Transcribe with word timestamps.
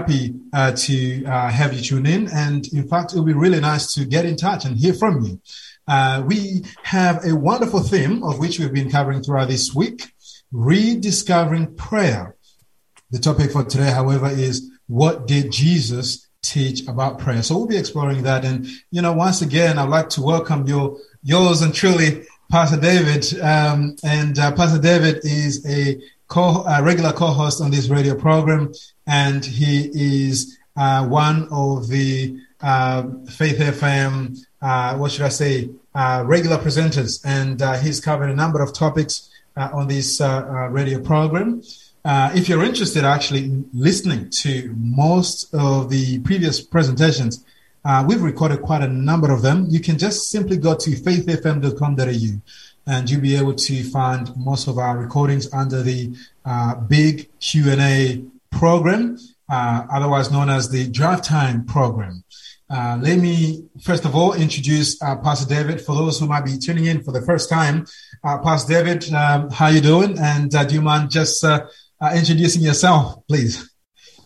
happy 0.00 0.34
uh, 0.54 0.72
to 0.72 1.24
uh, 1.26 1.50
have 1.50 1.74
you 1.74 1.82
tune 1.82 2.06
in. 2.06 2.28
And 2.32 2.66
in 2.72 2.88
fact, 2.88 3.12
it 3.12 3.16
will 3.16 3.24
be 3.24 3.34
really 3.34 3.60
nice 3.60 3.92
to 3.94 4.04
get 4.04 4.24
in 4.24 4.36
touch 4.36 4.64
and 4.64 4.78
hear 4.78 4.94
from 4.94 5.22
you. 5.24 5.40
Uh, 5.86 6.22
we 6.26 6.64
have 6.84 7.24
a 7.24 7.34
wonderful 7.34 7.80
theme 7.80 8.22
of 8.22 8.38
which 8.38 8.58
we've 8.58 8.72
been 8.72 8.90
covering 8.90 9.22
throughout 9.22 9.48
this 9.48 9.74
week 9.74 10.12
rediscovering 10.52 11.74
prayer. 11.76 12.34
The 13.10 13.18
topic 13.18 13.52
for 13.52 13.64
today, 13.64 13.90
however, 13.90 14.28
is 14.28 14.70
what 14.86 15.26
did 15.26 15.52
Jesus 15.52 16.28
teach 16.42 16.88
about 16.88 17.18
prayer? 17.18 17.42
So 17.42 17.58
we'll 17.58 17.66
be 17.66 17.76
exploring 17.76 18.22
that. 18.22 18.44
And, 18.44 18.66
you 18.90 19.02
know, 19.02 19.12
once 19.12 19.42
again, 19.42 19.78
I'd 19.78 19.88
like 19.88 20.08
to 20.10 20.22
welcome 20.22 20.66
your, 20.66 20.96
yours 21.22 21.60
and 21.62 21.74
truly, 21.74 22.24
Pastor 22.50 22.80
David. 22.80 23.38
Um, 23.40 23.96
and 24.02 24.38
uh, 24.38 24.52
Pastor 24.52 24.80
David 24.80 25.20
is 25.24 25.64
a, 25.66 26.00
co- 26.26 26.64
a 26.66 26.82
regular 26.82 27.12
co-host 27.12 27.60
on 27.60 27.70
this 27.70 27.88
radio 27.88 28.14
program, 28.14 28.72
and 29.10 29.44
he 29.44 29.90
is 29.92 30.56
uh, 30.76 31.04
one 31.04 31.48
of 31.50 31.88
the 31.88 32.38
uh, 32.60 33.02
Faith 33.28 33.58
FM, 33.58 34.38
uh, 34.62 34.96
what 34.96 35.10
should 35.10 35.26
I 35.26 35.30
say, 35.30 35.68
uh, 35.96 36.22
regular 36.24 36.58
presenters. 36.58 37.20
And 37.24 37.60
uh, 37.60 37.74
he's 37.78 38.00
covered 38.00 38.30
a 38.30 38.36
number 38.36 38.62
of 38.62 38.72
topics 38.72 39.28
on 39.56 39.88
this 39.88 40.20
radio 40.70 41.00
program. 41.00 41.60
Uh, 42.04 42.30
if 42.34 42.48
you're 42.48 42.64
interested 42.64 43.04
actually 43.04 43.44
in 43.44 43.68
listening 43.74 44.30
to 44.30 44.74
most 44.78 45.52
of 45.52 45.90
the 45.90 46.20
previous 46.20 46.60
presentations, 46.60 47.44
uh, 47.84 48.04
we've 48.06 48.22
recorded 48.22 48.62
quite 48.62 48.82
a 48.82 48.88
number 48.88 49.30
of 49.32 49.42
them. 49.42 49.66
You 49.68 49.80
can 49.80 49.98
just 49.98 50.30
simply 50.30 50.56
go 50.56 50.74
to 50.76 50.90
faithfm.com.au 50.90 52.40
and 52.86 53.10
you'll 53.10 53.20
be 53.20 53.36
able 53.36 53.54
to 53.54 53.84
find 53.90 54.34
most 54.36 54.66
of 54.66 54.78
our 54.78 54.96
recordings 54.96 55.52
under 55.52 55.82
the 55.82 56.14
uh, 56.44 56.76
big 56.76 57.28
Q&A 57.40 58.24
program, 58.50 59.16
uh, 59.50 59.86
otherwise 59.92 60.30
known 60.30 60.50
as 60.50 60.70
the 60.70 60.88
drive 60.90 61.22
time 61.22 61.64
program. 61.64 62.24
Uh, 62.68 62.98
let 63.02 63.18
me 63.18 63.64
first 63.82 64.04
of 64.04 64.14
all 64.14 64.32
introduce 64.34 65.00
uh, 65.02 65.16
Pastor 65.16 65.48
David 65.48 65.80
for 65.80 65.94
those 65.96 66.20
who 66.20 66.26
might 66.26 66.44
be 66.44 66.56
tuning 66.56 66.86
in 66.86 67.02
for 67.02 67.10
the 67.10 67.22
first 67.22 67.50
time. 67.50 67.84
Pastor 68.22 68.72
David, 68.74 69.12
um, 69.12 69.50
how 69.50 69.68
you 69.68 69.80
doing? 69.80 70.16
And 70.18 70.50
do 70.50 70.74
you 70.74 70.82
mind 70.82 71.10
just 71.10 71.42
uh, 72.00 72.12
introducing 72.14 72.62
yourself, 72.62 73.26
please. 73.28 73.70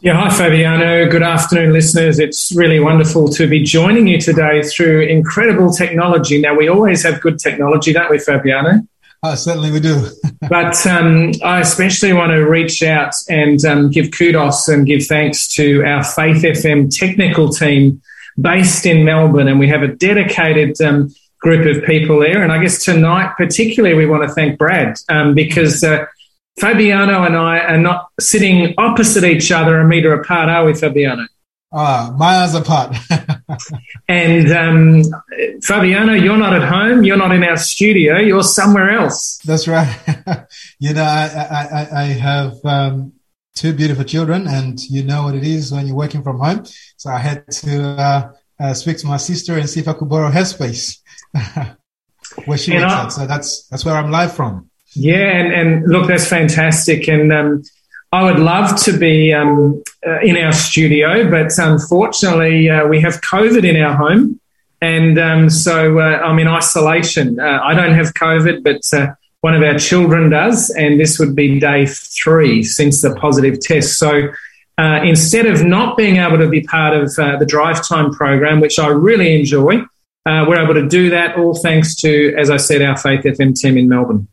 Yeah, 0.00 0.20
hi 0.20 0.36
Fabiano. 0.36 1.09
Good 1.09 1.22
afternoon, 1.22 1.72
listeners. 1.72 2.19
It's 2.19 2.53
really 2.55 2.78
wonderful 2.78 3.28
to 3.31 3.48
be 3.48 3.62
joining 3.62 4.06
you 4.06 4.20
today 4.20 4.62
through 4.62 5.03
incredible 5.03 5.72
technology. 5.72 6.41
Now, 6.41 6.55
we 6.55 6.69
always 6.69 7.03
have 7.05 7.20
good 7.20 7.38
technology, 7.38 7.92
don't 7.92 8.11
we, 8.11 8.19
Fabiano? 8.19 8.86
Certainly, 9.34 9.72
we 9.72 9.80
do. 9.80 10.08
but 10.48 10.86
um, 10.86 11.33
I 11.42 11.60
especially 11.60 12.12
want 12.12 12.32
to 12.32 12.41
reach 12.49 12.82
out 12.82 13.15
and 13.28 13.65
um, 13.65 13.91
give 13.91 14.10
kudos 14.10 14.69
and 14.69 14.87
give 14.87 15.06
thanks 15.06 15.49
to 15.54 15.82
our 15.84 16.04
Faith 16.04 16.43
FM 16.43 16.94
technical 16.94 17.49
team 17.49 18.03
based 18.41 18.84
in 18.87 19.04
Melbourne. 19.04 19.49
And 19.49 19.59
we 19.59 19.69
have 19.69 19.82
a 19.82 19.88
dedicated 19.88 20.81
um, 20.82 21.15
group 21.38 21.76
of 21.76 21.84
people 21.84 22.21
there. 22.21 22.43
And 22.43 22.53
I 22.53 22.60
guess 22.60 22.84
tonight, 22.84 23.34
particularly, 23.37 23.97
we 23.97 24.06
want 24.06 24.28
to 24.28 24.34
thank 24.34 24.59
Brad 24.59 24.97
um, 25.09 25.34
because. 25.34 25.82
Uh, 25.82 26.06
Fabiano 26.60 27.25
and 27.25 27.37
I 27.37 27.59
are 27.59 27.78
not 27.78 28.10
sitting 28.20 28.75
opposite 28.78 29.25
each 29.25 29.50
other 29.50 29.81
a 29.81 29.88
meter 29.88 30.12
apart, 30.12 30.49
are 30.49 30.65
we, 30.65 30.72
Fabiano? 30.72 31.26
Ah, 31.77 32.15
miles 32.17 32.55
apart. 32.55 32.97
and 34.09 34.53
um, 34.53 35.03
Fabiano, 35.61 36.12
you're 36.12 36.37
not 36.37 36.55
at 36.55 36.62
home. 36.62 37.03
You're 37.03 37.17
not 37.17 37.33
in 37.33 37.43
our 37.43 37.57
studio. 37.57 38.19
You're 38.19 38.45
somewhere 38.45 38.91
else. 38.91 39.41
That's 39.45 39.67
right. 39.67 39.93
you 40.79 40.95
know, 40.95 41.03
I, 41.03 41.27
I, 41.51 42.03
I 42.03 42.05
have 42.05 42.65
um, 42.65 43.15
two 43.57 43.73
beautiful 43.73 44.05
children, 44.05 44.47
and 44.47 44.81
you 44.83 45.03
know 45.03 45.25
what 45.25 45.35
it 45.35 45.43
is 45.43 45.73
when 45.73 45.89
you're 45.89 45.97
working 45.97 46.23
from 46.23 46.39
home. 46.39 46.65
So 46.97 47.11
I 47.11 47.19
had 47.19 47.51
to 47.51 47.83
uh, 47.83 48.33
uh, 48.61 48.75
speak 48.75 48.99
to 48.99 49.09
my 49.09 49.17
sister 49.17 49.59
and 49.59 49.69
see 49.69 49.81
if 49.81 49.89
I 49.89 49.95
could 49.95 50.09
borrow 50.09 50.31
her 50.31 50.45
space 50.45 51.03
where 52.45 52.59
she 52.59 52.73
works 52.73 52.93
at. 52.93 53.09
So 53.09 53.27
that's 53.27 53.67
that's 53.67 53.85
where 53.85 53.97
I'm 53.97 54.12
live 54.12 54.37
from. 54.37 54.71
Yeah, 54.95 55.29
and, 55.29 55.53
and 55.53 55.89
look, 55.89 56.06
that's 56.06 56.29
fantastic. 56.29 57.09
And 57.09 57.33
um, 57.33 57.62
I 58.14 58.22
would 58.22 58.38
love 58.38 58.80
to 58.84 58.97
be 58.97 59.32
um, 59.32 59.82
uh, 60.06 60.20
in 60.20 60.36
our 60.36 60.52
studio, 60.52 61.28
but 61.28 61.50
unfortunately, 61.58 62.70
uh, 62.70 62.86
we 62.86 63.00
have 63.00 63.20
COVID 63.22 63.69
in 63.69 63.75
our 63.82 63.97
home. 63.97 64.41
And 64.80 65.19
um, 65.19 65.50
so 65.50 65.98
uh, 65.98 66.20
I'm 66.20 66.38
in 66.38 66.47
isolation. 66.47 67.41
Uh, 67.41 67.58
I 67.60 67.75
don't 67.75 67.92
have 67.92 68.14
COVID, 68.14 68.62
but 68.62 68.82
uh, 68.97 69.14
one 69.41 69.56
of 69.56 69.64
our 69.64 69.76
children 69.80 70.30
does. 70.30 70.70
And 70.70 71.00
this 71.00 71.19
would 71.19 71.34
be 71.34 71.58
day 71.58 71.86
three 71.86 72.62
since 72.62 73.02
the 73.02 73.16
positive 73.16 73.58
test. 73.58 73.98
So 73.98 74.28
uh, 74.78 75.00
instead 75.02 75.46
of 75.46 75.64
not 75.64 75.96
being 75.96 76.19
able 76.19 76.38
to 76.38 76.48
be 76.48 76.60
part 76.60 76.96
of 76.96 77.12
the 77.16 77.46
drive 77.48 77.84
time 77.84 78.12
program, 78.12 78.60
which 78.60 78.78
I 78.78 78.91
really 78.91 79.41
enjoy, 79.41 79.82
we're 80.25 80.62
able 80.62 80.75
to 80.75 80.86
do 80.86 81.10
that 81.10 81.36
all 81.36 81.56
thanks 81.56 81.96
to, 81.96 82.32
as 82.38 82.48
I 82.48 82.58
said, 82.58 82.81
our 82.81 82.96
Faith 82.96 83.25
FM 83.25 83.58
team 83.58 83.76
in 83.76 83.88
Melbourne. 83.88 84.28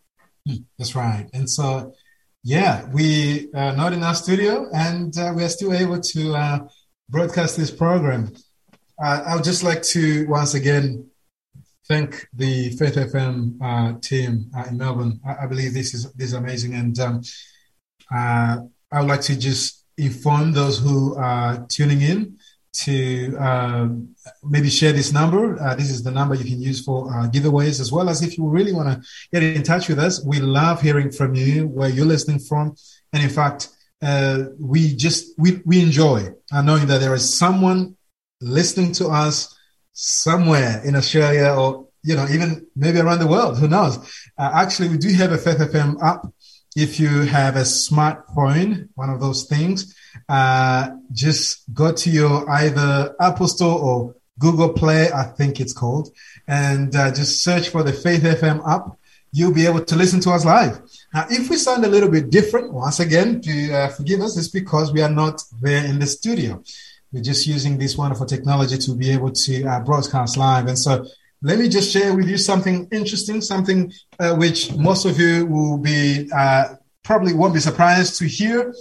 That's 0.77 0.95
right. 0.95 1.27
And 1.33 1.49
so, 1.49 1.95
yeah, 2.43 2.87
we 2.91 3.49
are 3.53 3.75
not 3.75 3.93
in 3.93 4.03
our 4.03 4.15
studio 4.15 4.67
and 4.73 5.15
uh, 5.17 5.31
we 5.35 5.43
are 5.43 5.49
still 5.49 5.73
able 5.73 5.99
to 5.99 6.33
uh, 6.35 6.59
broadcast 7.09 7.55
this 7.55 7.69
program. 7.69 8.33
Uh, 9.01 9.23
I 9.27 9.35
would 9.35 9.43
just 9.43 9.63
like 9.63 9.83
to 9.83 10.27
once 10.27 10.53
again 10.55 11.07
thank 11.87 12.27
the 12.33 12.69
Faith 12.71 12.95
FM 12.95 13.57
uh, 13.61 13.99
team 13.99 14.49
uh, 14.57 14.65
in 14.69 14.77
Melbourne. 14.77 15.19
I, 15.25 15.43
I, 15.43 15.47
believe 15.47 15.73
this 15.73 15.93
is 15.93 16.11
this 16.13 16.27
is 16.27 16.33
amazing, 16.33 16.73
and 16.75 16.97
um, 16.99 17.21
uh, 18.13 18.57
I 18.91 18.99
would 18.99 19.09
like 19.09 19.21
to 19.21 19.37
just 19.37 19.85
inform 19.97 20.53
those 20.53 20.79
who 20.79 21.15
are 21.15 21.65
tuning 21.67 22.01
in 22.01 22.37
to 22.73 23.35
um, 23.37 24.15
maybe 24.43 24.69
share 24.69 24.93
this 24.93 25.11
number. 25.11 25.61
Uh, 25.61 25.75
this 25.75 25.89
is 25.89 26.03
the 26.03 26.11
number 26.11 26.35
you 26.35 26.45
can 26.45 26.61
use 26.61 26.83
for 26.83 27.09
uh, 27.09 27.27
giveaways, 27.27 27.79
as 27.79 27.91
well 27.91 28.09
as 28.09 28.21
if 28.21 28.37
you 28.37 28.47
really 28.47 28.73
want 28.73 28.89
to 28.89 29.07
get 29.31 29.43
in 29.43 29.63
touch 29.63 29.89
with 29.89 29.99
us. 29.99 30.23
We 30.23 30.39
love 30.39 30.81
hearing 30.81 31.11
from 31.11 31.35
you, 31.35 31.67
where 31.67 31.89
you're 31.89 32.05
listening 32.05 32.39
from, 32.39 32.75
and 33.11 33.23
in 33.23 33.29
fact, 33.29 33.69
uh, 34.01 34.45
we 34.59 34.95
just 34.95 35.37
we 35.37 35.61
we 35.65 35.81
enjoy 35.81 36.29
uh, 36.51 36.61
knowing 36.61 36.87
that 36.87 36.99
there 36.99 37.13
is 37.13 37.37
someone 37.37 37.97
listening 38.39 38.93
to 38.93 39.07
us 39.07 39.55
somewhere 39.93 40.81
in 40.83 40.95
Australia 40.95 41.53
or 41.53 41.87
you 42.03 42.15
know 42.15 42.25
even 42.31 42.65
maybe 42.75 42.99
around 42.99 43.19
the 43.19 43.27
world. 43.27 43.59
Who 43.59 43.67
knows? 43.67 43.97
Uh, 44.37 44.49
actually, 44.53 44.89
we 44.89 44.97
do 44.97 45.13
have 45.13 45.31
a 45.31 45.37
Faith 45.37 45.57
FM 45.57 46.01
app. 46.01 46.25
If 46.75 46.99
you 46.99 47.21
have 47.23 47.55
a 47.55 47.61
smartphone, 47.61 48.89
one 48.95 49.09
of 49.09 49.19
those 49.19 49.45
things, 49.45 49.95
uh, 50.29 50.91
just 51.11 51.73
go 51.73 51.91
to 51.91 52.09
your 52.09 52.49
either 52.49 53.15
Apple 53.19 53.47
Store 53.47 53.79
or 53.79 54.15
Google 54.39 54.73
Play, 54.73 55.11
I 55.11 55.23
think 55.23 55.59
it's 55.59 55.73
called, 55.73 56.09
and 56.47 56.95
uh, 56.95 57.13
just 57.13 57.43
search 57.43 57.69
for 57.69 57.83
the 57.83 57.93
Faith 57.93 58.23
FM 58.23 58.67
app. 58.67 58.97
You'll 59.33 59.53
be 59.53 59.65
able 59.65 59.85
to 59.85 59.95
listen 59.95 60.19
to 60.21 60.31
us 60.31 60.43
live. 60.43 60.81
Now, 61.13 61.25
if 61.29 61.49
we 61.49 61.55
sound 61.55 61.85
a 61.85 61.87
little 61.87 62.09
bit 62.09 62.29
different, 62.29 62.73
once 62.73 62.99
again, 62.99 63.41
to 63.41 63.73
uh, 63.73 63.87
forgive 63.89 64.19
us, 64.19 64.37
it's 64.37 64.49
because 64.49 64.91
we 64.91 65.01
are 65.01 65.09
not 65.09 65.41
there 65.61 65.85
in 65.85 65.99
the 65.99 66.07
studio. 66.07 66.61
We're 67.13 67.23
just 67.23 67.47
using 67.47 67.77
this 67.77 67.97
wonderful 67.97 68.25
technology 68.25 68.77
to 68.77 68.95
be 68.95 69.11
able 69.11 69.31
to 69.31 69.63
uh, 69.65 69.79
broadcast 69.81 70.37
live. 70.37 70.67
And 70.67 70.77
so 70.77 71.05
let 71.41 71.57
me 71.57 71.67
just 71.67 71.91
share 71.91 72.15
with 72.15 72.27
you 72.29 72.37
something 72.37 72.87
interesting, 72.91 73.41
something 73.41 73.91
uh, 74.19 74.35
which 74.35 74.73
most 74.75 75.05
of 75.05 75.19
you 75.19 75.45
will 75.47 75.77
be 75.77 76.29
uh, 76.31 76.75
probably 77.03 77.33
won't 77.33 77.53
be 77.53 77.59
surprised 77.59 78.19
to 78.19 78.25
hear. 78.25 78.73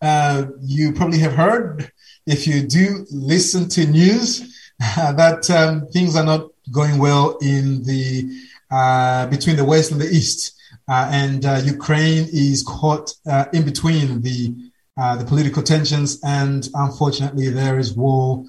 Uh, 0.00 0.46
you 0.60 0.92
probably 0.92 1.18
have 1.18 1.32
heard, 1.32 1.90
if 2.26 2.46
you 2.46 2.62
do 2.62 3.04
listen 3.10 3.68
to 3.68 3.86
news, 3.86 4.70
that 4.78 5.50
um, 5.50 5.88
things 5.88 6.14
are 6.14 6.24
not 6.24 6.50
going 6.70 6.98
well 6.98 7.36
in 7.38 7.82
the 7.82 8.30
uh, 8.70 9.26
between 9.26 9.56
the 9.56 9.64
West 9.64 9.90
and 9.90 10.00
the 10.00 10.08
East, 10.08 10.56
uh, 10.88 11.08
and 11.12 11.44
uh, 11.44 11.60
Ukraine 11.64 12.26
is 12.32 12.62
caught 12.62 13.12
in 13.52 13.64
between 13.64 14.22
the 14.22 14.54
the 14.96 15.24
political 15.26 15.62
tensions, 15.64 16.20
and 16.22 16.68
unfortunately, 16.74 17.48
there 17.48 17.78
is 17.78 17.94
war 17.96 18.44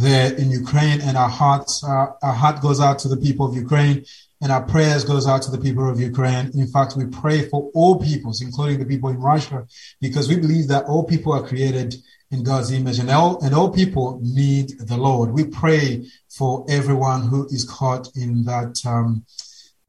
there 0.00 0.34
in 0.34 0.50
Ukraine, 0.50 1.00
and 1.00 1.16
our 1.16 1.28
hearts, 1.28 1.84
our 1.84 2.16
heart 2.22 2.60
goes 2.60 2.80
out 2.80 2.98
to 3.00 3.08
the 3.08 3.16
people 3.16 3.46
of 3.46 3.54
Ukraine 3.54 4.04
and 4.44 4.52
our 4.52 4.62
prayers 4.62 5.04
goes 5.04 5.26
out 5.26 5.40
to 5.40 5.50
the 5.50 5.58
people 5.58 5.88
of 5.88 5.98
Ukraine. 5.98 6.50
In 6.54 6.66
fact, 6.66 6.96
we 6.96 7.06
pray 7.06 7.48
for 7.48 7.70
all 7.72 7.98
peoples, 7.98 8.42
including 8.42 8.78
the 8.78 8.84
people 8.84 9.08
in 9.08 9.18
Russia, 9.18 9.66
because 10.02 10.28
we 10.28 10.36
believe 10.36 10.68
that 10.68 10.84
all 10.84 11.04
people 11.04 11.32
are 11.32 11.46
created 11.46 11.94
in 12.30 12.44
God's 12.44 12.70
image 12.70 12.98
and 12.98 13.10
all, 13.10 13.42
and 13.42 13.54
all 13.54 13.70
people 13.70 14.20
need 14.22 14.78
the 14.78 14.98
Lord. 14.98 15.30
We 15.30 15.44
pray 15.44 16.04
for 16.28 16.66
everyone 16.68 17.22
who 17.22 17.46
is 17.46 17.64
caught 17.64 18.14
in 18.16 18.44
that, 18.44 18.84
um, 18.84 19.24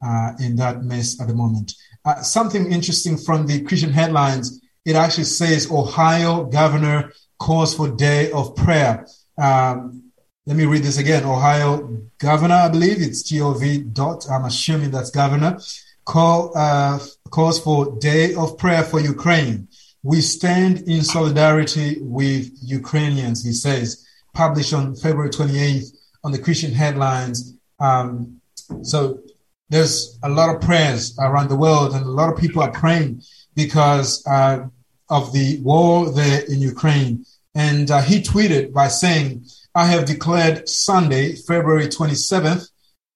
uh, 0.02 0.32
in 0.40 0.56
that 0.56 0.82
mess 0.82 1.20
at 1.20 1.28
the 1.28 1.34
moment. 1.34 1.74
Uh, 2.06 2.22
something 2.22 2.72
interesting 2.72 3.18
from 3.18 3.46
the 3.46 3.60
Christian 3.62 3.92
headlines. 3.92 4.58
It 4.86 4.96
actually 4.96 5.24
says 5.24 5.70
Ohio 5.70 6.44
governor 6.44 7.12
calls 7.38 7.74
for 7.74 7.88
day 7.88 8.30
of 8.30 8.56
prayer. 8.56 9.06
Um, 9.38 10.12
let 10.46 10.56
me 10.56 10.64
read 10.64 10.82
this 10.82 10.98
again. 10.98 11.24
Ohio 11.24 12.02
governor, 12.18 12.54
I 12.54 12.68
believe 12.68 13.02
it's 13.02 13.30
gov. 13.30 13.92
Dot. 13.92 14.30
I'm 14.30 14.44
assuming 14.44 14.90
that's 14.90 15.10
governor. 15.10 15.58
Call 16.04 16.52
uh, 16.56 17.00
calls 17.30 17.58
for 17.58 17.98
day 17.98 18.34
of 18.34 18.56
prayer 18.56 18.84
for 18.84 19.00
Ukraine. 19.00 19.68
We 20.02 20.20
stand 20.20 20.82
in 20.86 21.02
solidarity 21.02 21.98
with 22.00 22.48
Ukrainians. 22.62 23.44
He 23.44 23.52
says, 23.52 24.06
published 24.34 24.72
on 24.72 24.94
February 24.94 25.30
28th 25.30 25.96
on 26.22 26.30
the 26.30 26.38
Christian 26.38 26.72
headlines. 26.72 27.54
Um, 27.80 28.40
so 28.82 29.20
there's 29.68 30.16
a 30.22 30.28
lot 30.28 30.54
of 30.54 30.60
prayers 30.60 31.18
around 31.18 31.48
the 31.48 31.56
world, 31.56 31.92
and 31.94 32.06
a 32.06 32.10
lot 32.10 32.32
of 32.32 32.38
people 32.38 32.62
are 32.62 32.70
praying 32.70 33.22
because 33.56 34.24
uh, 34.26 34.66
of 35.08 35.32
the 35.32 35.60
war 35.62 36.10
there 36.10 36.42
in 36.44 36.60
Ukraine. 36.60 37.24
And 37.56 37.90
uh, 37.90 38.02
he 38.02 38.20
tweeted 38.20 38.74
by 38.74 38.88
saying, 38.88 39.46
I 39.74 39.86
have 39.86 40.04
declared 40.04 40.68
Sunday, 40.68 41.34
February 41.34 41.86
27th, 41.86 42.68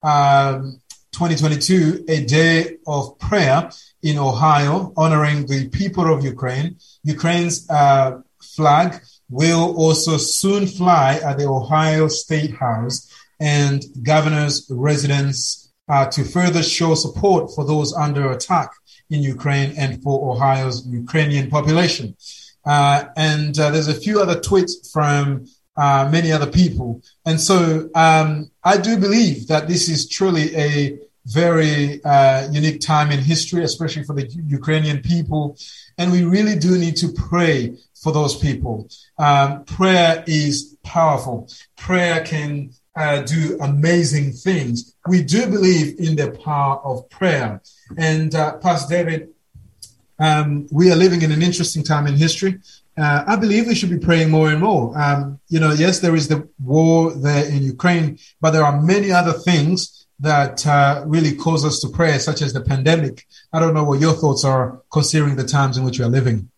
um, 0.03 0.81
2022, 1.13 2.07
a 2.09 2.25
day 2.25 2.79
of 2.87 3.19
prayer 3.19 3.71
in 4.03 4.17
Ohio, 4.17 4.95
honoring 4.97 5.47
the 5.47 5.69
people 5.69 6.11
of 6.11 6.25
Ukraine. 6.25 6.79
Ukraine's 7.05 7.69
uh, 7.69 8.23
flag 8.41 9.03
will 9.29 9.77
also 9.77 10.17
soon 10.17 10.67
fly 10.67 11.21
at 11.23 11.37
the 11.37 11.47
Ohio 11.47 12.09
State 12.09 12.55
House 12.55 13.13
and 13.41 13.85
governor's 14.03 14.67
residence 14.71 15.71
uh, 15.87 16.07
to 16.07 16.25
further 16.25 16.63
show 16.63 16.95
support 16.95 17.55
for 17.55 17.67
those 17.67 17.93
under 17.93 18.31
attack 18.31 18.71
in 19.11 19.23
Ukraine 19.23 19.75
and 19.77 20.03
for 20.03 20.33
Ohio's 20.35 20.87
Ukrainian 20.87 21.51
population. 21.51 22.17
Uh, 22.65 23.05
and 23.17 23.59
uh, 23.59 23.71
there's 23.71 23.89
a 23.89 23.95
few 23.95 24.21
other 24.21 24.39
tweets 24.39 24.91
from 24.93 25.47
uh, 25.77 26.09
many 26.11 26.31
other 26.33 26.47
people. 26.47 27.03
And 27.25 27.41
so 27.41 27.89
um, 27.95 28.51
I 28.65 28.77
do 28.77 28.99
believe 28.99 29.49
that 29.49 29.69
this 29.69 29.89
is 29.89 30.09
truly 30.09 30.55
a 30.57 30.99
very 31.27 32.03
uh, 32.05 32.51
unique 32.51 32.81
time 32.81 33.11
in 33.11 33.21
history, 33.21 33.63
especially 33.63 34.05
for 34.05 34.15
the 34.15 34.27
Ukrainian 34.47 35.01
people. 35.01 35.57
And 35.99 36.13
we 36.13 36.25
really 36.25 36.57
do 36.59 36.77
need 36.77 36.97
to 36.97 37.09
pray 37.13 37.77
for 38.03 38.13
those 38.13 38.37
people. 38.37 38.89
Um, 39.19 39.65
prayer 39.65 40.25
is 40.27 40.77
powerful. 40.83 41.49
Prayer 41.77 42.25
can 42.25 42.73
uh, 42.97 43.23
do 43.23 43.59
amazing 43.61 44.33
things. 44.33 44.95
We 45.07 45.23
do 45.23 45.47
believe 45.47 45.99
in 46.01 46.17
the 46.17 46.31
power 46.31 46.79
of 46.85 47.09
prayer. 47.11 47.63
And 47.97 48.33
Pastor 48.33 48.89
David, 48.97 49.29
um, 50.21 50.69
we 50.71 50.93
are 50.93 50.97
living 50.97 51.23
in 51.23 51.33
an 51.33 51.43
interesting 51.43 51.83
time 51.83 52.07
in 52.07 52.15
history. 52.15 52.61
Uh, 52.97 53.25
I 53.27 53.37
believe 53.37 53.67
we 53.67 53.75
should 53.75 53.91
be 53.91 53.99
praying 53.99 54.31
more 54.31 54.51
and 54.51 54.61
more. 54.61 54.97
Um, 55.01 55.41
you 55.49 55.59
know, 55.59 55.73
yes, 55.73 56.01
there 56.01 56.15
is 56.15 56.29
the 56.29 56.47
war 56.63 57.13
there 57.13 57.47
in 57.47 57.63
Ukraine, 57.63 58.19
but 58.41 58.51
there 58.51 58.65
are 58.65 58.81
many 58.83 59.11
other 59.11 59.33
things 59.33 60.07
that 60.21 60.67
uh, 60.67 61.03
really 61.07 61.35
cause 61.35 61.65
us 61.65 61.81
to 61.81 61.89
pray, 61.89 62.19
such 62.19 62.43
as 62.43 62.53
the 62.53 62.61
pandemic. 62.61 63.27
I 63.55 63.59
don't 63.59 63.73
know 63.73 63.85
what 63.85 64.01
your 64.01 64.13
thoughts 64.13 64.45
are 64.45 64.83
considering 64.93 65.37
the 65.37 65.45
times 65.45 65.79
in 65.79 65.85
which 65.85 65.99
we 65.99 66.05
are 66.05 66.11
living. 66.11 66.51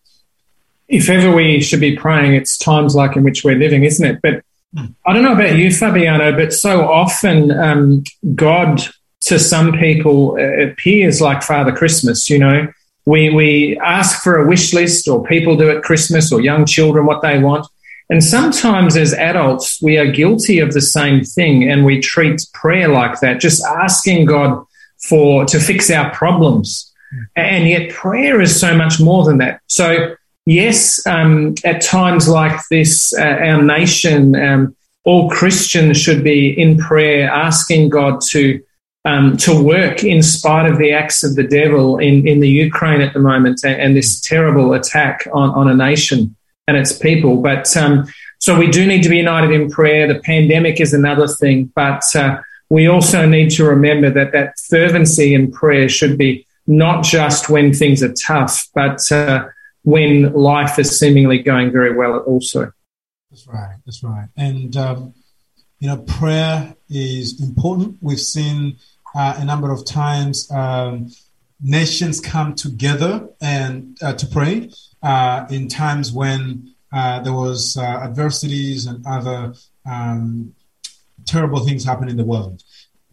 If 0.89 1.09
ever 1.09 1.33
we 1.33 1.61
should 1.61 1.79
be 1.79 1.95
praying, 1.95 2.33
it's 2.33 2.57
times 2.57 2.93
like 2.93 3.15
in 3.15 3.23
which 3.23 3.45
we're 3.45 3.55
living, 3.55 3.85
isn't 3.85 4.05
it? 4.05 4.19
But 4.21 4.43
hmm. 4.77 4.87
I 5.05 5.13
don't 5.13 5.23
know 5.23 5.33
about 5.33 5.55
you, 5.55 5.71
Fabiano, 5.71 6.33
but 6.33 6.51
so 6.51 6.81
often 6.89 7.51
um, 7.51 8.03
God 8.35 8.81
to 9.21 9.39
some 9.39 9.71
people 9.71 10.37
appears 10.37 11.21
like 11.21 11.41
Father 11.41 11.71
Christmas, 11.71 12.29
you 12.29 12.39
know. 12.39 12.67
We, 13.05 13.29
we 13.29 13.77
ask 13.79 14.23
for 14.23 14.37
a 14.37 14.47
wish 14.47 14.73
list, 14.73 15.07
or 15.07 15.23
people 15.25 15.57
do 15.57 15.69
at 15.69 15.83
Christmas, 15.83 16.31
or 16.31 16.41
young 16.41 16.65
children 16.65 17.05
what 17.05 17.21
they 17.21 17.39
want. 17.39 17.67
And 18.09 18.23
sometimes 18.23 18.95
as 18.95 19.13
adults, 19.13 19.81
we 19.81 19.97
are 19.97 20.11
guilty 20.11 20.59
of 20.59 20.73
the 20.73 20.81
same 20.81 21.23
thing 21.23 21.69
and 21.69 21.85
we 21.85 21.99
treat 21.99 22.45
prayer 22.53 22.87
like 22.87 23.19
that, 23.21 23.39
just 23.39 23.63
asking 23.63 24.25
God 24.25 24.65
for 25.07 25.45
to 25.45 25.59
fix 25.59 25.89
our 25.89 26.13
problems. 26.13 26.91
And 27.35 27.67
yet 27.67 27.91
prayer 27.91 28.41
is 28.41 28.59
so 28.59 28.75
much 28.75 28.99
more 28.99 29.23
than 29.23 29.37
that. 29.39 29.61
So 29.67 30.15
yes, 30.45 31.05
um, 31.07 31.55
at 31.63 31.81
times 31.81 32.27
like 32.27 32.59
this, 32.69 33.13
uh, 33.17 33.23
our 33.23 33.61
nation, 33.61 34.35
um, 34.35 34.75
all 35.05 35.29
Christians 35.29 35.99
should 35.99 36.23
be 36.23 36.49
in 36.49 36.77
prayer, 36.77 37.29
asking 37.29 37.89
God 37.89 38.21
to 38.29 38.61
um, 39.05 39.37
to 39.37 39.61
work 39.61 40.03
in 40.03 40.23
spite 40.23 40.69
of 40.69 40.77
the 40.77 40.93
acts 40.93 41.23
of 41.23 41.35
the 41.35 41.43
devil 41.43 41.97
in, 41.97 42.27
in 42.27 42.39
the 42.39 42.49
Ukraine 42.49 43.01
at 43.01 43.13
the 43.13 43.19
moment 43.19 43.61
and, 43.63 43.79
and 43.79 43.95
this 43.95 44.19
terrible 44.19 44.73
attack 44.73 45.27
on, 45.33 45.49
on 45.51 45.67
a 45.67 45.75
nation 45.75 46.35
and 46.67 46.77
its 46.77 46.97
people. 46.97 47.41
But 47.41 47.75
um, 47.75 48.07
so 48.39 48.57
we 48.57 48.69
do 48.69 48.85
need 48.85 49.03
to 49.03 49.09
be 49.09 49.17
united 49.17 49.51
in 49.51 49.69
prayer. 49.69 50.07
The 50.07 50.19
pandemic 50.19 50.79
is 50.79 50.93
another 50.93 51.27
thing, 51.27 51.71
but 51.75 52.03
uh, 52.15 52.39
we 52.69 52.87
also 52.87 53.25
need 53.25 53.51
to 53.51 53.65
remember 53.65 54.09
that 54.09 54.31
that 54.31 54.57
fervency 54.69 55.33
in 55.33 55.51
prayer 55.51 55.89
should 55.89 56.17
be 56.17 56.47
not 56.65 57.03
just 57.03 57.49
when 57.49 57.73
things 57.73 58.01
are 58.01 58.13
tough, 58.13 58.67
but 58.73 59.11
uh, 59.11 59.45
when 59.83 60.31
life 60.33 60.79
is 60.79 60.97
seemingly 60.97 61.39
going 61.39 61.71
very 61.71 61.95
well 61.95 62.19
also. 62.19 62.71
That's 63.29 63.47
right. 63.47 63.75
That's 63.85 64.03
right. 64.03 64.27
And, 64.37 64.75
um, 64.77 65.13
you 65.79 65.89
know, 65.89 65.97
prayer 65.97 66.75
is 66.89 67.41
important. 67.41 67.97
We've 68.01 68.19
seen 68.19 68.77
uh, 69.15 69.35
a 69.37 69.45
number 69.45 69.71
of 69.71 69.85
times 69.85 70.49
um, 70.51 71.09
nations 71.61 72.19
come 72.19 72.55
together 72.55 73.27
and 73.41 73.97
uh, 74.01 74.13
to 74.13 74.25
pray 74.27 74.69
uh, 75.01 75.45
in 75.49 75.67
times 75.67 76.11
when 76.11 76.73
uh, 76.91 77.19
there 77.21 77.33
was 77.33 77.77
uh, 77.77 77.81
adversities 77.81 78.85
and 78.85 79.05
other 79.05 79.53
um, 79.85 80.53
terrible 81.25 81.59
things 81.65 81.83
happen 81.83 82.09
in 82.09 82.17
the 82.17 82.23
world. 82.23 82.63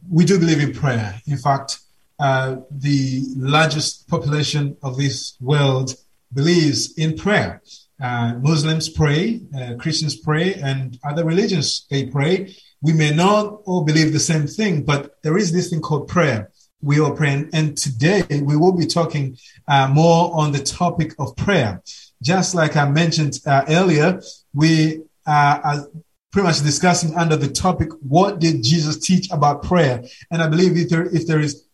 We 0.08 0.24
do 0.24 0.38
believe 0.38 0.60
in 0.60 0.72
prayer. 0.72 1.20
In 1.26 1.38
fact, 1.38 1.78
the 2.18 3.24
largest 3.36 4.08
population 4.08 4.76
of 4.82 4.96
this 4.96 5.36
world 5.40 5.94
believes 6.32 6.96
in 6.98 7.16
prayer. 7.16 7.62
Uh, 8.00 8.34
Muslims 8.40 8.88
pray, 8.88 9.40
uh, 9.56 9.74
Christians 9.78 10.16
pray, 10.16 10.54
and 10.54 10.98
other 11.04 11.24
religions 11.24 11.86
they 11.90 12.06
pray. 12.06 12.54
We 12.82 12.92
may 12.92 13.14
not 13.14 13.60
all 13.64 13.84
believe 13.84 14.12
the 14.12 14.20
same 14.20 14.46
thing, 14.46 14.82
but 14.84 15.22
there 15.22 15.36
is 15.36 15.52
this 15.52 15.70
thing 15.70 15.80
called 15.80 16.08
prayer 16.08 16.50
we 16.82 16.98
are 17.00 17.12
praying. 17.12 17.50
And 17.52 17.76
today 17.76 18.24
we 18.30 18.56
will 18.56 18.72
be 18.72 18.86
talking 18.86 19.36
uh, 19.68 19.88
more 19.88 20.34
on 20.34 20.52
the 20.52 20.60
topic 20.60 21.14
of 21.18 21.36
prayer. 21.36 21.82
Just 22.22 22.54
like 22.54 22.76
I 22.76 22.88
mentioned 22.88 23.38
uh, 23.46 23.64
earlier, 23.68 24.20
we 24.54 25.02
uh, 25.26 25.60
are 25.62 25.86
pretty 26.32 26.46
much 26.46 26.62
discussing 26.62 27.14
under 27.16 27.36
the 27.36 27.48
topic, 27.48 27.90
what 28.00 28.38
did 28.38 28.62
Jesus 28.62 28.98
teach 28.98 29.30
about 29.30 29.62
prayer? 29.62 30.02
And 30.30 30.42
I 30.42 30.48
believe 30.48 30.76
if 30.76 30.88
there, 30.88 31.06
if 31.06 31.26
there 31.26 31.40
is 31.40 31.66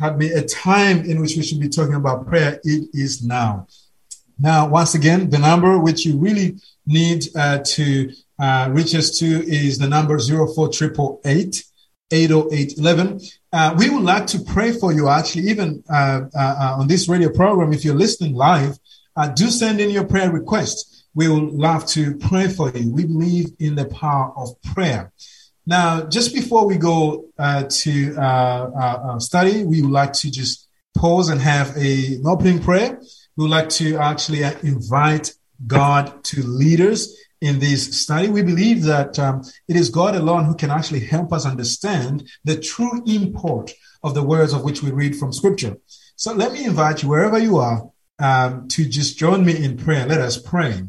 had 0.00 0.18
been 0.18 0.36
a 0.36 0.42
time 0.42 1.04
in 1.04 1.20
which 1.20 1.36
we 1.36 1.42
should 1.42 1.60
be 1.60 1.68
talking 1.68 1.94
about 1.94 2.26
prayer, 2.26 2.58
it 2.64 2.88
is 2.94 3.22
now. 3.22 3.66
Now, 4.38 4.66
once 4.66 4.94
again, 4.94 5.28
the 5.28 5.38
number 5.38 5.78
which 5.78 6.06
you 6.06 6.16
really 6.16 6.58
need 6.86 7.24
uh, 7.36 7.58
to 7.58 8.10
uh, 8.40 8.68
reach 8.70 8.94
us 8.94 9.18
to 9.18 9.26
is 9.26 9.78
the 9.78 9.88
number 9.88 10.18
04888 10.18 11.64
80811. 12.10 13.20
Uh, 13.52 13.74
we 13.78 13.88
would 13.90 14.02
like 14.02 14.26
to 14.28 14.40
pray 14.40 14.72
for 14.72 14.92
you, 14.92 15.08
actually, 15.08 15.48
even 15.48 15.82
uh, 15.88 16.22
uh, 16.34 16.38
uh, 16.38 16.76
on 16.78 16.88
this 16.88 17.08
radio 17.08 17.30
program. 17.30 17.72
If 17.72 17.84
you're 17.84 17.94
listening 17.94 18.34
live, 18.34 18.78
uh, 19.16 19.28
do 19.28 19.48
send 19.48 19.80
in 19.80 19.90
your 19.90 20.04
prayer 20.04 20.30
requests. 20.30 21.04
We 21.14 21.28
would 21.28 21.52
love 21.52 21.86
to 21.86 22.16
pray 22.16 22.48
for 22.48 22.70
you. 22.70 22.92
We 22.92 23.04
believe 23.04 23.50
in 23.58 23.74
the 23.74 23.86
power 23.86 24.32
of 24.36 24.60
prayer. 24.62 25.12
Now, 25.66 26.06
just 26.06 26.34
before 26.34 26.66
we 26.66 26.78
go 26.78 27.26
uh, 27.38 27.64
to 27.64 29.18
study, 29.20 29.64
we 29.64 29.82
would 29.82 29.90
like 29.90 30.12
to 30.14 30.30
just 30.30 30.68
pause 30.96 31.28
and 31.28 31.40
have 31.40 31.76
a, 31.76 32.14
an 32.16 32.26
opening 32.26 32.60
prayer. 32.60 33.00
We 33.36 33.44
would 33.44 33.50
like 33.50 33.68
to 33.70 33.96
actually 33.96 34.42
invite 34.42 35.34
God 35.66 36.24
to 36.24 36.42
lead 36.42 36.80
us 36.80 37.14
in 37.40 37.58
this 37.58 38.02
study. 38.02 38.28
We 38.28 38.42
believe 38.42 38.82
that 38.84 39.18
um, 39.18 39.42
it 39.68 39.76
is 39.76 39.88
God 39.88 40.14
alone 40.14 40.44
who 40.44 40.54
can 40.54 40.70
actually 40.70 41.00
help 41.00 41.32
us 41.32 41.46
understand 41.46 42.28
the 42.44 42.58
true 42.58 43.02
import 43.06 43.72
of 44.02 44.14
the 44.14 44.22
words 44.22 44.52
of 44.52 44.64
which 44.64 44.82
we 44.82 44.90
read 44.90 45.16
from 45.16 45.32
Scripture. 45.32 45.76
So 46.16 46.32
let 46.32 46.52
me 46.52 46.64
invite 46.64 47.02
you, 47.02 47.08
wherever 47.08 47.38
you 47.38 47.58
are, 47.58 47.90
um, 48.18 48.68
to 48.68 48.84
just 48.84 49.18
join 49.18 49.44
me 49.44 49.64
in 49.64 49.76
prayer. 49.76 50.06
Let 50.06 50.20
us 50.20 50.36
pray. 50.36 50.82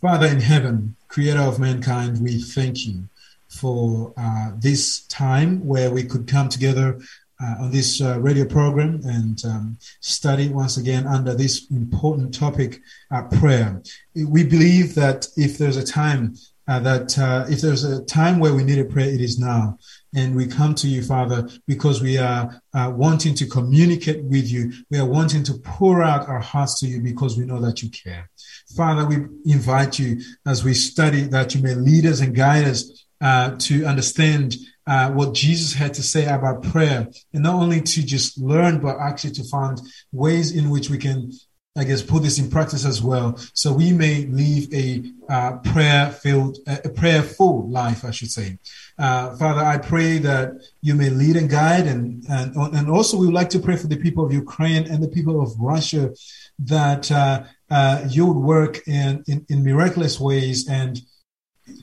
Father 0.00 0.26
in 0.26 0.40
heaven, 0.40 0.96
creator 1.08 1.40
of 1.40 1.58
mankind, 1.58 2.20
we 2.20 2.40
thank 2.40 2.86
you 2.86 3.08
for 3.48 4.12
uh, 4.16 4.50
this 4.58 5.06
time 5.06 5.64
where 5.64 5.90
we 5.90 6.04
could 6.04 6.26
come 6.26 6.48
together 6.48 7.00
uh, 7.42 7.54
on 7.60 7.70
this 7.70 8.00
uh, 8.00 8.18
radio 8.20 8.44
program 8.44 9.00
and 9.04 9.44
um, 9.44 9.78
study 10.00 10.48
once 10.48 10.76
again 10.76 11.06
under 11.06 11.34
this 11.34 11.70
important 11.70 12.32
topic, 12.32 12.80
uh, 13.10 13.22
prayer. 13.38 13.82
We 14.14 14.44
believe 14.44 14.94
that 14.94 15.26
if 15.36 15.58
there's 15.58 15.76
a 15.76 15.84
time 15.84 16.34
uh, 16.68 16.80
that 16.80 17.16
uh, 17.16 17.44
if 17.48 17.60
there's 17.60 17.84
a 17.84 18.04
time 18.06 18.40
where 18.40 18.52
we 18.52 18.64
need 18.64 18.78
a 18.78 18.84
prayer, 18.84 19.08
it 19.08 19.20
is 19.20 19.38
now. 19.38 19.78
And 20.16 20.34
we 20.34 20.48
come 20.48 20.74
to 20.76 20.88
you, 20.88 21.02
Father, 21.02 21.48
because 21.68 22.02
we 22.02 22.18
are 22.18 22.60
uh, 22.74 22.92
wanting 22.92 23.36
to 23.36 23.46
communicate 23.46 24.24
with 24.24 24.50
you. 24.50 24.72
We 24.90 24.98
are 24.98 25.06
wanting 25.06 25.44
to 25.44 25.58
pour 25.58 26.02
out 26.02 26.28
our 26.28 26.40
hearts 26.40 26.80
to 26.80 26.88
you 26.88 27.00
because 27.00 27.38
we 27.38 27.44
know 27.44 27.60
that 27.60 27.82
you 27.82 27.90
care. 27.90 28.28
Father, 28.76 29.06
we 29.06 29.16
invite 29.44 29.98
you 30.00 30.20
as 30.44 30.64
we 30.64 30.74
study 30.74 31.22
that 31.22 31.54
you 31.54 31.62
may 31.62 31.74
lead 31.74 32.04
us 32.04 32.20
and 32.20 32.34
guide 32.34 32.64
us 32.64 33.04
to 33.20 33.84
understand 33.84 34.56
uh, 34.86 35.10
what 35.10 35.34
Jesus 35.34 35.74
had 35.74 35.92
to 35.94 36.02
say 36.02 36.26
about 36.26 36.62
prayer, 36.62 37.08
and 37.32 37.42
not 37.42 37.54
only 37.54 37.80
to 37.80 38.04
just 38.04 38.38
learn, 38.38 38.78
but 38.80 38.98
actually 38.98 39.32
to 39.32 39.44
find 39.44 39.80
ways 40.12 40.54
in 40.54 40.70
which 40.70 40.90
we 40.90 40.98
can, 40.98 41.32
I 41.76 41.84
guess, 41.84 42.02
put 42.02 42.22
this 42.22 42.38
in 42.38 42.48
practice 42.50 42.84
as 42.86 43.02
well, 43.02 43.36
so 43.52 43.72
we 43.72 43.92
may 43.92 44.26
live 44.26 44.72
a 44.72 45.02
uh, 45.28 45.56
prayer-filled, 45.58 46.58
a 46.66 46.88
prayerful 46.88 47.68
life, 47.68 48.04
I 48.04 48.12
should 48.12 48.30
say. 48.30 48.58
Uh, 48.96 49.36
Father, 49.36 49.60
I 49.60 49.78
pray 49.78 50.18
that 50.18 50.52
you 50.82 50.94
may 50.94 51.10
lead 51.10 51.36
and 51.36 51.50
guide, 51.50 51.86
and 51.86 52.24
and 52.30 52.56
and 52.56 52.88
also 52.88 53.18
we 53.18 53.26
would 53.26 53.34
like 53.34 53.50
to 53.50 53.58
pray 53.58 53.76
for 53.76 53.88
the 53.88 53.98
people 53.98 54.24
of 54.24 54.32
Ukraine 54.32 54.84
and 54.90 55.02
the 55.02 55.08
people 55.08 55.42
of 55.42 55.50
Russia, 55.58 56.14
that 56.60 57.10
uh, 57.10 57.42
uh, 57.70 58.04
you 58.08 58.24
would 58.26 58.42
work 58.54 58.86
in, 58.86 59.24
in 59.26 59.44
in 59.48 59.64
miraculous 59.64 60.20
ways 60.20 60.68
and. 60.68 61.00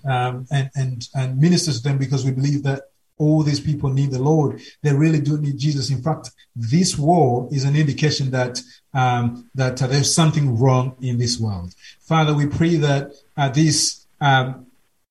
Um, 0.05 0.47
and, 0.49 0.69
and, 0.75 1.09
and 1.13 1.37
minister 1.37 1.73
to 1.73 1.83
them 1.83 1.97
because 1.97 2.23
we 2.23 2.31
believe 2.31 2.63
that 2.63 2.83
all 3.17 3.43
these 3.43 3.59
people 3.59 3.89
need 3.89 4.11
the 4.11 4.21
Lord. 4.21 4.61
They 4.81 4.93
really 4.93 5.19
do 5.19 5.37
need 5.37 5.57
Jesus. 5.57 5.89
In 5.89 6.01
fact, 6.01 6.31
this 6.55 6.97
war 6.97 7.47
is 7.51 7.63
an 7.63 7.75
indication 7.75 8.31
that 8.31 8.59
um, 8.93 9.49
that 9.55 9.81
uh, 9.81 9.87
there's 9.87 10.13
something 10.13 10.57
wrong 10.57 10.95
in 11.01 11.17
this 11.17 11.39
world. 11.39 11.73
Father, 12.01 12.33
we 12.33 12.47
pray 12.47 12.75
that 12.75 13.11
uh, 13.37 13.49
this 13.49 14.05
um, 14.21 14.67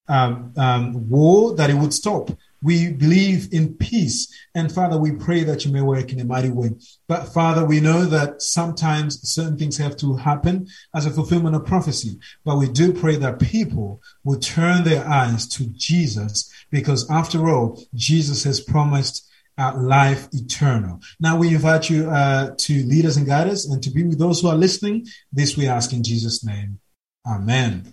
um, 0.09 0.53
um 0.57 1.09
war 1.09 1.55
that 1.55 1.71
it 1.71 1.75
would 1.75 1.93
stop 1.93 2.31
we 2.63 2.93
believe 2.93 3.53
in 3.53 3.75
peace. 3.75 4.33
And 4.55 4.73
Father, 4.73 4.99
we 4.99 5.13
pray 5.13 5.43
that 5.45 5.65
you 5.65 5.73
may 5.73 5.83
work 5.83 6.13
in 6.13 6.21
a 6.21 6.25
mighty 6.25 6.51
way. 6.51 6.71
But 7.09 7.27
Father, 7.27 7.65
we 7.65 7.81
know 7.81 8.05
that 8.05 8.41
sometimes 8.41 9.29
certain 9.29 9.59
things 9.59 9.77
have 9.79 9.97
to 9.99 10.17
happen 10.17 10.69
as 10.95 11.07
a 11.07 11.11
fulfillment 11.11 11.57
of 11.57 11.67
prophecy. 11.67 12.19
But 12.45 12.59
we 12.59 12.69
do 12.69 12.93
pray 12.93 13.17
that 13.17 13.41
people 13.41 14.01
will 14.25 14.39
turn 14.39 14.85
their 14.85 15.07
eyes 15.07 15.47
to 15.49 15.67
Jesus 15.67 16.51
because 16.71 17.11
after 17.11 17.49
all, 17.49 17.83
Jesus 17.95 18.45
has 18.45 18.61
promised 18.61 19.29
uh, 19.59 19.75
life 19.77 20.29
eternal. 20.33 21.01
Now 21.21 21.37
we 21.37 21.55
invite 21.55 21.91
you 21.91 22.09
uh, 22.09 22.55
to 22.57 22.85
lead 22.85 23.05
us 23.05 23.17
and 23.17 23.27
guide 23.27 23.49
us 23.49 23.69
and 23.69 23.83
to 23.83 23.91
be 23.91 24.03
with 24.05 24.19
those 24.19 24.41
who 24.41 24.49
are 24.49 24.57
listening. 24.57 25.07
This 25.33 25.57
we 25.57 25.69
ask 25.69 25.93
in 25.93 26.03
Jesus' 26.03 26.45
name. 26.45 26.79
Amen. 27.27 27.93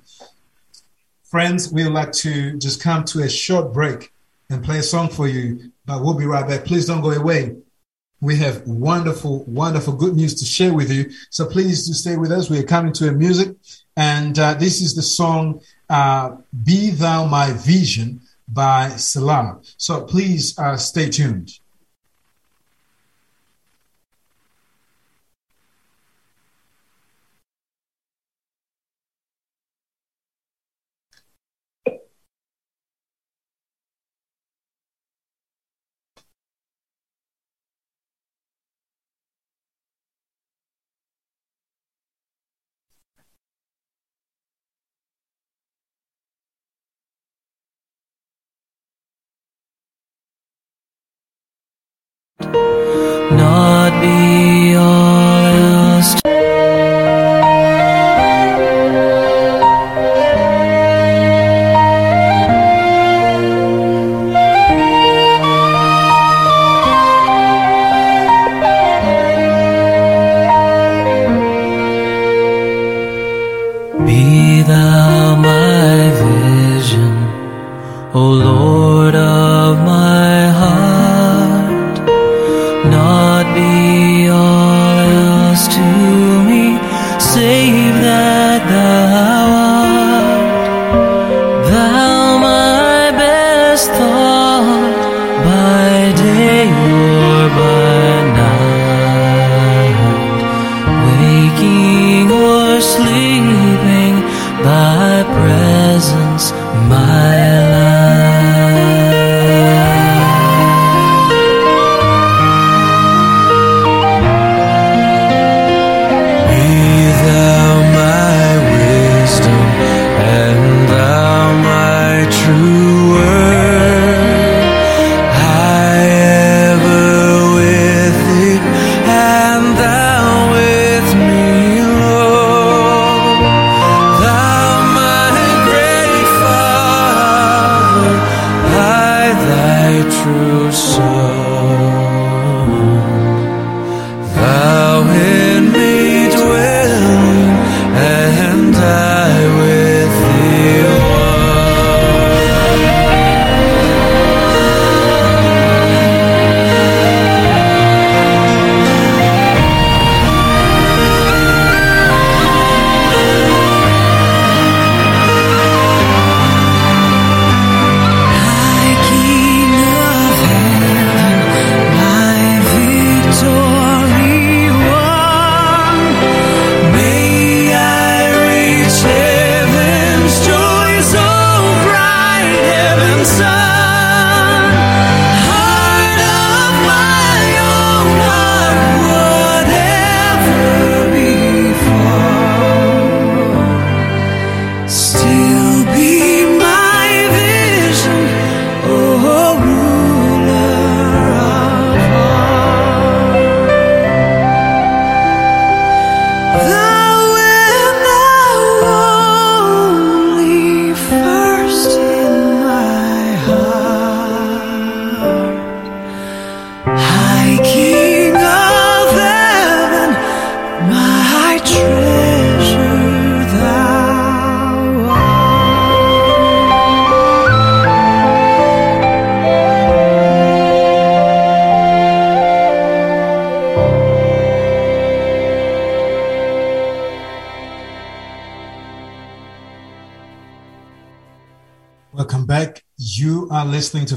Friends, 1.23 1.71
we 1.71 1.83
would 1.83 1.93
like 1.93 2.11
to 2.13 2.57
just 2.57 2.81
come 2.81 3.03
to 3.05 3.21
a 3.21 3.29
short 3.29 3.73
break 3.73 4.11
and 4.49 4.63
play 4.63 4.79
a 4.79 4.83
song 4.83 5.09
for 5.09 5.27
you, 5.27 5.71
but 5.85 6.03
we'll 6.03 6.13
be 6.13 6.25
right 6.25 6.47
back. 6.47 6.65
Please 6.65 6.85
don't 6.85 7.01
go 7.01 7.11
away. 7.11 7.55
We 8.21 8.35
have 8.37 8.67
wonderful, 8.67 9.43
wonderful 9.45 9.93
good 9.93 10.15
news 10.15 10.35
to 10.35 10.45
share 10.45 10.73
with 10.73 10.91
you. 10.91 11.09
So 11.29 11.45
please 11.45 11.87
do 11.87 11.93
stay 11.93 12.17
with 12.17 12.31
us. 12.31 12.49
We 12.49 12.59
are 12.59 12.63
coming 12.63 12.91
to 12.93 13.07
a 13.07 13.11
music, 13.11 13.55
and 13.95 14.37
uh, 14.37 14.55
this 14.55 14.81
is 14.81 14.95
the 14.95 15.01
song 15.01 15.61
uh, 15.89 16.35
"Be 16.63 16.91
Thou 16.91 17.25
My 17.27 17.53
Vision" 17.53 18.21
by 18.47 18.89
Selah. 18.89 19.59
So 19.77 20.03
please 20.03 20.57
uh, 20.59 20.75
stay 20.75 21.09
tuned. 21.09 21.59
O 78.11 78.31
Lord 78.31 78.68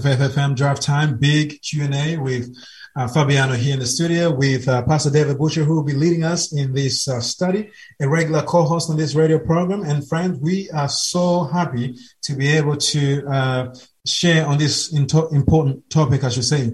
listening 0.02 0.18
to 0.18 0.24
Faith 0.24 0.36
FM 0.36 0.56
Drive 0.56 0.80
Time, 0.80 1.16
big 1.18 1.60
Q&A 1.62 2.16
with 2.16 2.56
uh, 2.96 3.08
Fabiano 3.08 3.54
here 3.54 3.74
in 3.74 3.80
the 3.80 3.86
studio 3.86 4.34
with 4.34 4.68
uh, 4.68 4.82
Pastor 4.82 5.10
David 5.10 5.38
Butcher, 5.38 5.64
who 5.64 5.76
will 5.76 5.82
be 5.82 5.94
leading 5.94 6.24
us 6.24 6.52
in 6.52 6.72
this 6.72 7.08
uh, 7.08 7.20
study, 7.20 7.70
a 8.00 8.08
regular 8.08 8.42
co-host 8.42 8.90
on 8.90 8.96
this 8.96 9.14
radio 9.14 9.38
program. 9.38 9.82
And 9.82 10.06
friends, 10.06 10.38
we 10.40 10.70
are 10.70 10.88
so 10.88 11.44
happy 11.44 11.96
to 12.22 12.34
be 12.34 12.48
able 12.48 12.76
to 12.76 13.26
uh, 13.26 13.74
share 14.06 14.46
on 14.46 14.58
this 14.58 14.92
into- 14.92 15.28
important 15.28 15.88
topic, 15.90 16.24
I 16.24 16.30
should 16.30 16.44
say. 16.44 16.72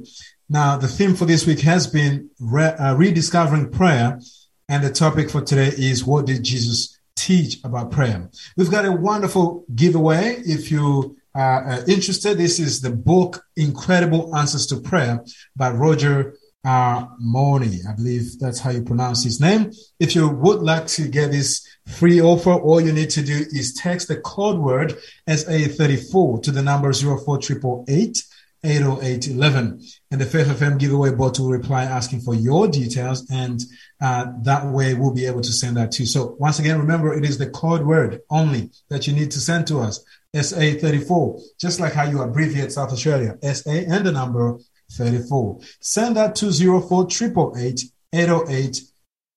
Now, 0.49 0.77
the 0.77 0.89
theme 0.89 1.15
for 1.15 1.25
this 1.25 1.47
week 1.47 1.61
has 1.61 1.87
been 1.87 2.31
re- 2.41 2.75
uh, 2.79 2.95
rediscovering 2.95 3.71
prayer, 3.71 4.21
and 4.69 4.85
the 4.85 4.91
topic 4.91 5.31
for 5.31 5.43
today 5.43 5.69
is 5.77 6.05
what 6.05 6.27
did 6.27 6.43
Jesus 6.45 6.99
teach 7.17 7.59
about 7.65 7.91
prayer? 7.91 8.31
We've 8.57 8.71
got 8.71 8.85
a 8.85 8.93
wonderful 8.93 9.65
giveaway. 9.75 10.37
If 10.45 10.71
you 10.71 11.18
are 11.39 11.69
uh, 11.69 11.85
interested, 11.87 12.37
this 12.37 12.59
is 12.59 12.81
the 12.81 12.91
book 12.91 13.45
Incredible 13.57 14.35
Answers 14.37 14.67
to 14.67 14.77
Prayer 14.81 15.25
by 15.55 15.71
Roger 15.71 16.35
R. 16.65 17.15
Morney. 17.21 17.81
I 17.89 17.95
believe 17.95 18.39
that's 18.41 18.59
how 18.59 18.71
you 18.71 18.83
pronounce 18.83 19.23
his 19.23 19.41
name. 19.41 19.71
If 20.01 20.17
you 20.17 20.29
would 20.29 20.63
like 20.63 20.89
to 20.89 21.07
get 21.07 21.31
this 21.31 21.65
free 21.87 22.21
offer, 22.21 22.53
all 22.53 22.81
you 22.81 22.93
need 22.93 23.11
to 23.11 23.23
do 23.23 23.47
is 23.53 23.75
text 23.75 24.09
the 24.09 24.17
code 24.17 24.59
word 24.59 24.99
SA34 25.29 26.43
to 26.43 26.51
the 26.51 26.63
number 26.63 26.93
04888 26.93 28.25
80811. 28.65 29.81
And 30.11 30.21
the 30.21 30.27
Faith 30.27 30.49
FM 30.49 30.79
giveaway 30.79 31.15
bot 31.15 31.39
will 31.39 31.51
reply 31.51 31.85
asking 31.85 32.21
for 32.21 32.35
your 32.35 32.69
details. 32.69 33.29
And 33.31 33.61
uh, 34.01 34.27
that 34.43 34.67
way 34.67 34.95
we'll 34.95 35.15
be 35.15 35.27
able 35.27 35.43
to 35.43 35.53
send 35.53 35.77
that 35.77 35.93
to 35.93 36.03
you. 36.03 36.07
So 36.07 36.37
once 36.39 36.59
again, 36.59 36.79
remember 36.79 37.15
it 37.15 37.25
is 37.25 37.39
the 37.39 37.51
code 37.51 37.87
word 37.87 38.21
only 38.31 38.71
that 38.91 39.07
you 39.07 39.13
need 39.13 39.31
to 39.33 39.41
send 39.41 39.67
to 39.69 39.79
us. 39.79 40.05
SA34, 40.35 41.41
just 41.59 41.81
like 41.81 41.95
how 41.95 42.05
you 42.05 42.21
abbreviate 42.21 42.73
South 42.73 42.93
Australia, 42.93 43.39
SA 43.43 43.71
and 43.71 44.07
the 44.07 44.13
number 44.13 44.59
34. 44.93 45.61
Send 45.81 46.17
that 46.17 46.35
to 46.37 46.53
04888 46.53 47.85
808 48.13 48.81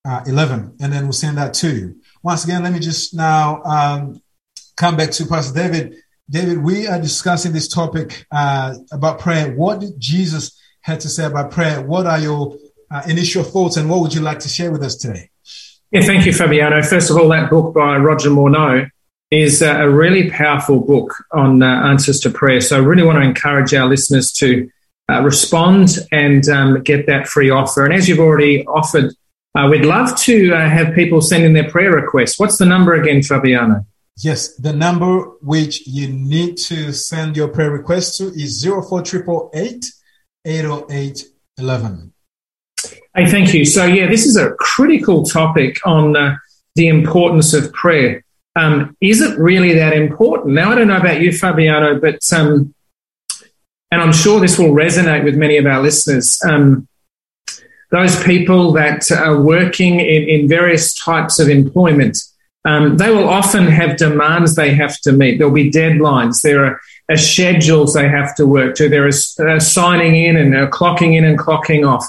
uh, 0.05 0.23
11, 0.25 0.77
and 0.79 0.91
then 0.93 1.03
we'll 1.03 1.13
send 1.13 1.37
that 1.37 1.53
to 1.55 1.73
you. 1.73 2.01
Once 2.23 2.43
again, 2.43 2.63
let 2.63 2.73
me 2.73 2.79
just 2.79 3.13
now 3.13 3.61
um, 3.63 4.21
come 4.75 4.97
back 4.97 5.11
to 5.11 5.25
Pastor 5.25 5.53
David. 5.53 5.95
David, 6.29 6.63
we 6.63 6.87
are 6.87 6.99
discussing 6.99 7.51
this 7.51 7.67
topic 7.67 8.25
uh, 8.31 8.75
about 8.91 9.19
prayer. 9.19 9.53
What 9.53 9.81
did 9.81 9.99
Jesus 9.99 10.57
had 10.81 10.99
to 11.01 11.09
say 11.09 11.25
about 11.25 11.51
prayer? 11.51 11.81
What 11.81 12.05
are 12.05 12.19
your 12.19 12.55
uh, 12.89 13.03
initial 13.07 13.43
thoughts, 13.43 13.77
and 13.77 13.89
what 13.89 14.01
would 14.01 14.13
you 14.13 14.21
like 14.21 14.39
to 14.39 14.49
share 14.49 14.71
with 14.71 14.83
us 14.83 14.95
today? 14.95 15.29
Yeah, 15.91 16.01
thank 16.01 16.25
you, 16.25 16.33
Fabiano. 16.33 16.81
First 16.83 17.09
of 17.09 17.17
all, 17.17 17.27
that 17.29 17.49
book 17.49 17.73
by 17.73 17.97
Roger 17.97 18.29
Morneau 18.29 18.89
is 19.29 19.61
uh, 19.61 19.77
a 19.79 19.89
really 19.89 20.29
powerful 20.29 20.79
book 20.79 21.13
on 21.33 21.63
uh, 21.63 21.65
answers 21.65 22.19
to 22.21 22.29
prayer. 22.29 22.61
So 22.61 22.77
I 22.77 22.79
really 22.79 23.03
want 23.03 23.17
to 23.17 23.23
encourage 23.23 23.73
our 23.73 23.87
listeners 23.87 24.31
to 24.33 24.69
uh, 25.09 25.21
respond 25.21 25.99
and 26.11 26.47
um, 26.49 26.81
get 26.83 27.07
that 27.07 27.27
free 27.27 27.49
offer. 27.49 27.85
And 27.85 27.93
as 27.93 28.07
you've 28.07 28.19
already 28.19 28.65
offered, 28.67 29.13
uh, 29.55 29.67
we'd 29.69 29.85
love 29.85 30.15
to 30.21 30.51
have 30.51 30.95
people 30.95 31.19
send 31.21 31.43
in 31.43 31.53
their 31.53 31.69
prayer 31.69 31.91
requests. 31.91 32.39
What's 32.39 32.57
the 32.57 32.65
number 32.65 32.93
again, 32.93 33.21
Fabiano? 33.21 33.85
Yes, 34.17 34.55
the 34.55 34.73
number 34.73 35.21
which 35.41 35.87
you 35.87 36.09
need 36.09 36.57
to 36.57 36.91
send 36.91 37.35
your 37.35 37.47
prayer 37.47 37.71
request 37.71 38.17
to 38.17 38.27
is 38.27 38.63
04888 38.63 39.85
808 40.45 41.25
11. 41.57 42.13
Hey, 43.15 43.25
thank 43.25 43.53
you. 43.53 43.65
So, 43.65 43.85
yeah, 43.85 44.07
this 44.07 44.25
is 44.25 44.37
a 44.37 44.51
critical 44.51 45.23
topic 45.23 45.77
on 45.85 46.15
uh, 46.15 46.35
the 46.75 46.87
importance 46.87 47.53
of 47.53 47.71
prayer. 47.73 48.23
Um, 48.55 48.95
is 49.01 49.21
it 49.21 49.37
really 49.37 49.73
that 49.75 49.93
important? 49.93 50.55
Now, 50.55 50.71
I 50.71 50.75
don't 50.75 50.87
know 50.87 50.97
about 50.97 51.21
you, 51.21 51.31
Fabiano, 51.31 51.99
but, 51.99 52.21
um, 52.33 52.73
and 53.91 54.01
I'm 54.01 54.13
sure 54.13 54.39
this 54.39 54.57
will 54.57 54.73
resonate 54.73 55.23
with 55.23 55.35
many 55.35 55.57
of 55.57 55.65
our 55.65 55.81
listeners. 55.81 56.39
Um, 56.43 56.87
those 57.91 58.21
people 58.23 58.71
that 58.73 59.11
are 59.11 59.41
working 59.41 59.99
in, 59.99 60.23
in 60.23 60.47
various 60.47 60.93
types 60.93 61.39
of 61.39 61.49
employment, 61.49 62.17
um, 62.65 62.97
they 62.97 63.09
will 63.09 63.27
often 63.27 63.65
have 63.67 63.97
demands 63.97 64.55
they 64.55 64.73
have 64.73 64.99
to 65.01 65.11
meet. 65.11 65.37
There'll 65.37 65.53
be 65.53 65.71
deadlines. 65.71 66.41
There 66.41 66.65
are, 66.65 66.81
are 67.09 67.17
schedules 67.17 67.93
they 67.93 68.07
have 68.07 68.35
to 68.35 68.45
work 68.45 68.75
to. 68.75 68.87
There 68.87 69.07
is 69.07 69.37
uh, 69.39 69.59
signing 69.59 70.15
in 70.15 70.37
and 70.37 70.55
uh, 70.55 70.69
clocking 70.69 71.15
in 71.15 71.25
and 71.25 71.39
clocking 71.39 71.87
off. 71.87 72.07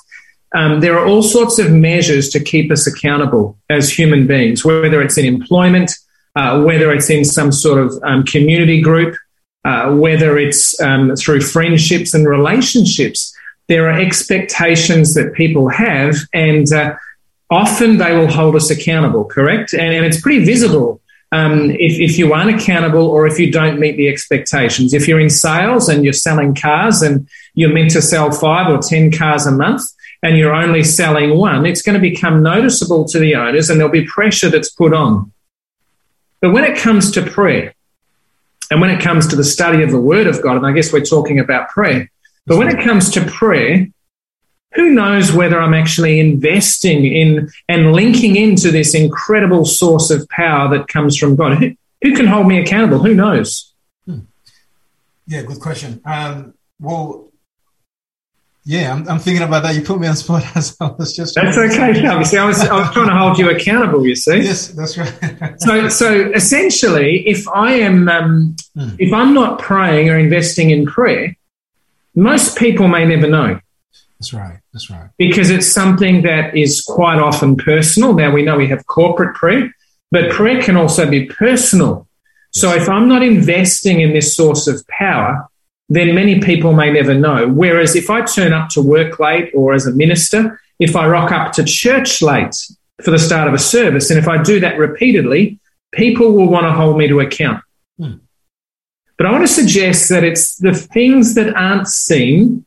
Um, 0.54 0.80
there 0.80 0.98
are 0.98 1.06
all 1.06 1.22
sorts 1.22 1.58
of 1.58 1.72
measures 1.72 2.28
to 2.30 2.40
keep 2.40 2.70
us 2.70 2.86
accountable 2.86 3.56
as 3.70 3.90
human 3.90 4.26
beings, 4.26 4.64
whether 4.64 5.00
it's 5.00 5.16
in 5.16 5.24
employment, 5.24 5.90
uh, 6.36 6.62
whether 6.62 6.92
it's 6.92 7.08
in 7.08 7.24
some 7.24 7.52
sort 7.52 7.78
of 7.78 7.98
um, 8.04 8.22
community 8.24 8.82
group, 8.82 9.16
uh, 9.64 9.94
whether 9.94 10.38
it's 10.38 10.78
um, 10.80 11.16
through 11.16 11.40
friendships 11.40 12.12
and 12.12 12.28
relationships. 12.28 13.34
There 13.68 13.88
are 13.88 13.98
expectations 13.98 15.14
that 15.14 15.32
people 15.32 15.68
have, 15.68 16.16
and 16.34 16.70
uh, 16.70 16.96
often 17.52 17.98
they 17.98 18.16
will 18.16 18.26
hold 18.26 18.56
us 18.56 18.70
accountable, 18.70 19.24
correct? 19.24 19.74
And, 19.74 19.94
and 19.94 20.04
it's 20.04 20.20
pretty 20.20 20.44
visible 20.44 21.00
um, 21.32 21.70
if, 21.70 22.00
if 22.00 22.18
you 22.18 22.32
aren't 22.32 22.60
accountable 22.60 23.06
or 23.06 23.26
if 23.26 23.38
you 23.38 23.52
don't 23.52 23.78
meet 23.78 23.96
the 23.96 24.08
expectations. 24.08 24.94
If 24.94 25.06
you're 25.06 25.20
in 25.20 25.30
sales 25.30 25.88
and 25.88 26.02
you're 26.02 26.12
selling 26.12 26.54
cars 26.54 27.02
and 27.02 27.28
you're 27.54 27.72
meant 27.72 27.90
to 27.92 28.02
sell 28.02 28.30
five 28.30 28.68
or 28.72 28.78
10 28.78 29.12
cars 29.12 29.46
a 29.46 29.52
month, 29.52 29.82
and 30.22 30.38
you're 30.38 30.54
only 30.54 30.84
selling 30.84 31.36
one, 31.36 31.66
it's 31.66 31.82
going 31.82 31.94
to 31.94 32.00
become 32.00 32.42
noticeable 32.42 33.04
to 33.06 33.18
the 33.18 33.34
owners 33.34 33.68
and 33.68 33.80
there'll 33.80 33.92
be 33.92 34.06
pressure 34.06 34.48
that's 34.48 34.70
put 34.70 34.94
on. 34.94 35.32
But 36.40 36.52
when 36.52 36.64
it 36.64 36.78
comes 36.78 37.10
to 37.12 37.22
prayer, 37.22 37.74
and 38.70 38.80
when 38.80 38.90
it 38.90 39.02
comes 39.02 39.26
to 39.28 39.36
the 39.36 39.44
study 39.44 39.82
of 39.82 39.90
the 39.90 40.00
Word 40.00 40.26
of 40.26 40.40
God, 40.40 40.56
and 40.56 40.66
I 40.66 40.72
guess 40.72 40.92
we're 40.92 41.04
talking 41.04 41.40
about 41.40 41.68
prayer, 41.68 42.10
but 42.46 42.56
when 42.56 42.68
it 42.68 42.82
comes 42.84 43.10
to 43.10 43.24
prayer, 43.26 43.88
who 44.74 44.90
knows 44.90 45.32
whether 45.32 45.60
I'm 45.60 45.74
actually 45.74 46.18
investing 46.18 47.04
in 47.04 47.50
and 47.68 47.92
linking 47.92 48.36
into 48.36 48.70
this 48.70 48.94
incredible 48.94 49.64
source 49.64 50.10
of 50.10 50.28
power 50.28 50.68
that 50.76 50.88
comes 50.88 51.16
from 51.16 51.36
God? 51.36 51.58
Who, 51.58 51.74
who 52.02 52.16
can 52.16 52.26
hold 52.26 52.46
me 52.46 52.58
accountable? 52.58 52.98
Who 52.98 53.14
knows? 53.14 53.72
Hmm. 54.06 54.20
Yeah, 55.26 55.42
good 55.42 55.60
question. 55.60 56.00
Um, 56.04 56.54
well, 56.80 57.28
yeah, 58.64 58.92
I'm, 58.92 59.08
I'm, 59.08 59.18
thinking 59.18 59.42
about 59.42 59.64
that. 59.64 59.74
You 59.74 59.82
put 59.82 59.98
me 59.98 60.06
on 60.06 60.14
spot 60.16 60.44
as 60.56 60.76
I 60.80 60.86
was 60.86 61.14
just. 61.14 61.34
That's 61.34 61.58
okay. 61.58 62.00
No, 62.00 62.22
see, 62.22 62.38
I 62.38 62.44
was, 62.44 62.60
I 62.60 62.78
was 62.78 62.90
trying 62.92 63.08
to 63.08 63.16
hold 63.16 63.38
you 63.38 63.50
accountable. 63.50 64.06
You 64.06 64.14
see. 64.14 64.38
Yes, 64.38 64.68
that's 64.68 64.96
right. 64.96 65.54
so, 65.60 65.88
so 65.88 66.30
essentially, 66.30 67.28
if 67.28 67.46
I 67.48 67.72
am, 67.74 68.08
um, 68.08 68.56
hmm. 68.74 68.90
if 68.98 69.12
I'm 69.12 69.34
not 69.34 69.58
praying 69.58 70.08
or 70.08 70.18
investing 70.18 70.70
in 70.70 70.86
prayer, 70.86 71.36
most 72.14 72.56
people 72.56 72.88
may 72.88 73.04
never 73.04 73.26
know. 73.26 73.60
That's 74.18 74.32
right. 74.32 74.60
That's 74.72 74.90
right. 74.90 75.10
Because 75.18 75.50
it's 75.50 75.70
something 75.70 76.22
that 76.22 76.56
is 76.56 76.80
quite 76.80 77.18
often 77.18 77.56
personal. 77.56 78.14
Now 78.14 78.32
we 78.32 78.42
know 78.42 78.56
we 78.56 78.68
have 78.68 78.86
corporate 78.86 79.34
prayer, 79.34 79.74
but 80.10 80.30
prayer 80.30 80.62
can 80.62 80.76
also 80.76 81.08
be 81.08 81.26
personal. 81.26 82.08
So 82.52 82.70
if 82.74 82.88
I'm 82.88 83.08
not 83.08 83.22
investing 83.22 84.00
in 84.00 84.12
this 84.12 84.34
source 84.34 84.66
of 84.66 84.86
power, 84.88 85.48
then 85.88 86.14
many 86.14 86.40
people 86.40 86.72
may 86.72 86.90
never 86.90 87.14
know. 87.14 87.48
Whereas 87.48 87.96
if 87.96 88.08
I 88.08 88.22
turn 88.22 88.52
up 88.52 88.70
to 88.70 88.82
work 88.82 89.18
late 89.18 89.50
or 89.54 89.74
as 89.74 89.86
a 89.86 89.92
minister, 89.92 90.60
if 90.78 90.96
I 90.96 91.06
rock 91.06 91.32
up 91.32 91.52
to 91.54 91.64
church 91.64 92.22
late 92.22 92.56
for 93.02 93.10
the 93.10 93.18
start 93.18 93.48
of 93.48 93.54
a 93.54 93.58
service, 93.58 94.10
and 94.10 94.18
if 94.18 94.28
I 94.28 94.42
do 94.42 94.60
that 94.60 94.78
repeatedly, 94.78 95.58
people 95.92 96.32
will 96.32 96.48
want 96.48 96.64
to 96.64 96.72
hold 96.72 96.96
me 96.96 97.08
to 97.08 97.20
account. 97.20 97.62
Hmm. 97.98 98.14
But 99.18 99.26
I 99.26 99.32
want 99.32 99.44
to 99.44 99.52
suggest 99.52 100.08
that 100.08 100.24
it's 100.24 100.56
the 100.56 100.74
things 100.74 101.34
that 101.34 101.54
aren't 101.54 101.88
seen 101.88 102.64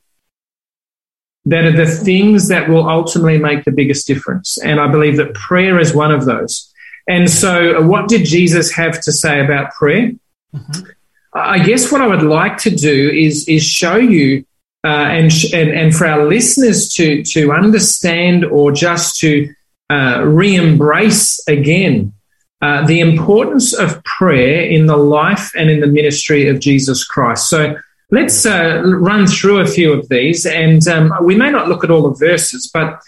that 1.46 1.66
are 1.66 1.72
the 1.76 1.86
things 1.86 2.48
that 2.48 2.70
will 2.70 2.90
ultimately 2.90 3.38
make 3.38 3.64
the 3.64 3.72
biggest 3.72 4.08
difference. 4.08 4.58
And 4.58 4.80
I 4.80 4.88
believe 4.88 5.18
that 5.18 5.34
prayer 5.34 5.80
is 5.80 5.94
one 5.94 6.12
of 6.12 6.26
those. 6.26 6.72
And 7.08 7.30
so, 7.30 7.84
what 7.84 8.08
did 8.08 8.26
Jesus 8.26 8.72
have 8.72 9.00
to 9.02 9.12
say 9.12 9.44
about 9.44 9.74
prayer? 9.74 10.12
Mm-hmm. 10.54 10.90
I 11.36 11.60
guess 11.60 11.92
what 11.92 12.02
I 12.02 12.08
would 12.08 12.24
like 12.24 12.58
to 12.60 12.70
do 12.72 13.10
is 13.10 13.48
is 13.48 13.64
show 13.64 13.98
you 13.98 14.46
uh, 14.84 14.88
and, 14.88 15.32
and 15.54 15.70
and 15.70 15.96
for 15.96 16.08
our 16.08 16.26
listeners 16.26 16.90
to 16.94 17.24
to 17.24 17.52
understand 17.52 18.46
or 18.46 18.72
just 18.72 19.20
to 19.20 19.54
uh, 19.90 20.24
re-embrace 20.26 21.46
again 21.48 22.14
uh, 22.62 22.88
the 22.88 23.02
importance 23.02 23.74
of 23.74 24.04
prayer 24.04 24.62
in 24.64 24.88
the 24.88 24.98
life 24.98 25.52
and 25.56 25.70
in 25.70 25.82
the 25.82 25.88
ministry 25.88 26.48
of 26.48 26.60
Jesus 26.60 27.04
Christ. 27.04 27.50
So 27.50 27.76
let's 28.16 28.46
uh, 28.46 28.82
run 28.84 29.28
through 29.28 29.60
a 29.60 29.68
few 29.68 29.94
of 29.94 30.10
these, 30.10 30.46
and 30.46 30.88
um, 30.88 31.14
we 31.22 31.36
may 31.36 31.52
not 31.52 31.68
look 31.68 31.84
at 31.84 31.92
all 31.92 32.10
the 32.10 32.16
verses, 32.16 32.70
but. 32.74 33.00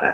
Uh, 0.00 0.12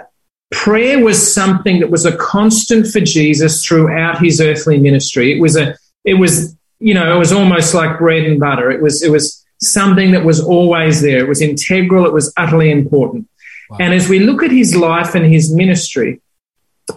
prayer 0.53 1.05
was 1.05 1.35
something 1.35 1.81
that 1.81 1.91
was 1.91 2.07
a 2.07 2.17
constant 2.17 2.87
for 2.87 3.01
Jesus 3.01 3.67
throughout 3.67 4.23
his 4.23 4.41
earthly 4.41 4.79
ministry. 4.79 5.37
It 5.37 5.41
was 5.41 5.57
a 5.57 5.77
it 6.05 6.15
was 6.15 6.57
you 6.79 6.95
know, 6.95 7.15
it 7.15 7.19
was 7.19 7.33
almost 7.33 7.75
like 7.75 7.99
bread 7.99 8.25
and 8.25 8.39
butter. 8.39 8.71
It 8.71 8.83
was, 8.83 9.03
it 9.03 9.11
was 9.11 9.45
something 9.61 10.11
that 10.13 10.25
was 10.25 10.41
always 10.41 11.01
there. 11.03 11.19
It 11.19 11.29
was 11.29 11.41
integral. 11.41 12.07
It 12.07 12.13
was 12.13 12.33
utterly 12.37 12.71
important. 12.71 13.29
Wow. 13.71 13.79
And 13.81 13.95
as 13.95 14.09
we 14.09 14.21
look 14.21 14.43
at 14.43 14.51
his 14.51 14.77
life 14.77 15.15
and 15.15 15.25
his 15.25 15.53
ministry, 15.53 16.21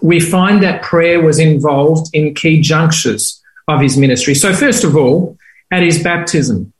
we 0.01 0.19
find 0.19 0.61
that 0.63 0.83
prayer 0.83 1.21
was 1.21 1.39
involved 1.39 2.09
in 2.13 2.35
key 2.35 2.61
junctures 2.61 3.41
of 3.67 3.81
his 3.81 3.97
ministry. 3.97 4.35
So, 4.35 4.53
first 4.53 4.83
of 4.83 4.95
all, 4.95 5.37
at 5.71 5.81
his 5.81 6.03
baptism. 6.03 6.73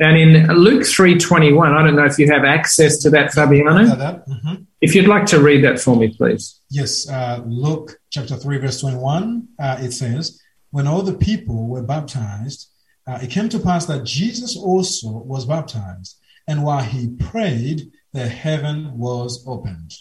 And 0.00 0.16
in 0.16 0.46
Luke 0.54 0.84
3:21, 0.84 1.72
I 1.72 1.82
don't 1.82 1.96
know 1.96 2.04
if 2.04 2.18
you 2.18 2.30
have 2.30 2.44
access 2.44 2.98
to 2.98 3.10
that, 3.10 3.32
Fabiano. 3.32 3.96
That. 3.96 4.26
Mhm. 4.28 4.66
If 4.80 4.94
you'd 4.94 5.08
like 5.08 5.26
to 5.26 5.40
read 5.40 5.64
that 5.64 5.80
for 5.80 5.96
me, 5.96 6.14
please. 6.16 6.60
Yes, 6.70 7.08
uh, 7.08 7.42
Luke 7.46 7.98
chapter 8.10 8.36
3, 8.36 8.58
verse 8.58 8.80
21, 8.80 9.48
uh, 9.58 9.78
it 9.80 9.92
says, 9.92 10.40
When 10.70 10.86
all 10.86 11.02
the 11.02 11.14
people 11.14 11.66
were 11.66 11.82
baptized, 11.82 12.68
uh, 13.06 13.18
it 13.22 13.30
came 13.30 13.48
to 13.48 13.58
pass 13.58 13.86
that 13.86 14.04
Jesus 14.04 14.56
also 14.56 15.08
was 15.08 15.46
baptized. 15.46 16.16
And 16.46 16.62
while 16.62 16.82
he 16.82 17.08
prayed, 17.08 17.90
the 18.12 18.28
heaven 18.28 18.98
was 18.98 19.44
opened. 19.46 19.94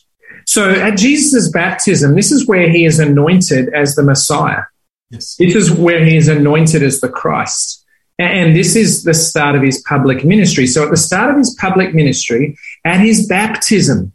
So 0.45 0.69
at 0.71 0.97
Jesus' 0.97 1.49
baptism, 1.49 2.15
this 2.15 2.31
is 2.31 2.47
where 2.47 2.69
he 2.69 2.85
is 2.85 2.99
anointed 2.99 3.73
as 3.73 3.95
the 3.95 4.03
Messiah. 4.03 4.63
Yes. 5.09 5.35
This 5.37 5.55
is 5.55 5.71
where 5.71 6.03
he 6.03 6.17
is 6.17 6.27
anointed 6.27 6.83
as 6.83 6.99
the 6.99 7.09
Christ. 7.09 7.85
And 8.19 8.55
this 8.55 8.75
is 8.75 9.03
the 9.03 9.13
start 9.13 9.55
of 9.55 9.61
his 9.61 9.81
public 9.83 10.25
ministry. 10.25 10.65
So 10.65 10.83
at 10.83 10.89
the 10.89 10.97
start 10.97 11.29
of 11.31 11.37
his 11.37 11.53
public 11.55 11.93
ministry, 11.93 12.57
at 12.83 12.99
his 12.99 13.27
baptism, 13.27 14.11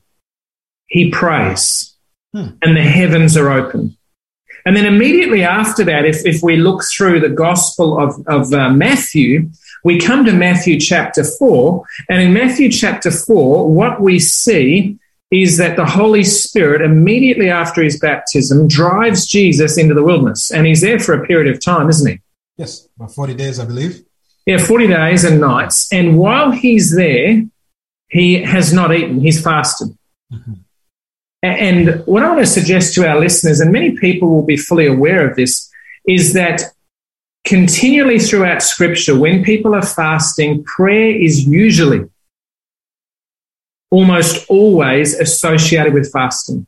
he 0.87 1.11
prays 1.11 1.93
Hmm. 2.35 2.47
and 2.63 2.77
the 2.77 2.83
heavens 2.83 3.37
are 3.37 3.51
open. 3.51 3.97
And 4.65 4.77
then 4.77 4.87
immediately 4.87 5.43
after 5.43 5.85
that, 5.85 6.07
if, 6.07 6.25
if 6.25 6.43
we 6.43 6.57
look 6.57 6.83
through 6.85 7.21
the 7.21 7.29
Gospel 7.29 7.99
of, 7.99 8.15
of 8.27 8.53
uh, 8.55 8.71
Matthew, 8.71 9.51
we 9.85 9.99
come 9.99 10.25
to 10.25 10.33
Matthew 10.33 10.81
chapter 10.81 11.25
4. 11.25 11.85
And 12.09 12.23
in 12.23 12.33
Matthew 12.33 12.71
chapter 12.71 13.11
4, 13.11 13.71
what 13.71 14.01
we 14.01 14.19
see 14.19 14.99
is 15.31 15.59
that 15.59 15.77
the 15.77 15.85
Holy 15.85 16.25
Spirit, 16.25 16.81
immediately 16.81 17.51
after 17.51 17.83
his 17.83 17.99
baptism, 17.99 18.69
drives 18.69 19.27
Jesus 19.27 19.77
into 19.77 19.95
the 19.95 20.03
wilderness. 20.03 20.51
And 20.51 20.67
he's 20.67 20.81
there 20.81 21.01
for 21.01 21.15
a 21.15 21.27
period 21.27 21.53
of 21.53 21.63
time, 21.63 21.91
isn't 21.91 22.11
he? 22.11 22.21
Yes, 22.57 22.89
about 22.97 23.15
40 23.15 23.35
days, 23.35 23.59
I 23.59 23.65
believe. 23.65 24.03
Yeah, 24.47 24.59
40 24.59 24.89
days 24.89 25.25
and 25.25 25.41
nights. 25.41 25.93
And 25.93 26.19
while 26.19 26.51
he's 26.51 26.95
there, 26.95 27.45
he 28.09 28.43
has 28.43 28.73
not 28.73 28.95
eaten, 28.95 29.21
he's 29.21 29.43
fasted. 29.43 29.97
Mhm. 30.33 30.59
And 31.43 32.03
what 32.07 32.23
I 32.23 32.29
want 32.29 32.41
to 32.41 32.47
suggest 32.47 32.95
to 32.95 33.09
our 33.09 33.19
listeners, 33.19 33.61
and 33.61 33.73
many 33.73 33.93
people 33.97 34.29
will 34.29 34.45
be 34.45 34.57
fully 34.57 34.87
aware 34.87 35.29
of 35.29 35.37
this, 35.37 35.69
is 36.07 36.35
that 36.35 36.63
continually 37.45 38.19
throughout 38.19 38.63
Scripture, 38.63 39.19
when 39.19 39.43
people 39.43 39.75
are 39.75 39.85
fasting, 39.85 40.63
prayer 40.65 41.11
is 41.11 41.45
usually 41.47 42.05
almost 43.91 44.47
always 44.49 45.15
associated 45.15 45.93
with 45.95 46.11
fasting. 46.13 46.67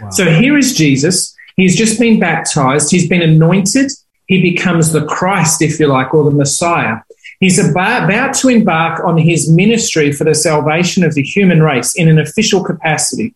Wow. 0.00 0.10
So 0.10 0.24
here 0.30 0.56
is 0.56 0.74
Jesus. 0.74 1.34
He's 1.56 1.76
just 1.76 2.00
been 2.00 2.18
baptized. 2.18 2.90
He's 2.90 3.08
been 3.08 3.22
anointed. 3.22 3.92
He 4.26 4.40
becomes 4.40 4.92
the 4.92 5.04
Christ, 5.04 5.62
if 5.62 5.78
you 5.78 5.86
like, 5.86 6.14
or 6.14 6.24
the 6.24 6.30
Messiah. 6.30 6.98
He's 7.40 7.58
about, 7.58 8.34
to 8.36 8.48
embark 8.48 9.04
on 9.04 9.18
his 9.18 9.50
ministry 9.50 10.12
for 10.12 10.24
the 10.24 10.34
salvation 10.34 11.04
of 11.04 11.14
the 11.14 11.22
human 11.22 11.62
race 11.62 11.94
in 11.94 12.08
an 12.08 12.18
official 12.18 12.64
capacity. 12.64 13.34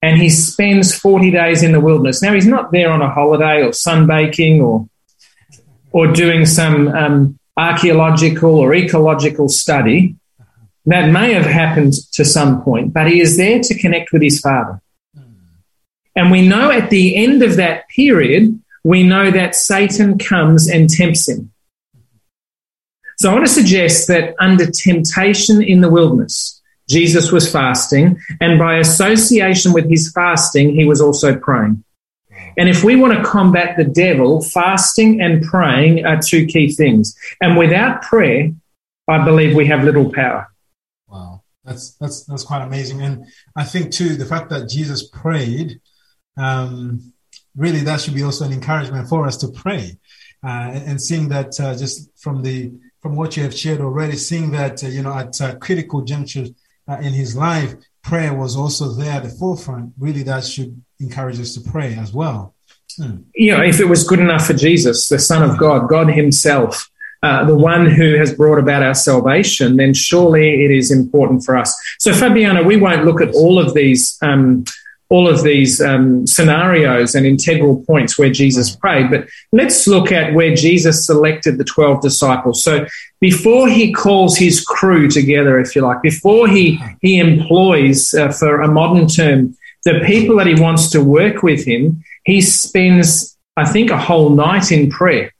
And 0.00 0.20
he 0.20 0.30
spends 0.30 0.96
40 0.96 1.32
days 1.32 1.62
in 1.62 1.72
the 1.72 1.80
wilderness. 1.80 2.22
Now, 2.22 2.34
he's 2.34 2.46
not 2.46 2.70
there 2.70 2.90
on 2.90 3.02
a 3.02 3.10
holiday 3.10 3.62
or 3.62 3.70
sunbaking 3.70 4.60
or, 4.60 4.88
or 5.90 6.12
doing 6.12 6.46
some 6.46 6.88
um, 6.88 7.38
archaeological 7.56 8.54
or 8.54 8.74
ecological 8.74 9.48
study. 9.48 10.14
That 10.86 11.10
may 11.10 11.32
have 11.32 11.44
happened 11.44 11.94
to 12.12 12.24
some 12.24 12.62
point, 12.62 12.94
but 12.94 13.08
he 13.08 13.20
is 13.20 13.36
there 13.36 13.60
to 13.60 13.78
connect 13.78 14.12
with 14.12 14.22
his 14.22 14.40
father. 14.40 14.80
And 16.14 16.30
we 16.30 16.46
know 16.46 16.70
at 16.70 16.90
the 16.90 17.16
end 17.16 17.42
of 17.42 17.56
that 17.56 17.88
period, 17.88 18.58
we 18.84 19.02
know 19.02 19.30
that 19.30 19.54
Satan 19.54 20.18
comes 20.18 20.68
and 20.68 20.88
tempts 20.88 21.28
him. 21.28 21.52
So 23.18 23.30
I 23.30 23.34
want 23.34 23.46
to 23.46 23.52
suggest 23.52 24.06
that 24.08 24.34
under 24.38 24.70
temptation 24.70 25.60
in 25.62 25.80
the 25.80 25.90
wilderness, 25.90 26.62
Jesus 26.88 27.32
was 27.32 27.50
fasting, 27.50 28.18
and 28.40 28.58
by 28.58 28.78
association 28.78 29.72
with 29.72 29.90
his 29.90 30.12
fasting, 30.12 30.74
he 30.74 30.84
was 30.84 31.00
also 31.00 31.36
praying. 31.36 31.84
And 32.56 32.68
if 32.68 32.82
we 32.82 32.96
want 32.96 33.16
to 33.16 33.24
combat 33.24 33.76
the 33.76 33.84
devil, 33.84 34.40
fasting 34.42 35.20
and 35.20 35.42
praying 35.42 36.06
are 36.06 36.20
two 36.20 36.46
key 36.46 36.72
things. 36.72 37.16
And 37.40 37.56
without 37.56 38.02
prayer, 38.02 38.52
I 39.08 39.24
believe 39.24 39.54
we 39.54 39.66
have 39.66 39.84
little 39.84 40.12
power. 40.12 40.48
Wow, 41.08 41.42
that's 41.64 41.92
that's 41.94 42.24
that's 42.24 42.44
quite 42.44 42.62
amazing, 42.62 43.02
and 43.02 43.26
I 43.56 43.64
think 43.64 43.92
too 43.92 44.16
the 44.16 44.26
fact 44.26 44.50
that 44.50 44.68
Jesus 44.68 45.08
prayed, 45.08 45.80
um, 46.36 47.12
really 47.56 47.80
that 47.80 48.00
should 48.00 48.14
be 48.14 48.22
also 48.22 48.44
an 48.44 48.52
encouragement 48.52 49.08
for 49.08 49.26
us 49.26 49.36
to 49.38 49.48
pray, 49.48 49.98
uh, 50.44 50.70
and, 50.86 51.00
seeing 51.00 51.28
that 51.28 51.58
uh, 51.60 51.76
just 51.76 52.10
from 52.16 52.42
the 52.42 52.72
from 53.00 53.16
what 53.16 53.36
you 53.36 53.42
have 53.42 53.54
shared 53.54 53.80
already, 53.80 54.16
seeing 54.16 54.50
that 54.52 54.82
uh, 54.84 54.88
you 54.88 55.02
know 55.02 55.14
at 55.14 55.40
uh, 55.40 55.56
critical 55.56 56.02
junctures 56.02 56.50
uh, 56.88 56.98
in 56.98 57.12
his 57.12 57.36
life, 57.36 57.74
prayer 58.02 58.34
was 58.34 58.56
also 58.56 58.92
there 58.92 59.12
at 59.12 59.24
the 59.24 59.30
forefront. 59.30 59.92
Really, 59.98 60.22
that 60.24 60.44
should 60.44 60.80
encourage 61.00 61.40
us 61.40 61.54
to 61.54 61.60
pray 61.60 61.94
as 61.96 62.12
well. 62.12 62.54
Hmm. 62.96 63.18
you 63.34 63.56
know, 63.56 63.62
if 63.62 63.80
it 63.80 63.84
was 63.84 64.02
good 64.02 64.18
enough 64.18 64.46
for 64.46 64.54
Jesus, 64.54 65.08
the 65.08 65.18
Son 65.18 65.48
of 65.48 65.58
God, 65.58 65.88
God 65.88 66.08
Himself, 66.08 66.90
uh, 67.22 67.44
the 67.44 67.56
one 67.56 67.86
who 67.86 68.16
has 68.16 68.32
brought 68.32 68.58
about 68.58 68.82
our 68.82 68.94
salvation, 68.94 69.76
then 69.76 69.92
surely 69.92 70.64
it 70.64 70.70
is 70.70 70.90
important 70.90 71.44
for 71.44 71.56
us. 71.56 71.76
So, 71.98 72.12
Fabiano, 72.12 72.62
we 72.62 72.76
won't 72.76 73.04
look 73.04 73.20
at 73.20 73.34
all 73.34 73.58
of 73.58 73.74
these. 73.74 74.16
Um, 74.22 74.64
all 75.10 75.26
of 75.26 75.42
these 75.42 75.80
um, 75.80 76.26
scenarios 76.26 77.14
and 77.14 77.26
integral 77.26 77.82
points 77.86 78.18
where 78.18 78.30
Jesus 78.30 78.76
prayed, 78.76 79.10
but 79.10 79.26
let's 79.52 79.86
look 79.86 80.12
at 80.12 80.34
where 80.34 80.54
Jesus 80.54 81.06
selected 81.06 81.56
the 81.56 81.64
12 81.64 82.02
disciples. 82.02 82.62
So 82.62 82.86
before 83.20 83.68
he 83.68 83.92
calls 83.92 84.36
his 84.36 84.62
crew 84.62 85.08
together, 85.08 85.58
if 85.58 85.74
you 85.74 85.82
like, 85.82 86.02
before 86.02 86.46
he, 86.46 86.78
he 87.00 87.18
employs, 87.18 88.12
uh, 88.12 88.30
for 88.30 88.60
a 88.60 88.68
modern 88.68 89.08
term, 89.08 89.56
the 89.84 90.00
people 90.04 90.36
that 90.36 90.46
he 90.46 90.60
wants 90.60 90.90
to 90.90 91.02
work 91.02 91.42
with 91.42 91.64
him, 91.64 92.04
he 92.24 92.42
spends, 92.42 93.36
I 93.56 93.64
think, 93.64 93.90
a 93.90 93.98
whole 93.98 94.30
night 94.30 94.70
in 94.70 94.90
prayer. 94.90 95.32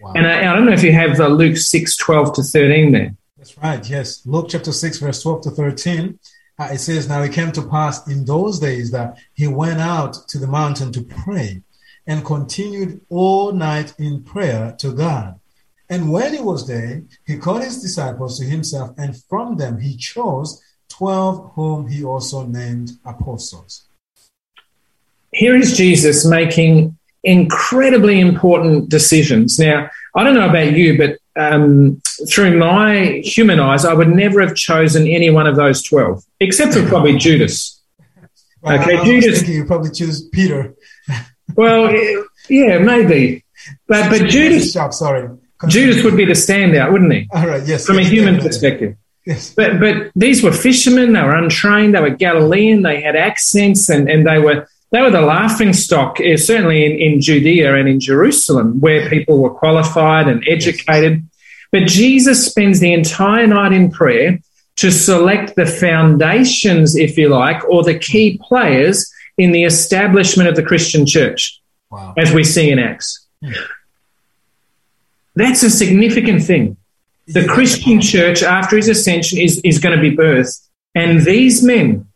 Wow. 0.00 0.14
And 0.16 0.26
I, 0.26 0.50
I 0.50 0.54
don't 0.54 0.64
know 0.64 0.72
if 0.72 0.82
you 0.82 0.92
have 0.92 1.20
uh, 1.20 1.28
Luke 1.28 1.58
6, 1.58 1.96
12 1.98 2.34
to 2.34 2.42
13 2.42 2.92
there. 2.92 3.14
That's 3.36 3.56
right. 3.58 3.88
Yes. 3.88 4.24
Luke 4.24 4.46
chapter 4.48 4.72
6, 4.72 4.98
verse 4.98 5.22
12 5.22 5.42
to 5.42 5.50
13. 5.50 6.18
Uh, 6.60 6.68
it 6.72 6.78
says, 6.78 7.08
Now 7.08 7.22
it 7.22 7.32
came 7.32 7.52
to 7.52 7.62
pass 7.62 8.06
in 8.06 8.26
those 8.26 8.60
days 8.60 8.90
that 8.90 9.16
he 9.32 9.46
went 9.46 9.80
out 9.80 10.28
to 10.28 10.38
the 10.38 10.46
mountain 10.46 10.92
to 10.92 11.00
pray 11.00 11.62
and 12.06 12.22
continued 12.22 13.00
all 13.08 13.52
night 13.52 13.94
in 13.98 14.22
prayer 14.22 14.74
to 14.78 14.92
God. 14.92 15.40
And 15.88 16.12
when 16.12 16.34
he 16.34 16.40
was 16.40 16.68
there, 16.68 17.02
he 17.26 17.38
called 17.38 17.62
his 17.62 17.80
disciples 17.80 18.38
to 18.38 18.44
himself, 18.44 18.90
and 18.98 19.16
from 19.24 19.56
them 19.56 19.80
he 19.80 19.96
chose 19.96 20.62
12 20.90 21.52
whom 21.54 21.88
he 21.88 22.04
also 22.04 22.44
named 22.46 22.90
apostles. 23.06 23.86
here 25.32 25.56
is 25.56 25.76
Jesus 25.76 26.26
making 26.26 26.98
incredibly 27.24 28.20
important 28.20 28.90
decisions. 28.90 29.58
Now, 29.58 29.88
I 30.14 30.24
don't 30.24 30.34
know 30.34 30.48
about 30.48 30.72
you, 30.72 30.98
but 30.98 31.19
um, 31.36 32.00
through 32.28 32.58
my 32.58 33.20
human 33.24 33.60
eyes, 33.60 33.84
I 33.84 33.94
would 33.94 34.08
never 34.08 34.40
have 34.40 34.54
chosen 34.54 35.06
any 35.06 35.30
one 35.30 35.46
of 35.46 35.56
those 35.56 35.82
12, 35.82 36.24
except 36.40 36.74
for 36.74 36.86
probably 36.86 37.16
Judas. 37.16 37.80
Well, 38.62 38.80
Okay, 38.80 38.94
I, 38.94 38.98
I 38.98 39.00
was 39.00 39.08
Judas- 39.08 39.38
thinking 39.38 39.54
you 39.56 39.64
probably 39.64 39.90
choose 39.90 40.28
Peter. 40.28 40.74
Well, 41.56 41.88
eh, 41.88 42.22
yeah, 42.48 42.78
maybe. 42.78 43.44
But, 43.88 44.08
but 44.08 44.28
Judas, 44.28 44.72
sorry. 44.72 45.36
Judas 45.66 46.04
would 46.04 46.16
be 46.16 46.24
the 46.24 46.32
standout, 46.34 46.92
wouldn't 46.92 47.12
he? 47.12 47.26
All 47.32 47.44
right, 47.44 47.66
yes. 47.66 47.86
From 47.86 47.98
a 47.98 48.04
human 48.04 48.34
definitely. 48.34 48.48
perspective. 48.48 48.96
Yes. 49.26 49.52
But 49.52 49.80
but 49.80 50.12
these 50.14 50.44
were 50.44 50.52
fishermen. 50.52 51.12
They 51.12 51.20
were 51.22 51.34
untrained. 51.34 51.96
They 51.96 52.00
were 52.00 52.10
Galilean. 52.10 52.82
They 52.82 53.00
had 53.02 53.16
accents, 53.16 53.88
and, 53.88 54.08
and 54.08 54.24
they 54.24 54.38
were 54.38 54.68
they 54.92 55.00
were 55.00 55.10
the 55.10 55.20
laughing 55.20 55.72
stock. 55.72 56.18
eh, 56.20 56.36
Certainly 56.36 56.84
in, 56.84 57.12
in 57.14 57.20
Judea 57.20 57.74
and 57.76 57.88
in 57.88 58.00
Jerusalem, 58.00 58.80
where 58.80 59.08
people 59.08 59.38
were 59.38 59.50
qualified 59.50 60.26
and 60.28 60.42
educated. 60.48 61.26
But 61.72 61.86
Jesus 61.86 62.44
spends 62.46 62.80
the 62.80 62.92
entire 62.92 63.46
night 63.46 63.72
in 63.72 63.90
prayer 63.92 64.40
to 64.76 64.90
select 64.90 65.54
the 65.56 65.66
foundations, 65.66 66.96
if 66.96 67.16
you 67.16 67.28
like, 67.28 67.62
or 67.68 67.84
the 67.84 67.98
key 67.98 68.40
players 68.48 69.08
in 69.38 69.52
the 69.52 69.64
establishment 69.64 70.48
of 70.48 70.56
the 70.56 70.62
Christian 70.62 71.06
church, 71.06 71.60
Wow. 71.90 72.14
as 72.16 72.32
we 72.32 72.44
see 72.44 72.70
in 72.70 72.78
Acts. 72.78 73.26
That's 75.36 75.62
a 75.62 75.70
significant 75.70 76.42
thing 76.42 76.76
the 77.28 77.46
Christian 77.46 78.00
church 78.00 78.42
after 78.42 78.76
his 78.76 78.88
ascension 78.88 79.38
is, 79.38 79.60
is 79.62 79.78
going 79.78 79.94
to 79.96 80.02
be 80.02 80.16
birthed. 80.16 80.66
And 80.96 81.20
these 81.24 81.62
men, 81.62 82.06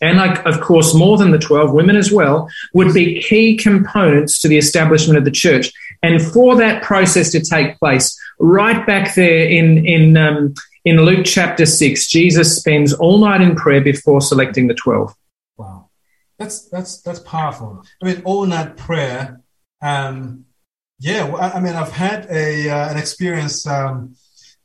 and 0.00 0.18
of 0.20 0.60
course, 0.60 0.94
more 0.94 1.16
than 1.16 1.30
the 1.30 1.38
12 1.38 1.72
women 1.72 1.96
as 1.96 2.12
well, 2.12 2.48
would 2.72 2.92
be 2.92 3.20
key 3.20 3.56
components 3.56 4.40
to 4.40 4.48
the 4.48 4.58
establishment 4.58 5.18
of 5.18 5.24
the 5.24 5.30
church. 5.30 5.72
And 6.02 6.20
for 6.20 6.56
that 6.56 6.82
process 6.82 7.30
to 7.32 7.40
take 7.40 7.78
place, 7.78 8.18
right 8.38 8.86
back 8.86 9.14
there 9.14 9.48
in, 9.48 9.86
in, 9.86 10.16
um, 10.16 10.54
in 10.84 10.96
Luke 11.00 11.24
chapter 11.24 11.64
6, 11.64 12.08
Jesus 12.08 12.56
spends 12.56 12.92
all 12.92 13.18
night 13.18 13.40
in 13.40 13.54
prayer 13.54 13.80
before 13.80 14.20
selecting 14.20 14.66
the 14.66 14.74
12. 14.74 15.14
Wow, 15.56 15.88
that's 16.38 16.68
that's 16.68 17.00
that's 17.02 17.20
powerful. 17.20 17.84
I 18.02 18.06
mean, 18.06 18.22
all 18.24 18.44
night 18.46 18.76
prayer. 18.76 19.40
Um, 19.80 20.44
Yeah, 20.98 21.26
I 21.34 21.58
I 21.58 21.60
mean, 21.60 21.74
I've 21.74 21.92
had 21.92 22.26
a 22.30 22.68
uh, 22.68 22.90
an 22.90 22.96
experience 22.96 23.66
um, 23.66 24.16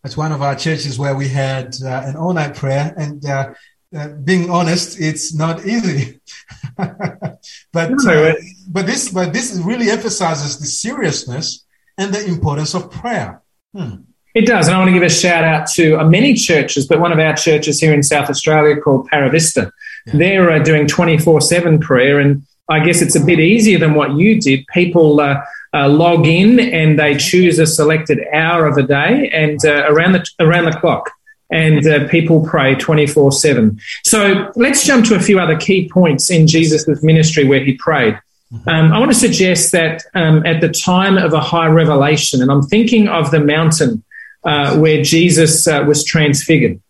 at 0.03 0.15
one 0.17 0.31
of 0.31 0.41
our 0.41 0.55
churches 0.55 0.97
where 0.97 1.15
we 1.15 1.27
had 1.27 1.75
uh, 1.83 2.03
an 2.05 2.15
all 2.15 2.33
night 2.33 2.55
prayer, 2.55 2.93
and 2.97 3.25
uh, 3.25 3.53
uh, 3.95 4.09
being 4.09 4.49
honest, 4.49 4.99
it's 4.99 5.33
not 5.33 5.65
easy. 5.65 6.19
but 6.77 8.05
uh, 8.07 8.33
but 8.67 8.85
this 8.85 9.11
but 9.11 9.33
this 9.33 9.59
really 9.63 9.89
emphasizes 9.89 10.59
the 10.59 10.65
seriousness 10.65 11.65
and 11.97 12.13
the 12.13 12.25
importance 12.25 12.73
of 12.73 12.91
prayer. 12.91 13.41
Hmm. 13.75 14.03
It 14.35 14.45
does. 14.45 14.67
And 14.67 14.75
I 14.75 14.79
want 14.79 14.89
to 14.89 14.93
give 14.93 15.03
a 15.03 15.09
shout 15.09 15.43
out 15.43 15.67
to 15.71 15.99
uh, 15.99 16.03
many 16.03 16.35
churches, 16.35 16.87
but 16.87 16.99
one 16.99 17.11
of 17.11 17.19
our 17.19 17.35
churches 17.35 17.79
here 17.79 17.93
in 17.93 18.03
South 18.03 18.29
Australia 18.29 18.79
called 18.79 19.09
Paravista. 19.09 19.71
Yeah. 20.05 20.13
They're 20.13 20.51
uh, 20.51 20.59
doing 20.59 20.87
24 20.87 21.41
7 21.41 21.79
prayer. 21.79 22.19
And 22.19 22.43
I 22.69 22.79
guess 22.79 23.01
it's 23.01 23.15
a 23.15 23.25
bit 23.25 23.39
easier 23.39 23.79
than 23.79 23.95
what 23.95 24.13
you 24.13 24.39
did. 24.39 24.65
People 24.67 25.19
uh, 25.19 25.41
uh, 25.73 25.89
log 25.89 26.27
in 26.27 26.59
and 26.59 26.99
they 26.99 27.17
choose 27.17 27.57
a 27.57 27.65
selected 27.65 28.19
hour 28.31 28.67
of 28.67 28.77
a 28.77 28.83
day 28.83 29.29
and 29.33 29.59
uh, 29.65 29.91
around, 29.91 30.13
the, 30.13 30.25
around 30.39 30.65
the 30.65 30.79
clock. 30.79 31.09
And 31.51 31.85
uh, 31.87 32.07
people 32.09 32.45
pray 32.45 32.75
24 32.75 33.31
7. 33.31 33.79
So 34.03 34.51
let's 34.55 34.85
jump 34.85 35.05
to 35.07 35.15
a 35.15 35.19
few 35.19 35.39
other 35.39 35.57
key 35.57 35.89
points 35.89 36.29
in 36.29 36.45
Jesus' 36.45 36.87
ministry 37.01 37.45
where 37.45 37.63
he 37.63 37.73
prayed. 37.73 38.19
Um, 38.67 38.91
I 38.91 38.99
want 38.99 39.11
to 39.11 39.17
suggest 39.17 39.71
that 39.73 40.03
um, 40.15 40.45
at 40.45 40.61
the 40.61 40.69
time 40.69 41.17
of 41.17 41.33
a 41.33 41.39
high 41.39 41.67
revelation, 41.67 42.41
and 42.41 42.51
I'm 42.51 42.63
thinking 42.63 43.07
of 43.07 43.29
the 43.29 43.39
mountain 43.39 44.03
uh, 44.43 44.77
where 44.77 45.03
Jesus 45.03 45.67
uh, 45.67 45.83
was 45.87 46.03
transfigured. 46.03 46.81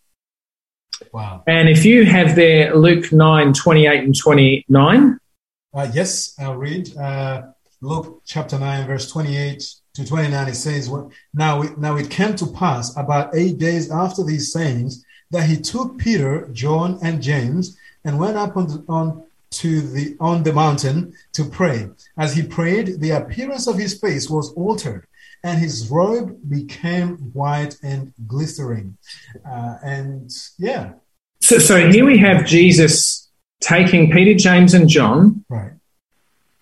Wow. 1.12 1.42
And 1.46 1.68
if 1.68 1.84
you 1.84 2.04
have 2.06 2.36
there 2.36 2.74
Luke 2.74 3.12
9, 3.12 3.52
28 3.52 4.04
and 4.04 4.16
29, 4.16 5.18
Uh, 5.72 5.90
yes, 5.92 6.34
I'll 6.38 6.56
read 6.56 6.96
uh, 6.96 7.42
Luke 7.80 8.22
chapter 8.24 8.58
9, 8.58 8.86
verse 8.86 9.10
28 9.10 9.79
to 9.94 10.06
29. 10.06 10.48
It 10.48 10.54
says, 10.54 10.88
well, 10.88 11.10
now, 11.34 11.62
it, 11.62 11.78
now 11.78 11.96
it 11.96 12.10
came 12.10 12.36
to 12.36 12.46
pass 12.46 12.96
about 12.96 13.34
eight 13.34 13.58
days 13.58 13.90
after 13.90 14.24
these 14.24 14.52
sayings 14.52 15.04
that 15.30 15.48
he 15.48 15.56
took 15.56 15.98
Peter, 15.98 16.48
John, 16.52 16.98
and 17.02 17.22
James 17.22 17.76
and 18.04 18.18
went 18.18 18.36
up 18.36 18.56
on, 18.56 18.66
the, 18.66 18.84
on 18.88 19.24
to 19.50 19.80
the 19.80 20.16
on 20.20 20.42
the 20.44 20.52
mountain 20.52 21.12
to 21.32 21.44
pray. 21.44 21.88
As 22.16 22.34
he 22.34 22.42
prayed, 22.42 23.00
the 23.00 23.10
appearance 23.10 23.66
of 23.66 23.76
his 23.76 23.98
face 23.98 24.30
was 24.30 24.52
altered, 24.52 25.06
and 25.42 25.58
his 25.58 25.88
robe 25.90 26.38
became 26.48 27.16
white 27.32 27.76
and 27.82 28.12
glistering. 28.26 28.96
Uh, 29.44 29.76
and 29.82 30.30
yeah, 30.58 30.92
so, 31.40 31.58
so 31.58 31.90
here 31.90 32.04
we 32.04 32.18
have 32.18 32.46
Jesus 32.46 33.28
taking 33.60 34.12
Peter, 34.12 34.34
James, 34.34 34.74
and 34.74 34.88
John, 34.88 35.44
right. 35.48 35.72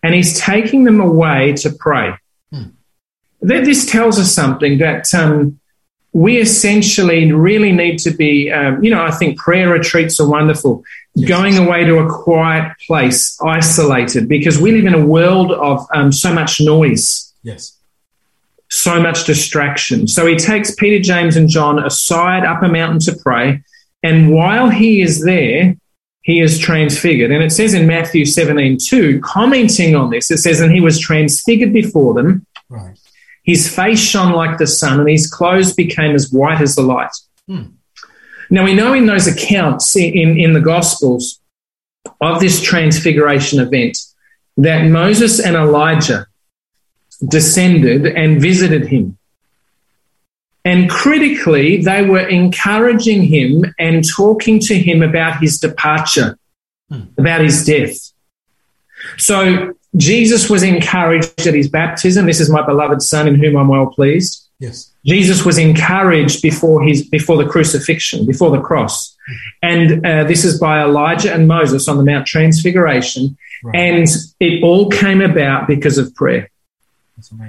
and 0.03 0.15
he's 0.15 0.41
taking 0.41 0.85
them 0.85 1.01
away 1.01 1.53
to 1.55 1.71
pray. 1.71 2.15
Th- 3.47 3.65
This 3.65 3.87
tells 3.91 4.19
us 4.19 4.33
something 4.33 4.79
that 4.79 5.13
um, 5.15 5.59
we 6.13 6.39
essentially 6.39 7.31
really 7.33 7.73
need 7.73 7.99
to 8.01 8.11
be, 8.11 8.51
um, 8.51 8.83
you 8.83 8.91
know, 8.91 9.03
I 9.03 9.11
think 9.11 9.39
prayer 9.39 9.69
retreats 9.71 10.19
are 10.21 10.29
wonderful. 10.29 10.83
Yes. 11.15 11.29
Going 11.29 11.59
away 11.59 11.85
to 11.85 11.99
a 11.99 12.09
quiet 12.09 12.73
place, 12.87 13.37
isolated, 13.43 14.29
because 14.29 14.59
we 14.61 14.73
live 14.73 14.87
in 14.87 14.95
a 14.95 15.05
world 15.07 15.53
of 15.53 15.87
um, 15.95 16.13
so 16.13 16.33
much 16.33 16.61
noise, 16.61 17.33
Yes. 17.43 17.77
so 18.71 19.01
much 19.01 19.25
distraction. 19.25 20.07
So 20.07 20.27
he 20.27 20.37
takes 20.37 20.75
Peter, 20.75 21.03
James, 21.03 21.37
and 21.37 21.49
John 21.49 21.79
aside 21.85 22.45
up 22.45 22.63
a 22.63 22.69
mountain 22.69 23.01
to 23.01 23.17
pray. 23.23 23.63
And 24.03 24.31
while 24.33 24.69
he 24.71 25.01
is 25.01 25.25
there, 25.25 25.77
he 26.23 26.41
is 26.41 26.59
transfigured. 26.59 27.31
And 27.33 27.43
it 27.43 27.51
says 27.51 27.75
in 27.75 27.87
Matthew 27.87 28.25
17, 28.25 28.79
2, 28.79 29.21
commenting 29.21 29.97
on 29.97 30.11
this, 30.11 30.31
it 30.31 30.39
says, 30.39 30.61
And 30.61 30.71
he 30.73 30.81
was 30.81 31.01
transfigured 31.01 31.73
before 31.73 32.15
them. 32.15 32.47
Right. 32.69 32.97
His 33.49 33.67
face 33.75 33.99
shone 33.99 34.33
like 34.33 34.59
the 34.59 34.67
sun, 34.67 35.01
and 35.01 35.09
his 35.09 35.27
clothes 35.27 35.73
became 35.73 36.15
as 36.15 36.31
white 36.31 36.61
as 36.61 36.75
the 36.75 36.83
light. 36.83 37.17
Hmm. 37.47 37.63
Now, 38.51 38.65
we 38.65 38.75
know 38.75 38.93
in 38.93 39.07
those 39.07 39.27
accounts 39.27 39.97
in, 39.97 40.39
in, 40.39 40.53
the 40.53 40.61
Gospels 40.61 41.41
of 42.21 42.41
this 42.41 42.61
transfiguration 42.61 43.59
event 43.59 43.97
that 44.59 44.85
Moses 44.89 45.41
and 45.41 45.57
Elijah 45.57 46.27
descended 47.27 48.05
and 48.05 48.39
visited 48.39 48.89
him. 48.89 49.17
And 50.67 50.91
critically, 50.91 51.81
they 51.81 52.03
were 52.03 52.29
encouraging 52.29 53.23
him 53.23 53.65
and 53.79 54.07
talking 54.07 54.61
to 54.61 54.79
him 54.79 55.03
about 55.03 55.41
his 55.41 55.59
departure, 55.59 56.39
Hmm. 56.91 57.05
about 57.17 57.41
his 57.41 57.65
death. 57.65 58.13
So 59.17 59.73
Jesus 59.97 60.51
was 60.51 60.63
encouraged 60.63 61.47
at 61.47 61.55
his 61.55 61.69
baptism. 61.69 62.27
This 62.27 62.41
is 62.41 62.51
my 62.51 62.65
beloved 62.65 63.03
Son 63.03 63.27
in 63.27 63.35
whom 63.37 63.57
I'm 63.57 63.69
well 63.69 63.87
pleased. 63.87 64.45
Yes. 64.61 64.93
Jesus 65.07 65.45
was 65.45 65.57
encouraged 65.57 66.43
before 66.43 66.83
his 66.83 67.09
before 67.09 67.37
the 67.43 67.49
crucifixion, 67.49 68.27
before 68.27 68.51
the 68.51 68.61
cross, 68.61 69.17
and 69.63 70.05
uh, 70.05 70.25
this 70.25 70.45
is 70.45 70.59
by 70.59 70.83
Elijah 70.83 71.33
and 71.33 71.47
Moses 71.49 71.87
on 71.89 71.97
the 71.97 72.05
Mount 72.05 72.27
Transfiguration, 72.27 73.37
Right. 73.65 73.75
and 73.77 74.07
it 74.41 74.63
all 74.63 74.89
came 74.91 75.21
about 75.21 75.67
because 75.69 75.97
of 75.97 76.15
prayer. 76.15 76.51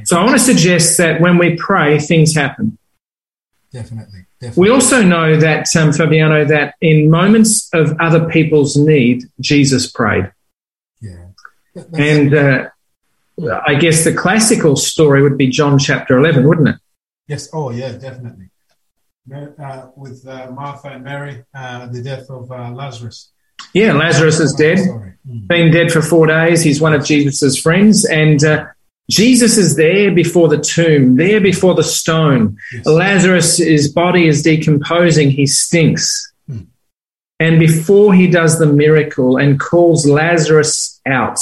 So 0.06 0.18
I 0.20 0.24
want 0.24 0.38
to 0.38 0.44
suggest 0.44 0.98
that 0.98 1.20
when 1.22 1.38
we 1.38 1.56
pray, 1.56 2.00
things 2.00 2.34
happen. 2.36 2.78
Definitely. 3.72 4.26
Definitely. 4.40 4.62
We 4.62 4.70
also 4.70 5.04
know 5.04 5.36
that 5.38 5.68
um, 5.76 5.92
Fabiano, 5.94 6.46
that 6.46 6.76
in 6.82 7.10
moments 7.12 7.70
of 7.74 7.96
other 8.00 8.28
people's 8.30 8.76
need, 8.78 9.26
Jesus 9.40 9.92
prayed, 9.92 10.24
yeah. 10.24 10.24
That- 10.24 10.32
that's- 10.32 10.32
and 11.94 12.34
uh, 12.34 12.70
I 13.66 13.76
guess 13.76 14.04
the 14.04 14.14
classical 14.14 14.76
story 14.76 15.22
would 15.22 15.38
be 15.38 15.48
John 15.48 15.80
chapter 15.80 16.18
eleven, 16.18 16.48
wouldn't 16.48 16.70
it? 16.70 16.76
yes. 17.30 17.50
Oh, 17.54 17.70
yeah, 17.70 17.94
definitely. 17.94 18.50
Uh, 19.32 19.88
with 19.96 20.28
uh, 20.28 20.50
Martha 20.52 20.90
and 20.90 21.04
Mary, 21.04 21.44
uh, 21.54 21.86
the 21.86 22.02
death 22.02 22.30
of 22.32 22.52
uh, 22.52 22.72
Lazarus. 22.72 23.30
Yeah, 23.74 23.94
Lazarus 23.94 24.40
is 24.40 24.54
dead. 24.54 24.80
Sorry. 24.80 25.14
Mm. 25.30 25.48
been 25.48 25.72
dead 25.72 25.92
for 25.92 26.02
four 26.02 26.26
days. 26.26 26.64
He's 26.64 26.82
one 26.82 26.94
of 26.94 27.06
Jesus's 27.06 27.56
friends, 27.62 28.06
and 28.06 28.44
uh, 28.44 28.66
Jesus 29.12 29.58
is 29.58 29.76
there 29.76 30.12
before 30.12 30.48
the 30.48 30.58
tomb, 30.58 31.18
there 31.18 31.40
before 31.40 31.76
the 31.76 31.84
stone. 31.84 32.58
Yes. 32.74 32.86
Lazarus' 32.88 33.88
body 33.90 34.28
is 34.28 34.42
decomposing. 34.42 35.30
He 35.30 35.46
stinks. 35.46 36.32
Hmm. 36.48 36.62
And 37.40 37.60
before 37.60 38.16
he 38.16 38.28
does 38.28 38.58
the 38.58 38.66
miracle 38.66 39.38
and 39.38 39.60
calls 39.60 40.08
Lazarus 40.08 41.00
out. 41.06 41.40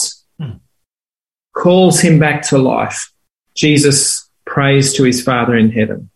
Calls 1.58 2.00
him 2.00 2.20
back 2.20 2.41
to 2.50 2.58
life, 2.58 3.12
Jesus 3.56 4.30
prays 4.46 4.93
to 4.93 5.04
his 5.04 5.22
Father 5.24 5.56
in 5.56 5.72
heaven. 5.72 6.10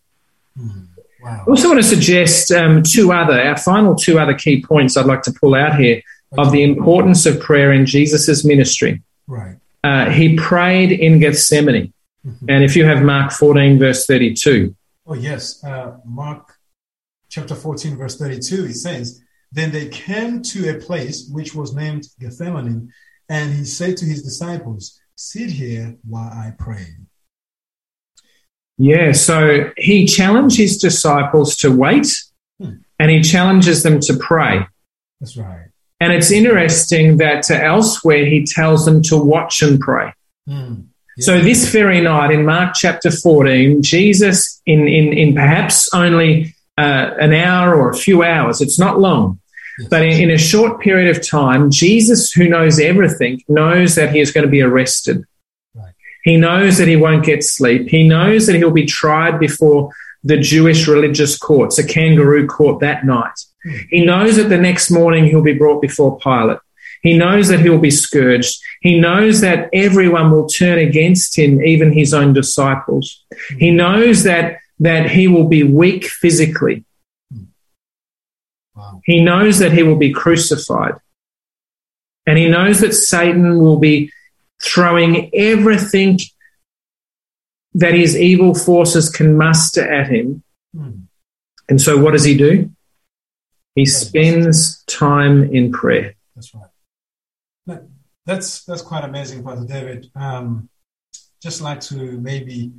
Mm. 0.58 0.86
Wow. 1.22 1.44
I 1.46 1.50
also 1.50 1.68
want 1.68 1.80
to 1.80 1.86
suggest 1.86 2.50
um, 2.50 2.82
two 2.82 3.12
other, 3.12 3.40
our 3.40 3.56
final 3.56 3.94
two 3.94 4.18
other 4.18 4.34
key 4.34 4.62
points 4.62 4.96
I'd 4.96 5.06
like 5.06 5.22
to 5.22 5.32
pull 5.32 5.54
out 5.54 5.78
here 5.78 6.02
of 6.38 6.50
the 6.50 6.62
importance 6.62 7.26
of 7.26 7.40
prayer 7.40 7.72
in 7.72 7.84
Jesus' 7.84 8.44
ministry. 8.44 9.02
Right. 9.26 9.56
Uh, 9.84 10.10
he 10.10 10.36
prayed 10.36 10.92
in 10.92 11.18
Gethsemane. 11.18 11.92
Mhm. 12.26 12.46
And 12.48 12.64
if 12.64 12.76
you 12.76 12.84
have 12.84 13.02
Mark 13.02 13.32
14, 13.32 13.78
verse 13.78 14.06
32, 14.06 14.74
Oh, 15.06 15.14
yes. 15.14 15.62
Uh, 15.64 15.98
Mark 16.04 16.54
chapter 17.28 17.54
14, 17.54 17.96
verse 17.96 18.16
32, 18.16 18.66
it 18.66 18.74
says, 18.74 19.20
Then 19.50 19.72
they 19.72 19.88
came 19.88 20.42
to 20.42 20.70
a 20.70 20.80
place 20.80 21.28
which 21.28 21.54
was 21.54 21.74
named 21.74 22.06
Gethsemane, 22.20 22.92
and 23.28 23.52
he 23.52 23.64
said 23.64 23.96
to 23.98 24.04
his 24.04 24.22
disciples, 24.22 25.00
Sit 25.16 25.50
here 25.50 25.96
while 26.08 26.30
I 26.32 26.52
pray. 26.58 26.86
yeah, 28.78 29.12
so 29.12 29.70
he 29.76 30.06
challenged 30.06 30.56
his 30.56 30.78
disciples 30.78 31.56
to 31.56 31.70
wait 31.70 32.08
Hmm. 32.60 32.70
and 32.98 33.10
he 33.10 33.20
challenges 33.22 33.82
them 33.82 34.00
to 34.00 34.16
pray. 34.16 34.66
That's 35.20 35.36
right. 35.36 35.66
And 36.00 36.12
it's 36.12 36.30
interesting 36.32 37.18
that 37.18 37.48
elsewhere 37.50 38.24
he 38.26 38.44
tells 38.44 38.84
them 38.84 39.02
to 39.04 39.16
watch 39.16 39.62
and 39.62 39.78
pray. 39.80 40.12
Mm. 40.48 40.86
Yeah. 41.16 41.24
So 41.24 41.40
this 41.40 41.68
very 41.70 42.00
night 42.00 42.30
in 42.32 42.44
Mark 42.44 42.74
chapter 42.74 43.10
14, 43.10 43.82
Jesus, 43.82 44.60
in, 44.66 44.88
in, 44.88 45.12
in 45.12 45.34
perhaps 45.34 45.88
only 45.94 46.54
uh, 46.76 47.10
an 47.20 47.32
hour 47.32 47.76
or 47.76 47.90
a 47.90 47.96
few 47.96 48.24
hours, 48.24 48.60
it's 48.60 48.78
not 48.80 48.98
long. 48.98 49.38
But 49.90 50.02
in, 50.02 50.20
in 50.22 50.30
a 50.30 50.38
short 50.38 50.80
period 50.80 51.14
of 51.14 51.26
time, 51.26 51.70
Jesus, 51.70 52.32
who 52.32 52.48
knows 52.48 52.78
everything, 52.78 53.42
knows 53.48 53.94
that 53.94 54.12
he 54.14 54.20
is 54.20 54.32
going 54.32 54.44
to 54.44 54.50
be 54.50 54.62
arrested. 54.62 55.24
Right. 55.74 55.94
He 56.24 56.36
knows 56.36 56.78
that 56.78 56.88
he 56.88 56.96
won't 56.96 57.24
get 57.24 57.44
sleep. 57.44 57.88
He 57.88 58.06
knows 58.06 58.46
that 58.46 58.56
he'll 58.56 58.70
be 58.70 58.86
tried 58.86 59.38
before 59.38 59.90
the 60.24 60.36
Jewish 60.38 60.86
religious 60.86 61.36
courts, 61.36 61.78
a 61.78 61.86
kangaroo 61.86 62.46
court 62.46 62.80
that 62.80 63.04
night. 63.04 63.38
Hmm. 63.64 63.76
He 63.90 64.04
knows 64.04 64.36
that 64.36 64.48
the 64.48 64.58
next 64.58 64.90
morning 64.90 65.26
he'll 65.26 65.42
be 65.42 65.54
brought 65.54 65.82
before 65.82 66.18
Pilate. 66.18 66.58
He 67.02 67.18
knows 67.18 67.48
that 67.48 67.60
he'll 67.60 67.78
be 67.78 67.90
scourged. 67.90 68.60
He 68.80 68.98
knows 68.98 69.40
that 69.40 69.68
everyone 69.72 70.30
will 70.30 70.46
turn 70.46 70.78
against 70.78 71.36
him, 71.36 71.60
even 71.60 71.92
his 71.92 72.14
own 72.14 72.32
disciples. 72.32 73.24
He 73.58 73.72
knows 73.72 74.22
that, 74.22 74.58
that 74.78 75.10
he 75.10 75.26
will 75.26 75.48
be 75.48 75.64
weak 75.64 76.04
physically. 76.06 76.84
He 79.04 79.22
knows 79.22 79.58
that 79.58 79.72
he 79.72 79.82
will 79.82 79.96
be 79.96 80.12
crucified. 80.12 80.94
And 82.26 82.38
he 82.38 82.48
knows 82.48 82.80
that 82.80 82.92
Satan 82.94 83.58
will 83.58 83.78
be 83.78 84.12
throwing 84.62 85.30
everything 85.34 86.18
that 87.74 87.94
his 87.94 88.16
evil 88.16 88.54
forces 88.54 89.10
can 89.10 89.36
muster 89.36 89.82
at 89.92 90.08
him. 90.08 90.42
Hmm. 90.76 90.90
And 91.68 91.80
so, 91.80 92.00
what 92.02 92.12
does 92.12 92.24
he 92.24 92.36
do? 92.36 92.70
He 93.74 93.86
spends 93.86 94.82
time 94.84 95.42
in 95.54 95.72
prayer. 95.72 96.14
That's 96.36 96.54
right. 96.54 96.70
That- 97.66 97.88
That's 98.26 98.64
that's 98.64 98.82
quite 98.82 99.04
amazing, 99.04 99.42
Brother 99.42 99.66
David. 99.66 100.10
Um, 100.14 100.68
just 101.42 101.60
like 101.60 101.80
to 101.90 101.96
maybe 102.20 102.70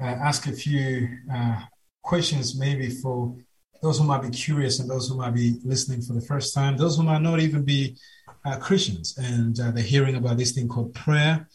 uh, 0.00 0.04
ask 0.28 0.46
a 0.46 0.52
few 0.52 1.06
uh, 1.30 1.60
questions, 2.02 2.58
maybe 2.58 2.88
for 2.88 3.36
those 3.82 3.98
who 3.98 4.04
might 4.04 4.22
be 4.22 4.30
curious 4.30 4.80
and 4.80 4.90
those 4.90 5.08
who 5.08 5.16
might 5.16 5.34
be 5.34 5.56
listening 5.64 6.02
for 6.02 6.12
the 6.12 6.20
first 6.20 6.54
time, 6.54 6.76
those 6.76 6.96
who 6.96 7.02
might 7.02 7.22
not 7.22 7.40
even 7.40 7.64
be 7.64 7.96
uh, 8.44 8.58
Christians, 8.58 9.16
and 9.18 9.58
uh, 9.60 9.70
they're 9.70 9.82
hearing 9.82 10.16
about 10.16 10.36
this 10.36 10.52
thing 10.52 10.68
called 10.68 10.94
prayer. 10.94 11.48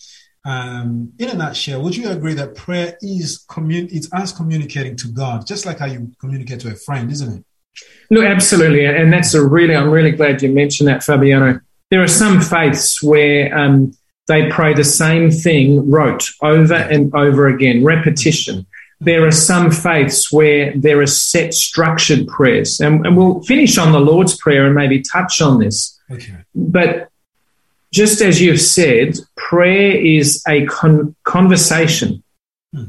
Um, 0.45 1.13
in 1.19 1.29
a 1.29 1.33
nutshell, 1.33 1.81
would 1.81 1.95
you 1.95 2.09
agree 2.09 2.33
that 2.33 2.55
prayer 2.55 2.97
is 3.01 3.45
commun- 3.49 3.87
it's 3.91 4.11
us 4.11 4.33
communicating 4.33 4.95
to 4.97 5.07
God, 5.07 5.47
just 5.47 5.65
like 5.65 5.79
how 5.79 5.85
you 5.85 6.11
communicate 6.19 6.59
to 6.61 6.71
a 6.71 6.75
friend, 6.75 7.11
isn't 7.11 7.37
it? 7.39 7.45
No, 8.09 8.21
absolutely, 8.21 8.85
and 8.85 9.11
that's 9.11 9.33
a 9.33 9.45
really. 9.45 9.75
I'm 9.75 9.89
really 9.89 10.11
glad 10.11 10.41
you 10.41 10.51
mentioned 10.51 10.89
that, 10.89 11.03
Fabiano. 11.03 11.59
There 11.89 12.03
are 12.03 12.07
some 12.07 12.41
faiths 12.41 13.01
where 13.01 13.57
um, 13.57 13.93
they 14.27 14.49
pray 14.49 14.73
the 14.73 14.83
same 14.83 15.31
thing, 15.31 15.89
rote 15.89 16.25
over 16.41 16.75
and 16.75 17.13
over 17.15 17.47
again, 17.47 17.83
repetition. 17.83 18.65
There 19.03 19.25
are 19.25 19.31
some 19.31 19.71
faiths 19.71 20.31
where 20.31 20.73
there 20.75 21.01
are 21.01 21.07
set, 21.07 21.53
structured 21.53 22.27
prayers, 22.27 22.79
and, 22.79 23.05
and 23.05 23.17
we'll 23.17 23.41
finish 23.43 23.77
on 23.77 23.91
the 23.91 23.99
Lord's 23.99 24.37
Prayer 24.37 24.65
and 24.65 24.75
maybe 24.75 25.01
touch 25.01 25.41
on 25.41 25.59
this. 25.59 25.99
Okay. 26.09 26.37
But 26.55 27.09
just 27.91 28.21
as 28.21 28.41
you've 28.41 28.61
said, 28.61 29.17
prayer 29.35 29.95
is 29.95 30.43
a 30.47 30.65
con- 30.65 31.15
conversation. 31.23 32.23
Hmm. 32.73 32.85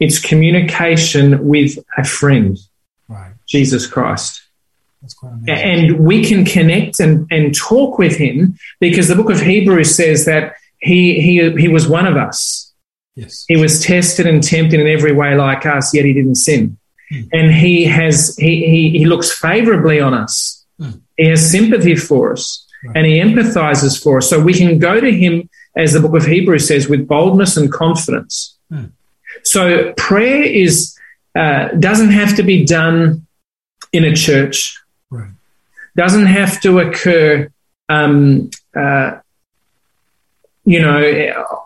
It's 0.00 0.18
communication 0.18 1.46
with 1.46 1.78
a 1.96 2.04
friend, 2.04 2.58
Right. 3.08 3.32
Jesus 3.46 3.86
Christ. 3.86 4.42
That's 5.02 5.14
quite. 5.14 5.32
And 5.48 6.00
we 6.00 6.24
can 6.24 6.44
connect 6.44 6.98
and, 7.00 7.26
and 7.30 7.54
talk 7.54 7.98
with 7.98 8.16
him 8.16 8.58
because 8.80 9.08
the 9.08 9.16
book 9.16 9.30
of 9.30 9.40
Hebrews 9.40 9.94
says 9.94 10.24
that 10.24 10.54
he, 10.78 11.20
he, 11.20 11.50
he 11.60 11.68
was 11.68 11.86
one 11.86 12.06
of 12.06 12.16
us. 12.16 12.71
Yes. 13.14 13.44
He 13.48 13.56
was 13.56 13.82
tested 13.82 14.26
and 14.26 14.42
tempted 14.42 14.80
in 14.80 14.86
every 14.86 15.12
way 15.12 15.34
like 15.34 15.66
us, 15.66 15.94
yet 15.94 16.04
he 16.04 16.12
didn't 16.12 16.36
sin. 16.36 16.78
Hmm. 17.10 17.20
And 17.32 17.52
he 17.52 17.84
has 17.84 18.36
he, 18.36 18.66
he, 18.66 18.98
he 18.98 19.04
looks 19.06 19.30
favorably 19.32 20.00
on 20.00 20.14
us. 20.14 20.64
Hmm. 20.78 20.90
He 21.16 21.26
has 21.26 21.50
sympathy 21.50 21.96
for 21.96 22.32
us 22.32 22.66
Right. 22.84 22.96
and 22.96 23.06
he 23.06 23.18
empathizes 23.20 24.02
for 24.02 24.18
us. 24.18 24.28
So 24.28 24.40
we 24.42 24.54
can 24.54 24.78
go 24.80 24.98
to 24.98 25.12
him, 25.12 25.48
as 25.76 25.92
the 25.92 26.00
book 26.00 26.16
of 26.16 26.26
Hebrews 26.26 26.66
says, 26.66 26.88
with 26.88 27.06
boldness 27.06 27.56
and 27.56 27.70
confidence. 27.72 28.56
Hmm. 28.70 28.86
So 29.44 29.92
prayer 29.96 30.42
is 30.42 30.96
uh, 31.36 31.68
doesn't 31.78 32.10
have 32.10 32.34
to 32.36 32.42
be 32.42 32.64
done 32.64 33.26
in 33.92 34.04
a 34.04 34.14
church 34.14 34.78
Right. 35.10 35.30
doesn't 35.96 36.26
have 36.26 36.60
to 36.62 36.78
occur, 36.80 37.50
um, 37.88 38.50
uh, 38.74 39.18
you 40.64 40.80
know, 40.80 41.61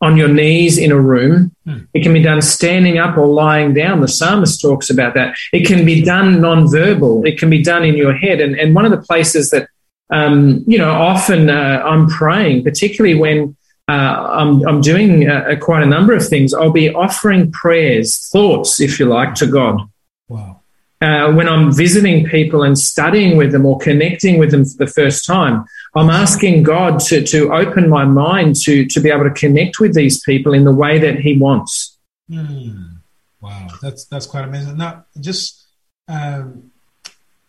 on 0.00 0.16
your 0.16 0.28
knees 0.28 0.78
in 0.78 0.92
a 0.92 1.00
room. 1.00 1.52
Hmm. 1.64 1.78
It 1.94 2.02
can 2.02 2.12
be 2.12 2.22
done 2.22 2.42
standing 2.42 2.98
up 2.98 3.16
or 3.16 3.26
lying 3.26 3.74
down. 3.74 4.00
The 4.00 4.08
psalmist 4.08 4.60
talks 4.60 4.90
about 4.90 5.14
that. 5.14 5.34
It 5.52 5.66
can 5.66 5.84
be 5.84 6.02
done 6.02 6.40
non-verbal. 6.40 7.24
It 7.24 7.38
can 7.38 7.50
be 7.50 7.62
done 7.62 7.84
in 7.84 7.96
your 7.96 8.12
head. 8.12 8.40
And, 8.40 8.58
and 8.60 8.74
one 8.74 8.84
of 8.84 8.90
the 8.90 9.02
places 9.02 9.50
that, 9.50 9.68
um, 10.10 10.64
you 10.66 10.78
know, 10.78 10.92
often 10.92 11.48
uh, 11.50 11.82
I'm 11.84 12.08
praying, 12.08 12.64
particularly 12.64 13.14
when 13.14 13.56
uh, 13.88 13.92
I'm, 14.40 14.66
I'm 14.68 14.80
doing 14.80 15.28
uh, 15.28 15.56
quite 15.60 15.82
a 15.82 15.86
number 15.86 16.14
of 16.14 16.26
things, 16.26 16.54
I'll 16.54 16.72
be 16.72 16.94
offering 16.94 17.52
prayers, 17.52 18.28
thoughts, 18.28 18.80
if 18.80 18.98
you 18.98 19.06
like, 19.06 19.34
to 19.36 19.46
God 19.46 19.80
Wow. 20.28 20.60
uh, 21.02 21.32
when 21.32 21.48
I'm 21.48 21.72
visiting 21.72 22.24
people 22.26 22.62
and 22.62 22.78
studying 22.78 23.36
with 23.36 23.52
them 23.52 23.66
or 23.66 23.78
connecting 23.78 24.38
with 24.38 24.50
them 24.50 24.64
for 24.64 24.78
the 24.78 24.90
first 24.90 25.26
time, 25.26 25.64
I'm 25.96 26.10
asking 26.10 26.64
God 26.64 27.00
to, 27.00 27.22
to 27.24 27.52
open 27.52 27.88
my 27.88 28.04
mind 28.04 28.56
to, 28.62 28.84
to 28.86 29.00
be 29.00 29.10
able 29.10 29.24
to 29.24 29.30
connect 29.30 29.78
with 29.78 29.94
these 29.94 30.20
people 30.22 30.52
in 30.52 30.64
the 30.64 30.74
way 30.74 30.98
that 30.98 31.20
He 31.20 31.36
wants. 31.36 31.98
Hmm. 32.28 32.94
Wow, 33.40 33.68
that's 33.82 34.06
that's 34.06 34.26
quite 34.26 34.44
amazing. 34.44 34.78
Now, 34.78 35.04
just 35.20 35.66
um, 36.08 36.70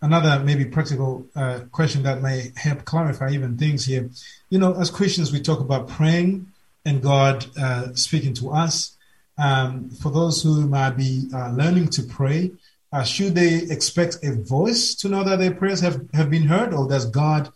another 0.01 0.43
maybe 0.43 0.65
practical 0.65 1.25
uh, 1.35 1.61
question 1.71 2.03
that 2.03 2.21
may 2.21 2.51
help 2.57 2.83
clarify 2.83 3.29
even 3.31 3.57
things 3.57 3.85
here. 3.85 4.09
You 4.49 4.59
know, 4.59 4.73
as 4.73 4.89
Christians, 4.89 5.31
we 5.31 5.39
talk 5.39 5.61
about 5.61 5.87
praying 5.87 6.47
and 6.83 7.01
God 7.01 7.45
uh, 7.57 7.93
speaking 7.93 8.33
to 8.35 8.51
us. 8.51 8.95
Um, 9.37 9.89
for 9.89 10.11
those 10.11 10.43
who 10.43 10.67
might 10.67 10.91
be 10.91 11.27
uh, 11.33 11.51
learning 11.51 11.89
to 11.89 12.03
pray, 12.03 12.51
uh, 12.93 13.03
should 13.03 13.35
they 13.35 13.63
expect 13.63 14.19
a 14.23 14.33
voice 14.33 14.95
to 14.95 15.09
know 15.09 15.23
that 15.23 15.39
their 15.39 15.53
prayers 15.53 15.81
have, 15.81 16.07
have 16.13 16.29
been 16.29 16.43
heard, 16.43 16.73
or 16.73 16.87
does 16.87 17.05
God 17.05 17.51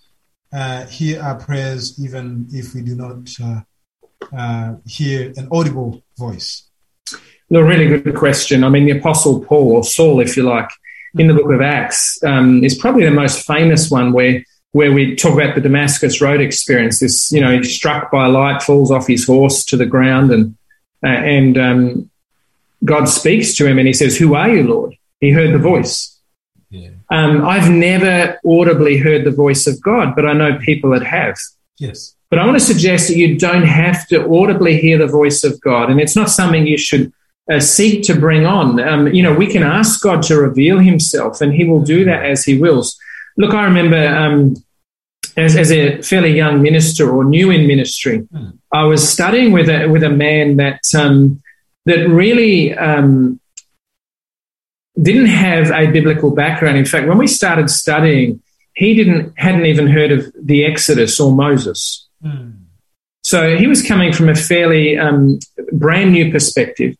uh, 0.51 0.85
hear 0.85 1.21
our 1.21 1.35
prayers 1.35 1.99
even 2.03 2.47
if 2.51 2.73
we 2.73 2.81
do 2.81 2.95
not 2.95 3.29
uh, 3.43 3.61
uh, 4.35 4.75
hear 4.85 5.33
an 5.37 5.47
audible 5.51 6.03
voice? 6.17 6.69
A 7.51 7.63
really 7.63 7.87
good 7.87 8.15
question. 8.15 8.63
I 8.63 8.69
mean, 8.69 8.85
the 8.85 8.99
Apostle 8.99 9.43
Paul, 9.43 9.77
or 9.77 9.83
Saul, 9.83 10.19
if 10.19 10.37
you 10.37 10.43
like, 10.43 10.69
in 11.17 11.27
the 11.27 11.33
book 11.33 11.51
of 11.51 11.61
Acts, 11.61 12.23
um, 12.23 12.63
is 12.63 12.77
probably 12.77 13.05
the 13.05 13.11
most 13.11 13.45
famous 13.45 13.89
one 13.89 14.13
where 14.13 14.43
where 14.71 14.91
we 14.91 15.15
talk 15.15 15.33
about 15.33 15.55
the 15.55 15.61
Damascus 15.61 16.21
Road 16.21 16.41
experience. 16.41 16.99
This, 16.99 17.31
you 17.31 17.41
know, 17.41 17.57
he's 17.57 17.73
struck 17.73 18.11
by 18.11 18.27
light, 18.27 18.61
falls 18.61 18.91
off 18.91 19.07
his 19.07 19.25
horse 19.25 19.65
to 19.65 19.77
the 19.77 19.87
ground, 19.87 20.31
and 20.31 20.57
uh, 21.03 21.07
and 21.07 21.57
um, 21.57 22.11
God 22.85 23.05
speaks 23.05 23.55
to 23.55 23.65
him, 23.65 23.79
and 23.79 23.87
he 23.87 23.93
says, 23.93 24.17
"Who 24.17 24.35
are 24.35 24.49
you, 24.49 24.63
Lord?" 24.63 24.95
He 25.19 25.31
heard 25.31 25.53
the 25.53 25.59
voice. 25.59 26.18
Um, 27.11 27.43
I've 27.43 27.69
never 27.69 28.39
audibly 28.45 28.97
heard 28.97 29.23
the 29.23 29.31
voice 29.31 29.65
of 29.67 29.81
God, 29.81 30.15
but 30.15 30.25
I 30.25 30.33
know 30.33 30.59
people 30.59 30.91
that 30.91 31.03
have. 31.03 31.37
Yes. 31.77 32.15
But 32.29 32.39
I 32.39 32.45
want 32.45 32.59
to 32.59 32.65
suggest 32.65 33.07
that 33.07 33.17
you 33.17 33.37
don't 33.37 33.63
have 33.63 34.07
to 34.09 34.29
audibly 34.29 34.79
hear 34.79 34.97
the 34.99 35.07
voice 35.07 35.43
of 35.43 35.59
God, 35.61 35.89
and 35.89 35.99
it's 35.99 36.15
not 36.15 36.29
something 36.29 36.67
you 36.67 36.77
should 36.77 37.11
uh, 37.51 37.59
seek 37.59 38.03
to 38.03 38.13
bring 38.13 38.45
on. 38.45 38.79
Um, 38.79 39.07
you 39.07 39.23
know, 39.23 39.33
we 39.33 39.47
can 39.47 39.63
ask 39.63 40.01
God 40.03 40.21
to 40.23 40.39
reveal 40.39 40.77
Himself, 40.77 41.41
and 41.41 41.53
He 41.53 41.65
will 41.65 41.81
do 41.81 42.05
that 42.05 42.23
as 42.25 42.43
He 42.43 42.59
wills. 42.59 42.97
Look, 43.37 43.55
I 43.55 43.63
remember 43.63 44.07
um, 44.07 44.55
as, 45.35 45.55
as 45.55 45.71
a 45.71 46.01
fairly 46.03 46.35
young 46.35 46.61
minister 46.61 47.09
or 47.09 47.23
new 47.23 47.49
in 47.49 47.65
ministry, 47.65 48.27
Hmm. 48.31 48.49
I 48.71 48.83
was 48.83 49.07
studying 49.07 49.51
with 49.51 49.67
a 49.67 49.87
with 49.87 50.03
a 50.03 50.09
man 50.09 50.57
that 50.57 50.81
um, 50.95 51.41
that 51.85 52.07
really 52.07 52.77
um, 52.77 53.39
didn't 55.01 55.27
have 55.27 55.71
a 55.71 55.91
biblical 55.91 56.31
background. 56.31 56.77
In 56.77 56.85
fact, 56.85 57.07
when 57.07 57.17
we 57.17 57.27
started 57.27 57.69
studying, 57.69 58.41
he 58.73 58.93
didn't 58.93 59.33
hadn't 59.37 59.65
even 59.65 59.87
heard 59.87 60.11
of 60.11 60.31
the 60.41 60.65
Exodus 60.65 61.19
or 61.19 61.31
Moses. 61.31 62.07
Hmm. 62.21 62.51
So 63.23 63.57
he 63.57 63.67
was 63.67 63.85
coming 63.85 64.13
from 64.13 64.29
a 64.29 64.35
fairly 64.35 64.97
um, 64.97 65.39
brand 65.73 66.11
new 66.13 66.31
perspective. 66.31 66.95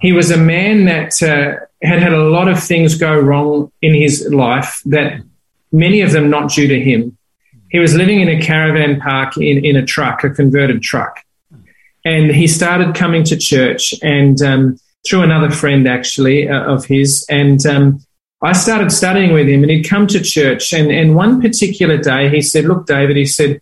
He 0.00 0.12
was 0.12 0.30
a 0.30 0.36
man 0.36 0.84
that 0.86 1.22
uh, 1.22 1.64
had 1.82 2.00
had 2.00 2.12
a 2.12 2.24
lot 2.24 2.48
of 2.48 2.62
things 2.62 2.96
go 2.96 3.18
wrong 3.18 3.70
in 3.82 3.94
his 3.94 4.28
life, 4.32 4.80
that 4.86 5.20
many 5.72 6.00
of 6.00 6.12
them 6.12 6.30
not 6.30 6.50
due 6.50 6.68
to 6.68 6.80
him. 6.80 7.16
He 7.70 7.78
was 7.78 7.94
living 7.94 8.20
in 8.20 8.28
a 8.28 8.40
caravan 8.40 9.00
park 9.00 9.36
in, 9.36 9.64
in 9.64 9.76
a 9.76 9.84
truck, 9.84 10.22
a 10.22 10.30
converted 10.30 10.82
truck. 10.82 11.20
And 12.04 12.30
he 12.30 12.46
started 12.46 12.94
coming 12.94 13.24
to 13.24 13.36
church 13.36 13.94
and 14.02 14.40
um, 14.42 14.78
through 15.06 15.22
another 15.22 15.50
friend, 15.50 15.86
actually, 15.88 16.48
uh, 16.48 16.62
of 16.64 16.86
his. 16.86 17.24
And 17.28 17.64
um, 17.66 18.00
I 18.42 18.52
started 18.52 18.90
studying 18.90 19.32
with 19.32 19.48
him, 19.48 19.62
and 19.62 19.70
he'd 19.70 19.88
come 19.88 20.06
to 20.08 20.20
church. 20.20 20.72
And, 20.72 20.90
and 20.90 21.14
one 21.14 21.40
particular 21.40 21.98
day, 21.98 22.28
he 22.28 22.42
said, 22.42 22.64
Look, 22.64 22.86
David, 22.86 23.16
he 23.16 23.26
said, 23.26 23.60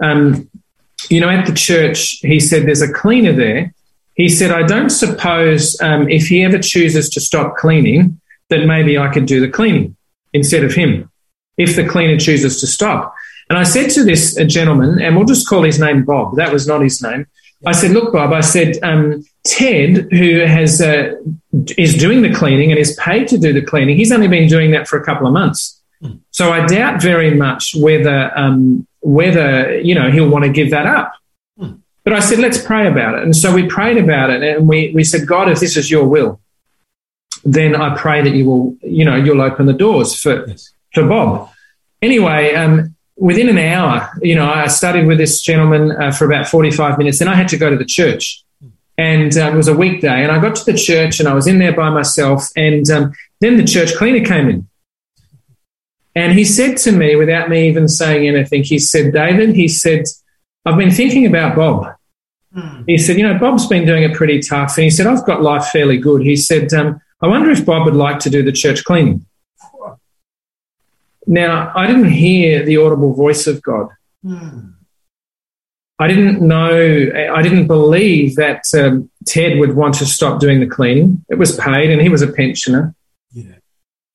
um, 0.00 0.48
you 1.10 1.20
know, 1.20 1.28
at 1.28 1.46
the 1.46 1.52
church, 1.52 2.18
he 2.22 2.40
said, 2.40 2.66
there's 2.66 2.82
a 2.82 2.92
cleaner 2.92 3.32
there. 3.32 3.74
He 4.14 4.28
said, 4.28 4.52
I 4.52 4.62
don't 4.62 4.90
suppose 4.90 5.80
um, 5.80 6.08
if 6.08 6.28
he 6.28 6.44
ever 6.44 6.58
chooses 6.58 7.10
to 7.10 7.20
stop 7.20 7.56
cleaning, 7.56 8.20
that 8.50 8.66
maybe 8.66 8.96
I 8.98 9.12
could 9.12 9.26
do 9.26 9.40
the 9.40 9.50
cleaning 9.50 9.96
instead 10.32 10.64
of 10.64 10.74
him, 10.74 11.10
if 11.56 11.76
the 11.76 11.86
cleaner 11.86 12.18
chooses 12.18 12.60
to 12.60 12.66
stop. 12.66 13.14
And 13.48 13.58
I 13.58 13.64
said 13.64 13.90
to 13.90 14.04
this 14.04 14.38
uh, 14.38 14.44
gentleman, 14.44 15.02
and 15.02 15.16
we'll 15.16 15.26
just 15.26 15.48
call 15.48 15.62
his 15.62 15.78
name 15.78 16.04
Bob, 16.04 16.36
that 16.36 16.52
was 16.52 16.66
not 16.66 16.80
his 16.80 17.02
name. 17.02 17.26
I 17.66 17.72
said, 17.72 17.90
Look, 17.90 18.12
Bob, 18.12 18.32
I 18.32 18.40
said, 18.40 18.78
um, 18.82 19.24
Ted, 19.44 20.08
who 20.10 20.40
has 20.40 20.80
uh, 20.80 21.14
is 21.76 21.94
doing 21.96 22.22
the 22.22 22.32
cleaning 22.32 22.70
and 22.70 22.78
is 22.78 22.96
paid 22.96 23.28
to 23.28 23.38
do 23.38 23.52
the 23.52 23.62
cleaning, 23.62 23.96
he's 23.96 24.10
only 24.10 24.28
been 24.28 24.48
doing 24.48 24.70
that 24.70 24.88
for 24.88 24.98
a 24.98 25.04
couple 25.04 25.26
of 25.26 25.32
months. 25.32 25.80
So 26.32 26.52
I 26.52 26.66
doubt 26.66 27.00
very 27.00 27.34
much 27.34 27.74
whether 27.74 28.30
um, 28.36 28.86
whether 29.00 29.78
you 29.80 29.94
know 29.94 30.10
he'll 30.10 30.28
want 30.28 30.44
to 30.44 30.50
give 30.50 30.70
that 30.70 30.86
up. 30.86 31.12
Hmm. 31.58 31.74
But 32.04 32.12
I 32.12 32.20
said, 32.20 32.40
let's 32.40 32.60
pray 32.62 32.86
about 32.86 33.14
it. 33.14 33.22
And 33.22 33.34
so 33.34 33.54
we 33.54 33.66
prayed 33.66 33.96
about 33.96 34.28
it, 34.30 34.42
and 34.42 34.68
we 34.68 34.92
we 34.94 35.02
said, 35.04 35.26
God, 35.26 35.48
if 35.48 35.60
this 35.60 35.76
is 35.78 35.90
your 35.90 36.06
will, 36.06 36.40
then 37.44 37.74
I 37.74 37.96
pray 37.96 38.20
that 38.22 38.34
you 38.34 38.44
will 38.44 38.76
you 38.82 39.04
know 39.04 39.16
you'll 39.16 39.40
open 39.40 39.64
the 39.66 39.72
doors 39.72 40.14
for 40.14 40.46
Yes. 40.46 40.72
for 40.92 41.06
Bob. 41.06 41.50
Anyway, 42.02 42.54
um, 42.54 42.94
within 43.16 43.48
an 43.48 43.56
hour, 43.56 44.10
you 44.20 44.34
know, 44.34 44.50
I 44.50 44.66
studied 44.66 45.06
with 45.06 45.16
this 45.16 45.40
gentleman 45.40 45.92
uh, 45.92 46.10
for 46.10 46.26
about 46.26 46.46
forty 46.48 46.70
five 46.70 46.98
minutes. 46.98 47.22
and 47.22 47.30
I 47.30 47.34
had 47.34 47.48
to 47.48 47.56
go 47.56 47.70
to 47.70 47.76
the 47.76 47.86
church. 47.86 48.43
And 48.96 49.36
uh, 49.36 49.50
it 49.52 49.54
was 49.54 49.68
a 49.68 49.76
weekday. 49.76 50.22
And 50.22 50.30
I 50.30 50.40
got 50.40 50.56
to 50.56 50.64
the 50.64 50.78
church, 50.78 51.20
and 51.20 51.28
I 51.28 51.34
was 51.34 51.46
in 51.46 51.58
there 51.58 51.74
by 51.74 51.90
myself. 51.90 52.48
And 52.56 52.88
um, 52.90 53.12
then 53.40 53.56
the 53.56 53.64
church 53.64 53.94
cleaner 53.94 54.24
came 54.24 54.48
in, 54.48 54.68
and 56.14 56.32
he 56.32 56.44
said 56.44 56.76
to 56.78 56.92
me, 56.92 57.16
without 57.16 57.48
me 57.48 57.68
even 57.68 57.88
saying 57.88 58.28
anything, 58.28 58.62
he 58.62 58.78
said, 58.78 59.12
"David," 59.12 59.54
he 59.54 59.68
said, 59.68 60.04
"I've 60.64 60.78
been 60.78 60.92
thinking 60.92 61.26
about 61.26 61.56
Bob." 61.56 61.94
He 62.86 62.98
said, 62.98 63.16
"You 63.16 63.24
know, 63.24 63.38
Bob's 63.38 63.66
been 63.66 63.84
doing 63.84 64.04
it 64.04 64.14
pretty 64.14 64.40
tough," 64.40 64.76
and 64.76 64.84
he 64.84 64.90
said, 64.90 65.06
"I've 65.06 65.26
got 65.26 65.42
life 65.42 65.66
fairly 65.66 65.98
good." 65.98 66.22
He 66.22 66.36
said, 66.36 66.72
um, 66.72 67.00
"I 67.20 67.26
wonder 67.26 67.50
if 67.50 67.66
Bob 67.66 67.84
would 67.84 67.96
like 67.96 68.20
to 68.20 68.30
do 68.30 68.42
the 68.42 68.52
church 68.52 68.84
cleaning." 68.84 69.26
Now, 71.26 71.72
I 71.74 71.86
didn't 71.86 72.10
hear 72.10 72.64
the 72.64 72.76
audible 72.76 73.14
voice 73.14 73.46
of 73.46 73.62
God. 73.62 73.88
Hmm. 74.22 74.70
I 75.98 76.08
didn't 76.08 76.40
know, 76.42 77.10
I 77.32 77.40
didn't 77.42 77.66
believe 77.68 78.36
that 78.36 78.64
um, 78.74 79.10
Ted 79.26 79.58
would 79.58 79.74
want 79.76 79.94
to 79.96 80.06
stop 80.06 80.40
doing 80.40 80.60
the 80.60 80.66
cleaning. 80.66 81.24
It 81.28 81.36
was 81.36 81.56
paid 81.56 81.90
and 81.90 82.02
he 82.02 82.08
was 82.08 82.20
a 82.22 82.26
pensioner. 82.32 82.94
Yeah. 83.32 83.54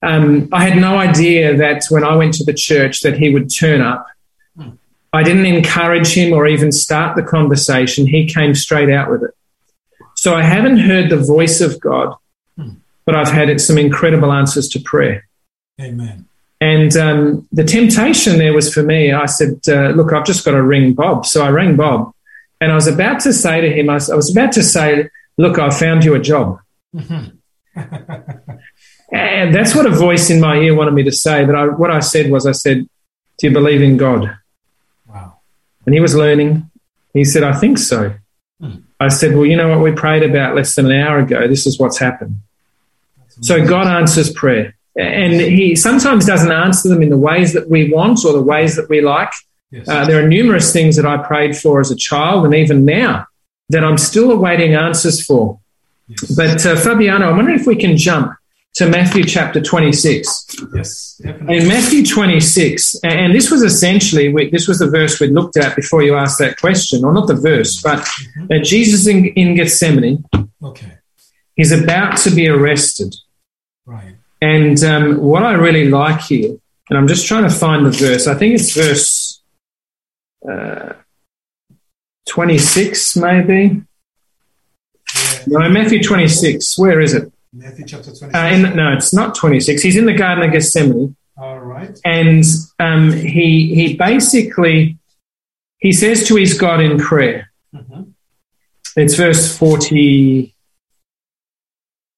Um, 0.01 0.49
I 0.51 0.63
had 0.67 0.77
no 0.79 0.97
idea 0.97 1.55
that 1.57 1.85
when 1.89 2.03
I 2.03 2.15
went 2.15 2.33
to 2.35 2.43
the 2.43 2.53
church 2.53 3.01
that 3.01 3.17
he 3.17 3.29
would 3.33 3.53
turn 3.53 3.81
up. 3.81 4.05
Hmm. 4.57 4.71
I 5.13 5.23
didn't 5.23 5.45
encourage 5.45 6.13
him 6.13 6.33
or 6.33 6.47
even 6.47 6.71
start 6.71 7.15
the 7.15 7.23
conversation. 7.23 8.07
He 8.07 8.25
came 8.27 8.55
straight 8.55 8.89
out 8.89 9.09
with 9.09 9.23
it. 9.23 9.31
So 10.15 10.35
I 10.35 10.43
haven't 10.43 10.79
heard 10.79 11.09
the 11.09 11.17
voice 11.17 11.61
of 11.61 11.79
God, 11.79 12.15
Hmm. 12.57 12.71
but 13.05 13.15
I've 13.15 13.31
had 13.31 13.59
some 13.61 13.77
incredible 13.77 14.31
answers 14.33 14.67
to 14.69 14.79
prayer. 14.81 15.27
Amen. 15.81 16.28
And 16.61 16.95
um, 16.97 17.47
the 17.51 17.63
temptation 17.63 18.37
there 18.37 18.53
was 18.53 18.73
for 18.73 18.83
me. 18.83 19.13
I 19.13 19.27
said, 19.27 19.61
uh, 19.67 19.89
"Look, 19.89 20.11
I've 20.11 20.25
just 20.25 20.43
got 20.43 20.51
to 20.51 20.61
ring 20.61 20.93
Bob." 20.93 21.25
So 21.25 21.43
I 21.43 21.49
rang 21.49 21.77
Bob, 21.77 22.13
and 22.59 22.71
I 22.71 22.75
was 22.75 22.87
about 22.87 23.21
to 23.21 23.31
say 23.31 23.61
to 23.61 23.71
him, 23.71 23.89
I 23.89 23.93
was, 23.95 24.09
I 24.09 24.15
was 24.15 24.29
about 24.31 24.51
to 24.53 24.63
say, 24.63 25.09
"Look, 25.37 25.57
I 25.57 25.69
found 25.69 26.03
you 26.03 26.15
a 26.15 26.19
job," 26.19 26.59
and 26.93 27.31
that's 29.55 29.73
what 29.73 29.85
a 29.85 29.91
voice 29.91 30.29
in 30.29 30.41
my 30.41 30.57
ear 30.57 30.75
wanted 30.75 30.93
me 30.95 31.03
to 31.03 31.13
say. 31.13 31.45
But 31.45 31.55
I, 31.55 31.67
what 31.67 31.91
I 31.91 32.01
said 32.01 32.29
was, 32.29 32.45
I 32.45 32.51
said, 32.51 32.89
"Do 33.37 33.47
you 33.47 33.53
believe 33.53 33.81
in 33.81 33.95
God?" 33.95 34.37
wow. 35.07 35.39
And 35.85 35.95
he 35.95 36.01
was 36.01 36.13
learning. 36.13 36.69
He 37.13 37.23
said, 37.23 37.43
"I 37.43 37.53
think 37.53 37.77
so." 37.77 38.15
Hmm. 38.59 38.79
I 38.99 39.07
said, 39.07 39.33
"Well, 39.33 39.45
you 39.45 39.55
know 39.55 39.69
what 39.69 39.79
we 39.79 39.93
prayed 39.93 40.23
about 40.23 40.55
less 40.55 40.75
than 40.75 40.87
an 40.87 40.99
hour 40.99 41.19
ago. 41.19 41.47
This 41.47 41.65
is 41.65 41.79
what's 41.79 41.99
happened." 41.99 42.35
So 43.41 43.65
God 43.65 43.87
answers 43.87 44.29
prayer. 44.33 44.75
And 44.99 45.33
he 45.39 45.75
sometimes 45.75 46.25
doesn't 46.25 46.51
answer 46.51 46.89
them 46.89 47.01
in 47.01 47.09
the 47.09 47.17
ways 47.17 47.53
that 47.53 47.69
we 47.69 47.91
want 47.91 48.25
or 48.25 48.33
the 48.33 48.41
ways 48.41 48.75
that 48.75 48.89
we 48.89 49.01
like. 49.01 49.31
Yes. 49.71 49.87
Uh, 49.87 50.05
there 50.05 50.23
are 50.23 50.27
numerous 50.27 50.73
things 50.73 50.95
that 50.97 51.05
I 51.05 51.17
prayed 51.17 51.55
for 51.55 51.79
as 51.79 51.89
a 51.91 51.95
child 51.95 52.43
and 52.45 52.53
even 52.55 52.85
now 52.85 53.27
that 53.69 53.83
I'm 53.83 53.97
still 53.97 54.31
awaiting 54.31 54.73
answers 54.73 55.23
for. 55.25 55.59
yes. 56.07 56.35
But 56.35 56.65
uh, 56.65 56.75
Fabiano, 56.75 57.29
I'm 57.29 57.37
wondering 57.37 57.59
if 57.59 57.67
we 57.67 57.75
can 57.75 57.95
jump 57.95 58.33
to 58.75 58.89
Matthew 58.89 59.23
chapter 59.23 59.61
26. 59.61 60.45
yes. 60.75 61.21
Definitely. 61.23 61.57
In 61.57 61.67
Matthew 61.67 62.05
26, 62.05 62.95
and 63.03 63.33
this 63.33 63.49
was 63.51 63.61
essentially, 63.61 64.49
this 64.49 64.67
was 64.67 64.79
the 64.79 64.89
verse 64.89 65.19
we 65.19 65.27
looked 65.27 65.57
at 65.57 65.75
before 65.75 66.01
you 66.03 66.15
asked 66.15 66.39
that 66.39 66.57
question, 66.59 67.03
or 67.05 67.13
not 67.13 67.27
the 67.27 67.35
verse, 67.35 67.81
but 67.81 67.99
Mhm. 68.37 68.59
uh, 68.59 68.63
Jesus 68.63 69.07
in, 69.07 69.25
in 69.27 69.55
Gethsemane, 69.55 70.23
Okay. 70.63 70.93
he's 71.55 71.71
about 71.71 72.17
to 72.17 72.29
be 72.31 72.47
arrested. 72.47 73.13
Right. 73.85 74.15
And 74.41 74.81
um, 74.83 75.17
what 75.19 75.43
I 75.43 75.53
really 75.53 75.89
like 75.89 76.21
here, 76.21 76.57
and 76.89 76.97
I'm 76.97 77.07
just 77.07 77.27
trying 77.27 77.43
to 77.43 77.49
find 77.49 77.85
the 77.85 77.91
verse, 77.91 78.25
I 78.27 78.35
think 78.35 78.55
it's 78.55 78.73
verse 78.73 79.41
uh, 80.49 80.93
26, 82.27 83.17
maybe. 83.17 83.81
Yeah. 85.15 85.43
No, 85.47 85.69
Matthew 85.69 86.01
26. 86.01 86.77
Where 86.77 86.99
is 87.01 87.13
it? 87.13 87.31
Matthew 87.51 87.85
chapter 87.85 88.11
26. 88.15 88.33
Uh, 88.35 88.37
in, 88.69 88.75
no, 88.75 88.93
it's 88.93 89.13
not 89.13 89.35
26. 89.35 89.81
He's 89.81 89.97
in 89.97 90.05
the 90.05 90.13
Garden 90.13 90.45
of 90.45 90.51
Gethsemane, 90.51 91.15
All 91.37 91.59
right. 91.59 91.99
and 92.05 92.43
um, 92.79 93.11
he 93.11 93.73
he 93.73 93.95
basically 93.95 94.97
he 95.79 95.91
says 95.91 96.27
to 96.27 96.35
his 96.35 96.57
God 96.57 96.79
in 96.79 96.97
prayer. 96.99 97.51
Mhm. 97.73 98.11
It's 98.95 99.15
verse 99.15 99.57
40, 99.57 100.53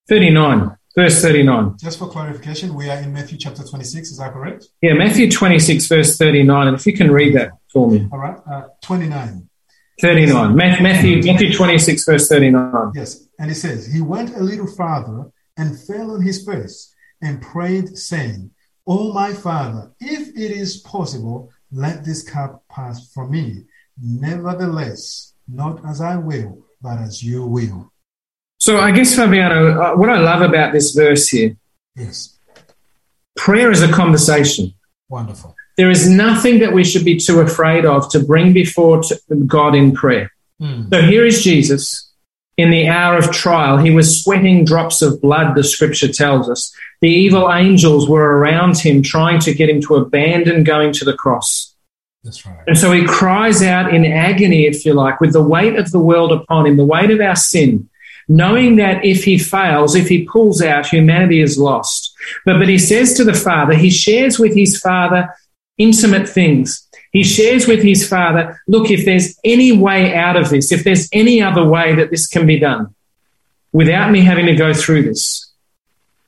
39. 0.10 0.78
Verse 0.96 1.22
39. 1.22 1.78
Just 1.78 2.00
for 2.00 2.10
clarification, 2.10 2.74
we 2.74 2.90
are 2.90 2.98
in 2.98 3.14
Matthew 3.14 3.38
chapter 3.38 3.64
26. 3.64 4.12
Is 4.12 4.18
that 4.18 4.34
correct? 4.34 4.68
Yeah, 4.82 4.94
Matthew 4.94 5.32
26, 5.32 5.88
verse 5.88 6.18
39. 6.18 6.68
And 6.68 6.76
if 6.76 6.86
you 6.86 6.94
can 6.94 7.10
read 7.12 7.36
that 7.36 7.52
for 7.72 7.90
me. 7.90 8.10
All 8.12 8.20
right. 8.20 8.38
Uh, 8.50 8.68
29. 8.82 9.48
39. 10.02 10.56
Matthew, 10.56 11.24
Matthew 11.24 11.54
26, 11.54 12.06
verse 12.06 12.28
39. 12.28 12.92
Yes. 12.96 13.28
And 13.40 13.52
it 13.52 13.56
says, 13.56 13.86
He 13.86 14.02
went 14.02 14.36
a 14.36 14.42
little 14.42 14.68
farther 14.68 15.32
and 15.58 15.80
fell 15.80 16.12
on 16.12 16.22
his 16.22 16.46
face 16.46 16.94
and 17.22 17.42
prayed, 17.42 17.98
saying, 17.98 18.52
O 18.88 19.14
my 19.14 19.34
Father, 19.34 19.92
if 20.00 20.30
it 20.30 20.52
is 20.52 20.78
possible, 20.78 21.52
let 21.72 22.04
this 22.04 22.28
cup 22.28 22.64
pass 22.70 23.14
from 23.14 23.32
me. 23.32 23.64
Nevertheless, 24.02 25.34
not 25.48 25.86
as 25.86 26.02
I 26.02 26.18
will, 26.18 26.66
but 26.82 26.98
as 26.98 27.24
you 27.24 27.46
will. 27.46 27.91
So 28.62 28.78
I 28.78 28.92
guess, 28.92 29.16
Fabiano, 29.16 29.82
uh, 29.82 29.96
what 29.96 30.12
I 30.12 30.20
love 30.20 30.44
about 30.44 30.72
this 30.72 30.92
verse 30.92 31.28
here, 31.28 31.58
Yes. 31.96 32.38
prayer 33.36 33.72
is 33.72 33.82
a 33.82 33.92
conversation. 33.92 34.76
Wonderful. 35.10 35.56
There 35.78 35.90
is 35.90 36.08
nothing 36.08 36.60
that 36.60 36.72
we 36.72 36.84
should 36.84 37.04
be 37.04 37.18
too 37.18 37.40
afraid 37.40 37.86
of 37.86 38.08
to 38.12 38.20
bring 38.20 38.54
before 38.54 39.02
God 39.48 39.74
in 39.74 39.94
prayer. 39.94 40.32
Hmm. 40.60 40.84
So 40.94 41.02
here 41.02 41.26
is 41.26 41.44
Jesus 41.44 42.12
in 42.56 42.70
the 42.70 42.88
hour 42.88 43.18
of 43.18 43.32
trial. 43.32 43.78
He 43.80 43.90
was 43.90 44.24
sweating 44.24 44.64
drops 44.64 45.02
of 45.02 45.20
blood, 45.22 45.56
the 45.56 45.64
scripture 45.64 46.14
tells 46.14 46.48
us. 46.48 46.72
The 47.02 47.10
evil 47.10 47.52
angels 47.52 48.08
were 48.08 48.38
around 48.38 48.78
him 48.78 49.02
trying 49.02 49.40
to 49.40 49.56
get 49.56 49.72
him 49.72 49.82
to 49.88 49.96
abandon 49.96 50.64
going 50.64 50.94
to 50.94 51.06
the 51.06 51.16
cross. 51.16 51.74
That's 52.24 52.46
right. 52.46 52.60
And 52.68 52.78
so 52.78 52.92
he 52.92 53.06
cries 53.06 53.64
out 53.64 53.92
in 53.92 54.06
agony, 54.06 54.68
if 54.68 54.86
you 54.86 54.94
like, 54.94 55.20
with 55.20 55.34
the 55.34 55.42
weight 55.42 55.78
of 55.78 55.90
the 55.90 55.98
world 56.00 56.32
upon 56.32 56.68
him, 56.68 56.78
the 56.78 56.86
weight 56.86 57.10
of 57.10 57.20
our 57.20 57.36
sin, 57.36 57.90
knowing 58.32 58.78
that 58.78 59.04
if 59.04 59.26
he 59.26 59.38
fails, 59.38 59.94
if 59.94 60.08
he 60.08 60.24
pulls 60.24 60.62
out, 60.62 60.86
humanity 60.86 61.42
is 61.42 61.58
lost. 61.58 62.14
But, 62.46 62.60
but 62.60 62.70
he 62.70 62.78
says 62.78 63.14
to 63.16 63.26
the 63.26 63.34
Father, 63.34 63.74
he 63.74 63.90
shares 63.90 64.40
with 64.40 64.56
his 64.56 64.80
Father 64.80 65.36
intimate 65.78 66.30
things. 66.30 66.88
He 67.12 67.26
shares 67.26 67.68
with 67.68 67.84
his 67.84 68.08
Father, 68.08 68.62
look, 68.70 68.90
if 68.90 69.04
there's 69.04 69.38
any 69.44 69.74
way 69.74 70.16
out 70.16 70.38
of 70.38 70.50
this, 70.50 70.72
if 70.72 70.86
there's 70.86 71.10
any 71.12 71.42
other 71.42 71.66
way 71.66 71.94
that 71.96 72.10
this 72.10 72.26
can 72.26 72.48
be 72.48 72.58
done 72.58 72.96
without 73.74 74.12
me 74.12 74.22
having 74.22 74.46
to 74.46 74.56
go 74.56 74.74
through 74.74 75.04
this, 75.04 75.52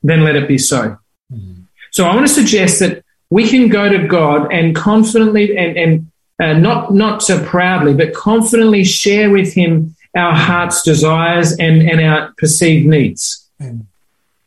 then 0.02 0.24
let 0.24 0.36
it 0.36 0.46
be 0.46 0.58
so. 0.58 0.98
Hmm. 1.32 1.62
So 1.90 2.04
I 2.04 2.14
want 2.14 2.26
to 2.26 2.34
suggest 2.34 2.80
that 2.80 3.02
we 3.30 3.48
can 3.48 3.70
go 3.70 3.88
to 3.88 4.06
God 4.06 4.52
and 4.52 4.76
confidently 4.76 5.56
and, 5.56 5.78
and 5.78 6.12
uh, 6.38 6.58
not 6.58 6.92
not 6.92 7.22
so 7.22 7.42
proudly, 7.42 7.94
but 7.94 8.12
confidently 8.12 8.84
share 8.84 9.30
with 9.30 9.54
Him 9.54 9.93
our 10.16 10.34
heart's 10.34 10.82
desires 10.82 11.52
and, 11.58 11.82
and 11.82 12.00
our 12.00 12.32
perceived 12.38 12.86
needs. 12.86 13.48
And 13.58 13.86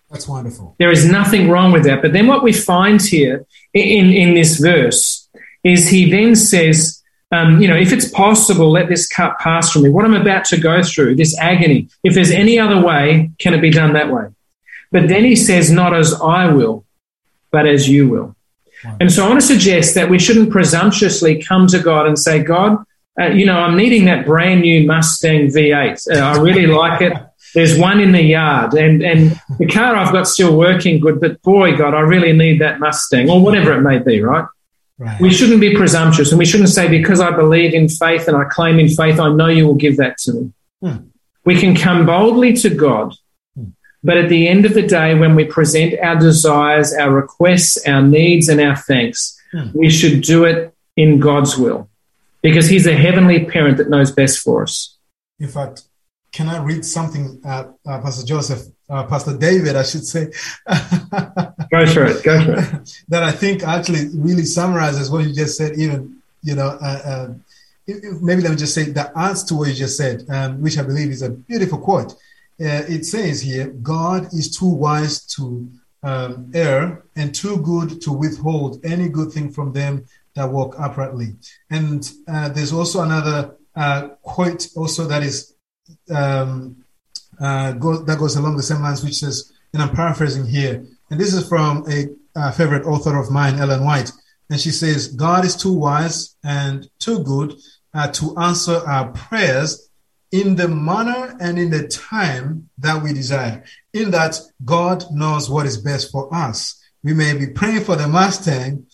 that's 0.09 0.27
wonderful. 0.27 0.75
There 0.79 0.91
is 0.91 1.09
nothing 1.09 1.49
wrong 1.49 1.71
with 1.71 1.83
that. 1.83 2.01
But 2.01 2.13
then 2.13 2.27
what 2.27 2.43
we 2.43 2.53
find 2.53 3.01
here 3.01 3.45
in, 3.73 4.11
in 4.11 4.33
this 4.33 4.57
verse 4.57 5.27
is 5.63 5.89
he 5.89 6.09
then 6.09 6.35
says, 6.35 7.01
um, 7.31 7.61
you 7.61 7.67
know, 7.67 7.75
if 7.75 7.91
it's 7.91 8.09
possible, 8.09 8.71
let 8.71 8.87
this 8.87 9.07
cup 9.07 9.39
pass 9.39 9.71
from 9.71 9.83
me. 9.83 9.89
What 9.89 10.05
I'm 10.05 10.13
about 10.13 10.45
to 10.45 10.57
go 10.57 10.81
through, 10.81 11.15
this 11.15 11.37
agony, 11.39 11.89
if 12.03 12.13
there's 12.13 12.31
any 12.31 12.57
other 12.57 12.81
way, 12.81 13.31
can 13.37 13.53
it 13.53 13.61
be 13.61 13.69
done 13.69 13.93
that 13.93 14.09
way? 14.09 14.27
But 14.91 15.09
then 15.09 15.25
he 15.25 15.35
says, 15.35 15.69
not 15.69 15.93
as 15.93 16.13
I 16.13 16.49
will, 16.53 16.85
but 17.51 17.67
as 17.67 17.89
you 17.89 18.07
will. 18.07 18.35
And 19.01 19.11
so 19.11 19.25
I 19.25 19.27
want 19.27 19.41
to 19.41 19.45
suggest 19.45 19.95
that 19.95 20.09
we 20.09 20.19
shouldn't 20.19 20.51
presumptuously 20.51 21.43
come 21.43 21.67
to 21.67 21.79
God 21.79 22.07
and 22.07 22.17
say, 22.17 22.41
God, 22.41 22.85
uh, 23.19 23.27
you 23.27 23.45
know, 23.45 23.57
I'm 23.57 23.75
needing 23.75 24.05
that 24.05 24.25
brand 24.25 24.61
new 24.61 24.85
Mustang 24.85 25.47
V8. 25.47 26.15
Uh, 26.15 26.19
I 26.19 26.37
really 26.41 26.67
like 26.67 27.01
it. 27.01 27.13
There's 27.55 27.77
one 27.79 27.99
in 27.99 28.11
the 28.11 28.21
yard, 28.21 28.73
and, 28.73 29.01
and 29.01 29.39
the 29.57 29.65
car 29.67 29.95
I've 29.95 30.11
got 30.11 30.27
still 30.27 30.55
working 30.57 30.99
good, 30.99 31.19
but 31.19 31.41
boy, 31.41 31.75
God, 31.75 31.93
I 31.93 32.01
really 32.01 32.33
need 32.33 32.61
that 32.61 32.79
Mustang, 32.79 33.29
or 33.29 33.41
whatever 33.41 33.71
it 33.73 33.81
may 33.81 33.99
be, 33.99 34.21
right? 34.21 34.45
Right. 34.99 35.19
We 35.21 35.31
shouldn't 35.31 35.61
be 35.61 35.75
presumptuous, 35.75 36.31
and 36.31 36.39
we 36.39 36.45
shouldn't 36.45 36.69
say, 36.69 36.87
because 36.87 37.19
I 37.19 37.31
believe 37.35 37.73
in 37.73 37.87
faith 37.87 38.27
and 38.27 38.35
I 38.35 38.43
claim 38.45 38.79
in 38.79 38.89
faith, 38.89 39.19
I 39.19 39.31
know 39.33 39.47
you 39.47 39.65
will 39.65 39.75
give 39.75 39.97
that 39.97 40.17
to 40.19 40.33
me. 40.33 40.53
Hmm. 40.81 40.95
We 41.45 41.59
can 41.59 41.75
come 41.75 42.05
boldly 42.05 42.53
to 42.53 42.69
God, 42.69 43.15
Hmm. 43.55 43.69
but 44.03 44.17
at 44.17 44.29
the 44.29 44.47
end 44.47 44.65
of 44.65 44.73
the 44.73 44.85
day, 44.85 45.15
when 45.15 45.33
we 45.35 45.45
present 45.45 45.97
our 46.01 46.15
desires, 46.17 46.93
our 46.93 47.11
requests, 47.11 47.77
our 47.87 48.01
needs, 48.01 48.49
and 48.49 48.59
our 48.59 48.75
thanks, 48.75 49.39
Hmm. 49.53 49.69
we 49.73 49.89
should 49.89 50.21
do 50.21 50.43
it 50.43 50.73
in 50.97 51.19
God's 51.19 51.57
will 51.57 51.89
because 52.41 52.67
He's 52.67 52.87
a 52.87 52.95
heavenly 52.95 53.45
parent 53.45 53.77
that 53.77 53.89
knows 53.89 54.11
best 54.11 54.39
for 54.39 54.63
us. 54.63 54.97
In 55.39 55.47
fact, 55.47 55.83
can 56.31 56.49
I 56.49 56.63
read 56.63 56.85
something, 56.85 57.41
uh, 57.45 57.65
uh, 57.85 58.01
Pastor 58.01 58.25
Joseph, 58.25 58.67
uh, 58.89 59.03
Pastor 59.05 59.37
David, 59.37 59.75
I 59.75 59.83
should 59.83 60.05
say, 60.05 60.25
Go 61.71 61.85
for 61.85 62.05
it. 62.05 62.23
Go 62.23 62.43
for 62.43 62.59
it. 62.59 63.03
that 63.09 63.23
I 63.23 63.31
think 63.31 63.63
actually 63.63 64.09
really 64.13 64.45
summarizes 64.45 65.09
what 65.09 65.25
you 65.25 65.33
just 65.33 65.57
said, 65.57 65.77
even, 65.77 66.21
you 66.43 66.55
know, 66.55 66.77
uh, 66.81 67.01
uh, 67.05 67.33
maybe 68.21 68.41
let 68.41 68.51
me 68.51 68.57
just 68.57 68.73
say 68.73 68.83
the 68.83 69.17
answer 69.17 69.47
to 69.47 69.55
what 69.55 69.69
you 69.69 69.73
just 69.73 69.97
said, 69.97 70.25
um, 70.29 70.61
which 70.61 70.77
I 70.77 70.83
believe 70.83 71.09
is 71.09 71.21
a 71.21 71.29
beautiful 71.29 71.79
quote. 71.79 72.13
Uh, 72.59 72.83
it 72.87 73.05
says 73.05 73.41
here, 73.41 73.67
God 73.67 74.33
is 74.33 74.55
too 74.57 74.69
wise 74.69 75.21
to 75.35 75.67
um, 76.03 76.51
err 76.53 77.03
and 77.15 77.33
too 77.33 77.57
good 77.57 78.01
to 78.01 78.11
withhold 78.11 78.85
any 78.85 79.09
good 79.09 79.31
thing 79.31 79.51
from 79.51 79.73
them 79.73 80.05
that 80.35 80.51
walk 80.51 80.75
uprightly. 80.79 81.35
And 81.69 82.09
uh, 82.27 82.49
there's 82.49 82.71
also 82.71 83.01
another 83.01 83.55
uh, 83.75 84.09
quote 84.21 84.67
also 84.75 85.05
that 85.05 85.23
is 85.23 85.55
um, 86.13 86.83
uh, 87.39 87.73
go, 87.73 87.97
that 87.97 88.19
goes 88.19 88.35
along 88.35 88.57
the 88.57 88.63
same 88.63 88.81
lines, 88.81 89.03
which 89.03 89.15
says, 89.15 89.51
and 89.73 89.81
I'm 89.81 89.95
paraphrasing 89.95 90.45
here, 90.45 90.85
and 91.09 91.19
this 91.19 91.33
is 91.33 91.47
from 91.47 91.85
a 91.89 92.07
uh, 92.35 92.51
favorite 92.51 92.85
author 92.85 93.17
of 93.17 93.31
mine, 93.31 93.59
Ellen 93.59 93.83
White, 93.83 94.11
and 94.49 94.59
she 94.59 94.71
says, 94.71 95.09
God 95.09 95.45
is 95.45 95.55
too 95.55 95.73
wise 95.73 96.35
and 96.43 96.89
too 96.99 97.23
good 97.23 97.53
uh, 97.93 98.07
to 98.11 98.37
answer 98.37 98.77
our 98.87 99.11
prayers 99.11 99.86
in 100.31 100.55
the 100.55 100.67
manner 100.67 101.35
and 101.39 101.57
in 101.57 101.69
the 101.69 101.87
time 101.87 102.69
that 102.77 103.01
we 103.01 103.13
desire. 103.13 103.63
In 103.93 104.11
that 104.11 104.39
God 104.63 105.05
knows 105.11 105.49
what 105.49 105.65
is 105.65 105.77
best 105.77 106.11
for 106.11 106.33
us. 106.33 106.81
We 107.03 107.13
may 107.13 107.37
be 107.37 107.47
praying 107.47 107.83
for 107.85 107.95
the 107.95 108.07
Mustang, 108.07 108.87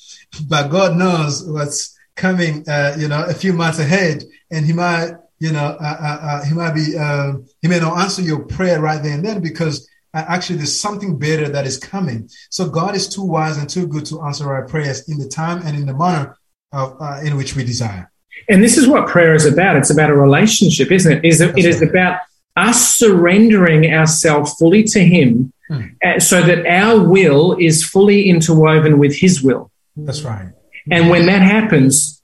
but 0.48 0.68
God 0.68 0.98
knows 0.98 1.44
what's 1.48 1.98
coming, 2.16 2.68
uh, 2.70 2.96
you 2.98 3.08
know, 3.08 3.24
a 3.26 3.34
few 3.34 3.54
months 3.54 3.80
ahead, 3.80 4.24
and 4.52 4.66
He 4.66 4.74
might, 4.74 5.14
you 5.40 5.52
know, 5.52 5.78
uh, 5.80 5.98
uh, 6.00 6.20
uh, 6.22 6.46
He 6.46 6.54
might 6.54 6.74
be, 6.74 6.96
um, 6.98 7.48
He 7.62 7.68
may 7.68 7.80
not 7.80 7.98
answer 7.98 8.22
your 8.22 8.46
prayer 8.46 8.80
right 8.80 9.02
there 9.02 9.14
and 9.14 9.26
then 9.26 9.42
because 9.42 9.90
uh, 10.14 10.24
actually 10.28 10.58
there's 10.58 10.80
something 10.80 11.18
better 11.18 11.50
that 11.50 11.66
is 11.66 11.78
coming. 11.78 12.30
So 12.52 12.70
God 12.70 12.96
is 12.96 13.10
too 13.10 13.24
wise 13.24 13.58
and 13.58 13.68
too 13.68 13.88
good 13.88 14.06
to 14.08 14.22
answer 14.22 14.52
our 14.54 14.68
prayers 14.68 15.10
in 15.10 15.18
the 15.18 15.28
time 15.28 15.66
and 15.66 15.76
in 15.76 15.88
the 15.88 15.98
manner 15.98 16.38
of, 16.72 17.02
uh, 17.02 17.22
in 17.24 17.36
which 17.36 17.56
we 17.56 17.64
desire. 17.64 18.12
And 18.50 18.64
this 18.64 18.78
is 18.78 18.88
what 18.88 19.08
prayer 19.08 19.34
is 19.34 19.46
about. 19.46 19.76
It's 19.76 19.90
about 19.90 20.10
a 20.10 20.16
relationship, 20.16 20.92
isn't 20.92 21.12
it? 21.12 21.26
Is 21.26 21.42
it, 21.42 21.58
it 21.58 21.66
is 21.66 21.82
about 21.82 22.20
us 22.56 22.96
surrendering 22.96 23.92
ourselves 23.92 24.54
fully 24.56 24.84
to 24.84 25.04
Him 25.04 25.54
uh, 25.70 26.20
so 26.20 26.42
that 26.42 26.66
our 26.66 27.02
will 27.08 27.56
is 27.60 27.84
fully 27.84 28.30
interwoven 28.30 29.00
with 29.00 29.16
His 29.16 29.42
will. 29.42 29.72
That's 29.96 30.24
right. 30.24 30.50
And 30.92 31.10
when 31.10 31.26
that 31.28 31.42
happens, 31.42 32.22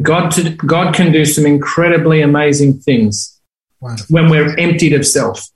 God, 0.00 0.30
to, 0.32 0.50
God 0.50 0.94
can 0.94 1.12
do 1.12 1.24
some 1.24 1.46
incredibly 1.46 2.22
amazing 2.22 2.78
things 2.80 3.40
Wonderful. 3.80 4.14
when 4.14 4.30
we're 4.30 4.56
emptied 4.58 4.92
of 4.92 5.06
self. 5.06 5.48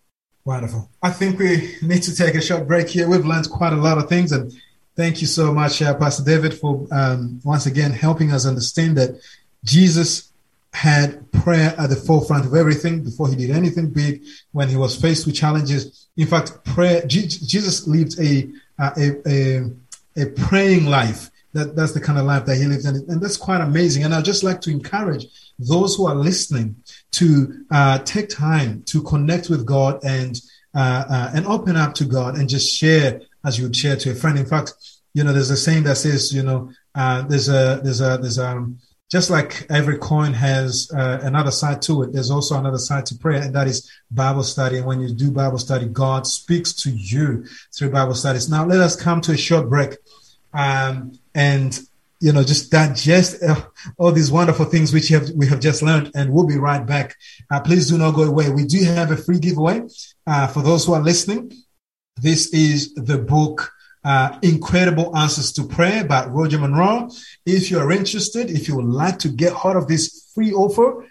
Wonderful. 0.44 0.90
I 1.02 1.10
think 1.10 1.38
we 1.38 1.76
need 1.82 2.02
to 2.02 2.14
take 2.14 2.34
a 2.34 2.42
short 2.42 2.66
break 2.66 2.88
here. 2.88 3.08
We've 3.08 3.24
learned 3.24 3.48
quite 3.48 3.72
a 3.72 3.76
lot 3.76 3.96
of 3.96 4.08
things, 4.08 4.32
and 4.32 4.52
thank 4.96 5.20
you 5.20 5.26
so 5.26 5.52
much, 5.52 5.80
uh, 5.80 5.94
Pastor 5.94 6.22
David, 6.22 6.54
for 6.54 6.86
um, 6.92 7.40
once 7.44 7.66
again 7.66 7.92
helping 7.92 8.32
us 8.32 8.44
understand 8.44 8.98
that 8.98 9.18
Jesus 9.64 10.30
had 10.72 11.30
prayer 11.32 11.74
at 11.78 11.88
the 11.88 11.96
forefront 11.96 12.44
of 12.44 12.54
everything 12.54 13.02
before 13.04 13.28
he 13.28 13.36
did 13.36 13.50
anything 13.50 13.90
big. 13.90 14.22
When 14.52 14.68
he 14.68 14.76
was 14.76 15.00
faced 15.00 15.26
with 15.26 15.34
challenges, 15.36 16.08
in 16.16 16.26
fact, 16.26 16.64
prayer. 16.64 17.02
Je- 17.06 17.26
Jesus 17.26 17.86
lived 17.86 18.18
a 18.20 18.48
a, 18.78 19.16
a 19.26 19.70
a 20.16 20.26
praying 20.26 20.86
life. 20.86 21.30
That, 21.52 21.76
that's 21.76 21.92
the 21.92 22.00
kind 22.00 22.18
of 22.18 22.24
life 22.24 22.46
that 22.46 22.56
he 22.56 22.64
lived, 22.64 22.84
and, 22.84 23.08
and 23.08 23.22
that's 23.22 23.36
quite 23.36 23.60
amazing. 23.60 24.02
And 24.02 24.12
I'd 24.12 24.24
just 24.24 24.42
like 24.42 24.60
to 24.62 24.72
encourage 24.72 25.26
those 25.60 25.94
who 25.94 26.06
are 26.06 26.14
listening 26.16 26.74
to 27.12 27.64
uh, 27.70 27.98
take 28.00 28.28
time 28.28 28.82
to 28.86 29.02
connect 29.02 29.48
with 29.48 29.64
God 29.64 30.04
and 30.04 30.40
uh, 30.74 31.04
uh, 31.08 31.30
and 31.34 31.46
open 31.46 31.76
up 31.76 31.94
to 31.94 32.04
God 32.04 32.36
and 32.36 32.48
just 32.48 32.74
share 32.74 33.20
as 33.44 33.56
you 33.56 33.66
would 33.66 33.76
share 33.76 33.94
to 33.94 34.10
a 34.10 34.14
friend. 34.14 34.36
In 34.36 34.46
fact, 34.46 34.74
you 35.14 35.22
know, 35.22 35.32
there's 35.32 35.50
a 35.50 35.56
saying 35.56 35.84
that 35.84 35.96
says, 35.96 36.34
you 36.34 36.42
know, 36.42 36.72
uh, 36.96 37.22
there's 37.22 37.48
a 37.48 37.80
there's 37.84 38.00
a 38.00 38.18
there's 38.20 38.40
um 38.40 38.78
just 39.10 39.30
like 39.30 39.66
every 39.70 39.98
coin 39.98 40.32
has 40.32 40.90
uh, 40.96 41.20
another 41.22 41.50
side 41.50 41.82
to 41.82 42.02
it, 42.02 42.12
there's 42.12 42.30
also 42.30 42.58
another 42.58 42.78
side 42.78 43.06
to 43.06 43.14
prayer, 43.16 43.42
and 43.42 43.54
that 43.54 43.66
is 43.66 43.90
Bible 44.10 44.42
study. 44.42 44.78
And 44.78 44.86
when 44.86 45.00
you 45.00 45.14
do 45.14 45.30
Bible 45.30 45.58
study, 45.58 45.86
God 45.86 46.26
speaks 46.26 46.72
to 46.82 46.90
you 46.90 47.44
through 47.72 47.90
Bible 47.90 48.14
studies. 48.14 48.48
Now, 48.48 48.64
let 48.64 48.80
us 48.80 48.96
come 48.96 49.20
to 49.22 49.32
a 49.32 49.36
short 49.36 49.68
break, 49.68 49.96
um, 50.52 51.18
and 51.34 51.78
you 52.20 52.32
know, 52.32 52.42
just 52.42 52.70
digest 52.70 53.42
uh, 53.42 53.60
all 53.98 54.10
these 54.10 54.32
wonderful 54.32 54.64
things 54.64 54.94
which 54.94 55.08
have, 55.08 55.28
we 55.36 55.46
have 55.46 55.60
just 55.60 55.82
learned, 55.82 56.10
and 56.14 56.32
we'll 56.32 56.46
be 56.46 56.56
right 56.56 56.86
back. 56.86 57.14
Uh, 57.50 57.60
please 57.60 57.88
do 57.88 57.98
not 57.98 58.12
go 58.12 58.22
away. 58.22 58.50
We 58.50 58.64
do 58.64 58.82
have 58.84 59.10
a 59.10 59.16
free 59.16 59.38
giveaway 59.38 59.82
uh, 60.26 60.46
for 60.46 60.62
those 60.62 60.86
who 60.86 60.94
are 60.94 61.02
listening. 61.02 61.52
This 62.16 62.54
is 62.54 62.94
the 62.94 63.18
book 63.18 63.73
uh, 64.04 64.38
Incredible 64.42 65.16
Answers 65.16 65.52
to 65.52 65.64
Prayer 65.64 66.04
by 66.04 66.26
Roger 66.26 66.58
Morneau. 66.58 67.12
If 67.46 67.70
you 67.70 67.78
are 67.78 67.90
interested, 67.90 68.50
if 68.50 68.68
you 68.68 68.76
would 68.76 68.84
like 68.84 69.18
to 69.20 69.28
get 69.28 69.52
hold 69.52 69.76
of 69.76 69.88
this 69.88 70.30
free 70.34 70.52
offer, 70.52 71.06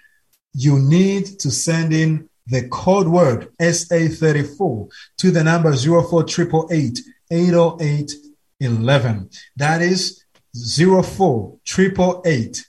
you 0.53 0.79
need 0.79 1.39
to 1.39 1.49
send 1.49 1.93
in 1.93 2.29
the 2.47 2.67
code 2.69 3.07
word 3.07 3.49
SA34 3.59 4.89
to 5.17 5.31
the 5.31 5.43
number 5.43 5.75
04888 5.75 6.99
808 7.31 8.11
11. 8.59 9.29
That 9.55 9.81
is 9.81 10.23
04888 10.55 12.65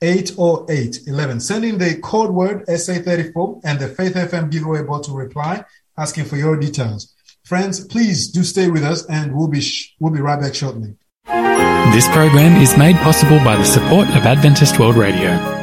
808 0.00 0.98
11. 1.06 1.40
Send 1.40 1.64
in 1.64 1.78
the 1.78 2.00
code 2.00 2.30
word 2.30 2.66
SA34 2.66 3.60
and 3.64 3.78
the 3.78 3.88
Faith 3.88 4.14
FM 4.14 4.50
giveaway 4.50 4.82
will 4.82 5.02
reply 5.14 5.64
asking 5.96 6.24
for 6.24 6.36
your 6.36 6.56
details. 6.56 7.14
Friends, 7.48 7.82
please 7.82 8.28
do 8.28 8.44
stay 8.44 8.68
with 8.68 8.84
us 8.84 9.06
and 9.06 9.34
we'll 9.34 9.48
be, 9.48 9.62
sh- 9.62 9.94
we'll 9.98 10.12
be 10.12 10.20
right 10.20 10.38
back 10.38 10.54
shortly. 10.54 10.94
This 11.94 12.06
program 12.08 12.60
is 12.60 12.76
made 12.76 12.96
possible 12.96 13.38
by 13.38 13.56
the 13.56 13.64
support 13.64 14.06
of 14.08 14.26
Adventist 14.26 14.78
World 14.78 14.96
Radio. 14.96 15.57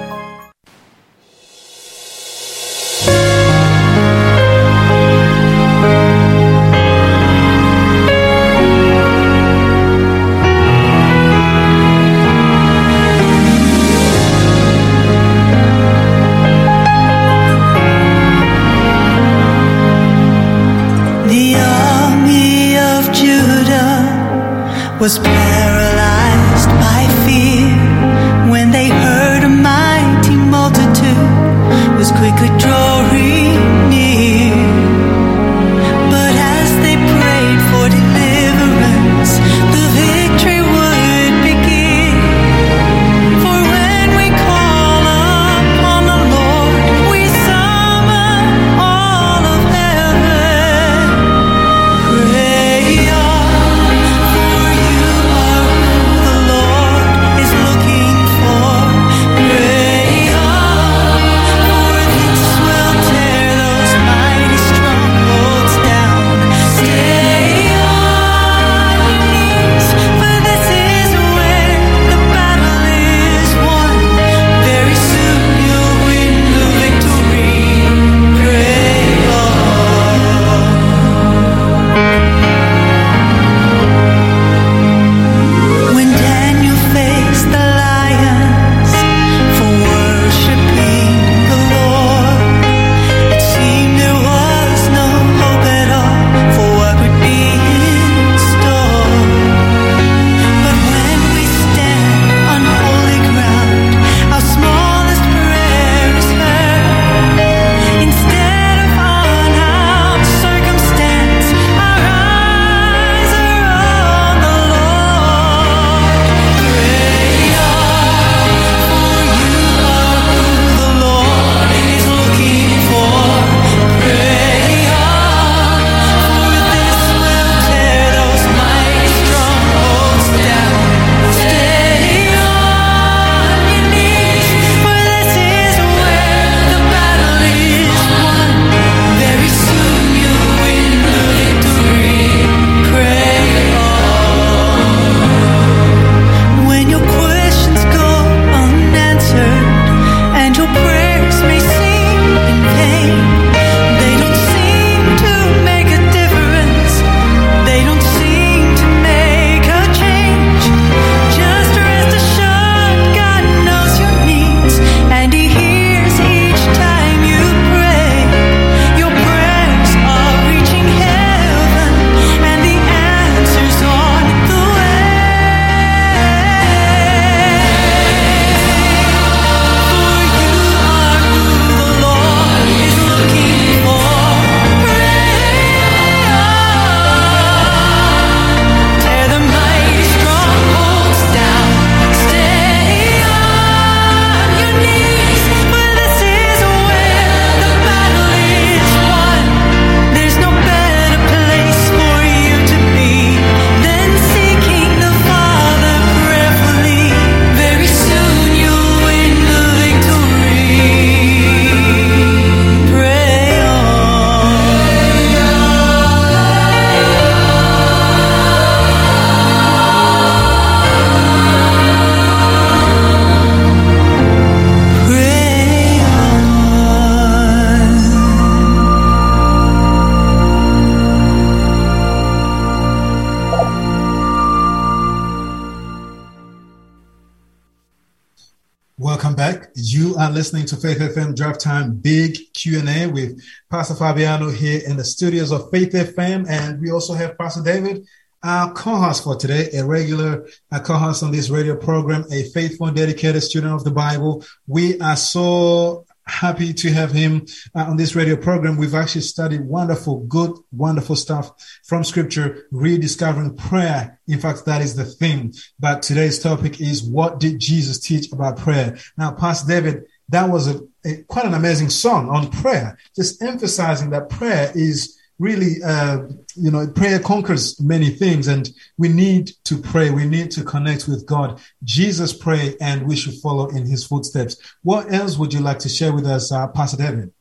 Listening 240.45 240.67
to 240.67 240.77
Faith 240.77 240.99
FM 240.99 241.35
Drive 241.35 241.57
Time 241.57 241.95
Big 241.95 242.37
Q&A 242.53 243.07
with 243.07 243.41
Pastor 243.71 243.95
Fabiano 243.95 244.51
here 244.51 244.79
in 244.85 244.95
the 244.95 245.03
studios 245.03 245.51
of 245.51 245.71
Faith 245.71 245.93
FM. 245.93 246.47
And 246.47 246.79
we 246.79 246.91
also 246.91 247.15
have 247.15 247.35
Pastor 247.35 247.63
David, 247.63 248.05
our 248.43 248.71
co-host 248.71 249.23
for 249.23 249.35
today, 249.37 249.71
a 249.73 249.83
regular 249.83 250.47
co-host 250.83 251.23
on 251.23 251.31
this 251.31 251.49
radio 251.49 251.75
program, 251.75 252.25
a 252.31 252.43
faithful 252.49 252.85
and 252.85 252.95
dedicated 252.95 253.41
student 253.41 253.73
of 253.73 253.83
the 253.83 253.89
Bible. 253.89 254.45
We 254.67 254.99
are 254.99 255.15
so 255.15 256.05
happy 256.27 256.73
to 256.73 256.91
have 256.91 257.11
him 257.11 257.47
uh, 257.73 257.85
on 257.85 257.97
this 257.97 258.15
radio 258.15 258.35
program. 258.35 258.77
We've 258.77 258.93
actually 258.93 259.21
studied 259.21 259.61
wonderful, 259.61 260.25
good, 260.27 260.51
wonderful 260.71 261.15
stuff 261.15 261.53
from 261.83 262.03
scripture, 262.03 262.67
rediscovering 262.71 263.57
prayer. 263.57 264.19
In 264.27 264.39
fact, 264.39 264.65
that 264.65 264.83
is 264.83 264.95
the 264.95 265.05
theme. 265.05 265.53
But 265.79 266.03
today's 266.03 266.37
topic 266.37 266.81
is 266.81 267.01
what 267.01 267.39
did 267.39 267.59
Jesus 267.59 267.99
teach 267.99 268.31
about 268.31 268.57
prayer? 268.57 268.97
Now, 269.17 269.31
Pastor 269.31 269.67
David, 269.67 270.05
that 270.29 270.49
was 270.49 270.67
a, 270.67 270.81
a 271.05 271.23
quite 271.23 271.45
an 271.45 271.53
amazing 271.53 271.89
song 271.89 272.29
on 272.29 272.49
prayer, 272.49 272.97
just 273.15 273.41
emphasizing 273.41 274.09
that 274.11 274.29
prayer 274.29 274.71
is 274.75 275.17
really, 275.37 275.83
uh, 275.83 276.23
you 276.55 276.71
know, 276.71 276.87
prayer 276.87 277.19
conquers 277.19 277.79
many 277.81 278.09
things 278.09 278.47
and 278.47 278.69
we 278.97 279.09
need 279.09 279.51
to 279.65 279.77
pray. 279.77 280.09
We 280.09 280.25
need 280.25 280.51
to 280.51 280.63
connect 280.63 281.07
with 281.07 281.25
God. 281.25 281.59
Jesus 281.83 282.33
prayed 282.33 282.77
and 282.79 283.05
we 283.05 283.15
should 283.15 283.35
follow 283.35 283.67
in 283.69 283.85
his 283.85 284.05
footsteps. 284.05 284.57
What 284.83 285.11
else 285.13 285.37
would 285.37 285.53
you 285.53 285.59
like 285.59 285.79
to 285.79 285.89
share 285.89 286.13
with 286.13 286.25
us, 286.25 286.51
uh, 286.51 286.67
Pastor 286.67 286.97
David? 286.97 287.33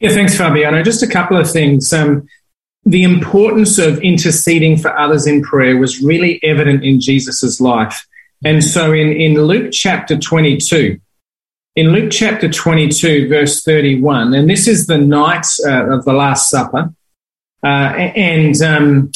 Yeah, 0.00 0.10
thanks, 0.10 0.36
Fabiano. 0.36 0.82
Just 0.82 1.02
a 1.02 1.06
couple 1.06 1.38
of 1.38 1.50
things. 1.50 1.90
Um, 1.92 2.28
the 2.84 3.02
importance 3.02 3.78
of 3.78 3.98
interceding 4.00 4.76
for 4.76 4.96
others 4.96 5.26
in 5.26 5.42
prayer 5.42 5.78
was 5.78 6.02
really 6.02 6.38
evident 6.44 6.84
in 6.84 7.00
Jesus' 7.00 7.60
life. 7.60 8.06
And 8.44 8.62
so 8.62 8.92
in, 8.92 9.12
in 9.12 9.34
Luke 9.42 9.72
chapter 9.72 10.18
22, 10.18 11.00
in 11.76 11.92
Luke 11.92 12.10
chapter 12.10 12.48
22, 12.48 13.28
verse 13.28 13.62
31, 13.62 14.32
and 14.32 14.48
this 14.48 14.66
is 14.66 14.86
the 14.86 14.96
night 14.96 15.46
uh, 15.66 15.90
of 15.90 16.06
the 16.06 16.14
Last 16.14 16.48
Supper, 16.48 16.90
uh, 17.62 17.66
and 17.66 18.60
um, 18.62 19.12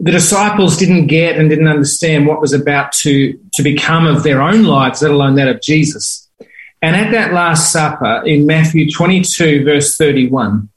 the 0.00 0.10
disciples 0.10 0.76
didn't 0.76 1.06
get 1.06 1.38
and 1.38 1.48
didn't 1.48 1.68
understand 1.68 2.26
what 2.26 2.40
was 2.40 2.52
about 2.52 2.90
to, 2.92 3.38
to 3.54 3.62
become 3.62 4.08
of 4.08 4.24
their 4.24 4.42
own 4.42 4.64
lives, 4.64 5.02
let 5.02 5.12
alone 5.12 5.36
that 5.36 5.46
of 5.46 5.62
Jesus. 5.62 6.28
And 6.82 6.96
at 6.96 7.12
that 7.12 7.32
Last 7.32 7.72
Supper 7.72 8.22
in 8.26 8.44
Matthew 8.44 8.90
22, 8.90 9.64
verse 9.64 9.96
31, 9.96 10.68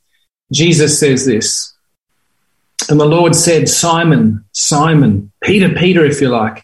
Jesus 0.52 1.00
says 1.00 1.26
this. 1.26 1.74
And 2.90 3.00
the 3.00 3.06
Lord 3.06 3.36
said, 3.36 3.70
Simon, 3.70 4.46
Simon, 4.52 5.32
Peter, 5.44 5.70
Peter, 5.70 6.06
if 6.06 6.22
you 6.22 6.30
like. 6.30 6.64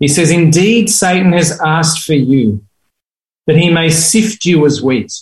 He 0.00 0.08
says, 0.08 0.30
Indeed, 0.30 0.90
Satan 0.90 1.32
has 1.32 1.58
asked 1.60 2.04
for 2.04 2.14
you 2.14 2.62
that 3.48 3.56
he 3.56 3.70
may 3.70 3.90
sift 3.90 4.44
you 4.44 4.64
as 4.64 4.80
wheat. 4.80 5.12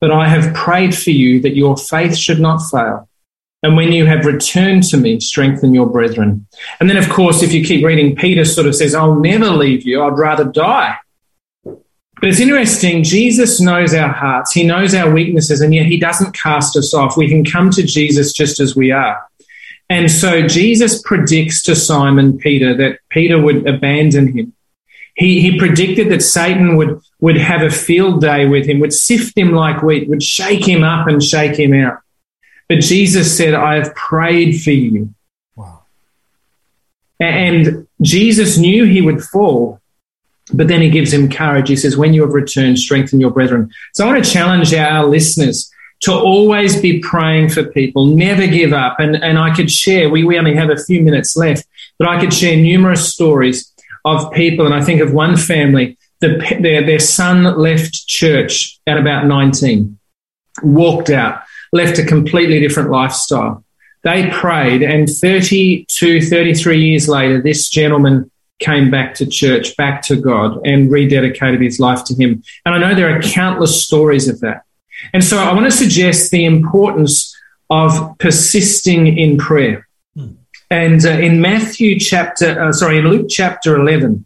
But 0.00 0.10
I 0.10 0.28
have 0.28 0.54
prayed 0.54 0.94
for 0.94 1.10
you 1.10 1.40
that 1.40 1.56
your 1.56 1.78
faith 1.78 2.16
should 2.16 2.40
not 2.40 2.58
fail. 2.58 3.08
And 3.62 3.76
when 3.76 3.92
you 3.92 4.04
have 4.06 4.26
returned 4.26 4.82
to 4.90 4.96
me, 4.96 5.20
strengthen 5.20 5.72
your 5.72 5.86
brethren. 5.86 6.48
And 6.80 6.90
then, 6.90 6.96
of 6.96 7.08
course, 7.08 7.44
if 7.44 7.54
you 7.54 7.64
keep 7.64 7.84
reading, 7.84 8.16
Peter 8.16 8.44
sort 8.44 8.66
of 8.66 8.74
says, 8.74 8.94
I'll 8.94 9.14
never 9.14 9.48
leave 9.50 9.86
you. 9.86 10.02
I'd 10.02 10.18
rather 10.18 10.44
die. 10.44 10.96
But 11.64 12.28
it's 12.28 12.40
interesting. 12.40 13.04
Jesus 13.04 13.60
knows 13.60 13.94
our 13.94 14.12
hearts. 14.12 14.52
He 14.52 14.64
knows 14.64 14.94
our 14.94 15.12
weaknesses, 15.12 15.60
and 15.60 15.72
yet 15.72 15.86
he 15.86 15.96
doesn't 15.96 16.36
cast 16.36 16.76
us 16.76 16.92
off. 16.92 17.16
We 17.16 17.28
can 17.28 17.44
come 17.44 17.70
to 17.70 17.84
Jesus 17.84 18.32
just 18.32 18.58
as 18.58 18.74
we 18.74 18.90
are. 18.90 19.24
And 19.88 20.10
so 20.10 20.46
Jesus 20.46 21.00
predicts 21.02 21.62
to 21.64 21.76
Simon 21.76 22.38
Peter 22.38 22.74
that 22.74 22.98
Peter 23.10 23.40
would 23.40 23.68
abandon 23.68 24.36
him. 24.36 24.52
He, 25.14 25.40
he 25.40 25.58
predicted 25.58 26.10
that 26.10 26.22
Satan 26.22 26.76
would, 26.76 27.00
would 27.22 27.38
have 27.38 27.62
a 27.62 27.70
field 27.70 28.20
day 28.20 28.46
with 28.46 28.66
him, 28.66 28.80
would 28.80 28.92
sift 28.92 29.38
him 29.38 29.52
like 29.52 29.80
wheat, 29.82 30.08
would 30.08 30.22
shake 30.22 30.66
him 30.66 30.82
up 30.82 31.06
and 31.06 31.22
shake 31.22 31.56
him 31.56 31.72
out. 31.72 32.00
But 32.68 32.80
Jesus 32.80 33.34
said, 33.34 33.54
I 33.54 33.76
have 33.76 33.94
prayed 33.94 34.60
for 34.60 34.72
you. 34.72 35.14
Wow. 35.54 35.84
And 37.20 37.86
Jesus 38.00 38.58
knew 38.58 38.84
he 38.84 39.00
would 39.00 39.22
fall, 39.22 39.80
but 40.52 40.66
then 40.66 40.82
he 40.82 40.90
gives 40.90 41.12
him 41.12 41.30
courage. 41.30 41.68
He 41.68 41.76
says, 41.76 41.96
When 41.96 42.12
you 42.12 42.22
have 42.22 42.34
returned, 42.34 42.80
strengthen 42.80 43.20
your 43.20 43.30
brethren. 43.30 43.70
So 43.92 44.04
I 44.04 44.12
want 44.12 44.24
to 44.24 44.30
challenge 44.30 44.74
our 44.74 45.06
listeners 45.06 45.70
to 46.00 46.12
always 46.12 46.82
be 46.82 46.98
praying 46.98 47.50
for 47.50 47.62
people, 47.62 48.06
never 48.06 48.48
give 48.48 48.72
up. 48.72 48.98
And, 48.98 49.14
and 49.14 49.38
I 49.38 49.54
could 49.54 49.70
share, 49.70 50.10
we, 50.10 50.24
we 50.24 50.36
only 50.36 50.56
have 50.56 50.70
a 50.70 50.76
few 50.76 51.00
minutes 51.00 51.36
left, 51.36 51.64
but 52.00 52.08
I 52.08 52.20
could 52.20 52.34
share 52.34 52.56
numerous 52.56 53.12
stories 53.12 53.72
of 54.04 54.32
people. 54.32 54.66
And 54.66 54.74
I 54.74 54.82
think 54.82 55.00
of 55.00 55.12
one 55.12 55.36
family, 55.36 55.96
the, 56.22 56.58
their, 56.60 56.86
their 56.86 56.98
son 56.98 57.42
left 57.58 58.06
church 58.06 58.78
at 58.86 58.96
about 58.96 59.26
19, 59.26 59.98
walked 60.62 61.10
out, 61.10 61.42
left 61.72 61.98
a 61.98 62.06
completely 62.06 62.60
different 62.60 62.90
lifestyle. 62.90 63.64
They 64.04 64.30
prayed, 64.30 64.82
and 64.82 65.08
32, 65.08 66.22
33 66.22 66.80
years 66.80 67.08
later, 67.08 67.42
this 67.42 67.68
gentleman 67.68 68.30
came 68.60 68.90
back 68.90 69.14
to 69.14 69.26
church, 69.26 69.76
back 69.76 70.02
to 70.02 70.16
God, 70.16 70.60
and 70.64 70.88
rededicated 70.88 71.62
his 71.62 71.80
life 71.80 72.04
to 72.04 72.14
Him. 72.14 72.42
And 72.64 72.74
I 72.74 72.78
know 72.78 72.94
there 72.94 73.14
are 73.14 73.20
countless 73.20 73.84
stories 73.84 74.28
of 74.28 74.40
that. 74.40 74.62
And 75.12 75.22
so 75.22 75.38
I 75.38 75.52
want 75.52 75.66
to 75.66 75.72
suggest 75.72 76.30
the 76.30 76.44
importance 76.44 77.36
of 77.68 78.16
persisting 78.18 79.18
in 79.18 79.38
prayer. 79.38 79.88
And 80.70 81.04
uh, 81.04 81.10
in 81.10 81.40
Matthew 81.40 81.98
chapter, 81.98 82.58
uh, 82.58 82.72
sorry, 82.72 82.98
in 82.98 83.08
Luke 83.08 83.26
chapter 83.28 83.76
11, 83.76 84.24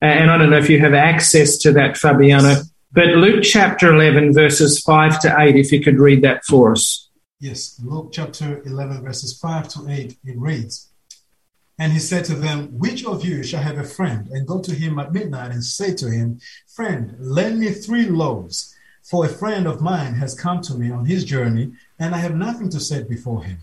and 0.00 0.30
I 0.30 0.38
don't 0.38 0.50
know 0.50 0.58
if 0.58 0.70
you 0.70 0.80
have 0.80 0.94
access 0.94 1.58
to 1.58 1.72
that, 1.72 1.96
Fabiano, 1.96 2.62
but 2.92 3.08
Luke 3.08 3.44
chapter 3.44 3.94
11, 3.94 4.32
verses 4.32 4.80
5 4.80 5.20
to 5.20 5.36
8, 5.38 5.56
if 5.56 5.70
you 5.70 5.82
could 5.82 5.98
read 5.98 6.22
that 6.22 6.44
for 6.44 6.72
us. 6.72 7.08
Yes, 7.38 7.80
Luke 7.84 8.10
chapter 8.12 8.62
11, 8.64 9.02
verses 9.02 9.38
5 9.38 9.68
to 9.68 9.88
8, 9.88 10.18
it 10.24 10.38
reads, 10.38 10.88
And 11.78 11.92
he 11.92 11.98
said 11.98 12.24
to 12.26 12.34
them, 12.34 12.78
Which 12.78 13.04
of 13.04 13.24
you 13.24 13.42
shall 13.42 13.62
have 13.62 13.78
a 13.78 13.84
friend 13.84 14.28
and 14.28 14.46
go 14.46 14.60
to 14.60 14.74
him 14.74 14.98
at 14.98 15.12
midnight 15.12 15.52
and 15.52 15.62
say 15.62 15.94
to 15.94 16.10
him, 16.10 16.40
Friend, 16.66 17.14
lend 17.18 17.60
me 17.60 17.70
three 17.70 18.06
loaves, 18.06 18.74
for 19.02 19.24
a 19.24 19.28
friend 19.28 19.66
of 19.66 19.80
mine 19.80 20.14
has 20.14 20.34
come 20.34 20.60
to 20.62 20.74
me 20.74 20.90
on 20.90 21.04
his 21.04 21.24
journey, 21.24 21.72
and 21.98 22.14
I 22.14 22.18
have 22.18 22.34
nothing 22.34 22.70
to 22.70 22.80
set 22.80 23.08
before 23.08 23.44
him. 23.44 23.58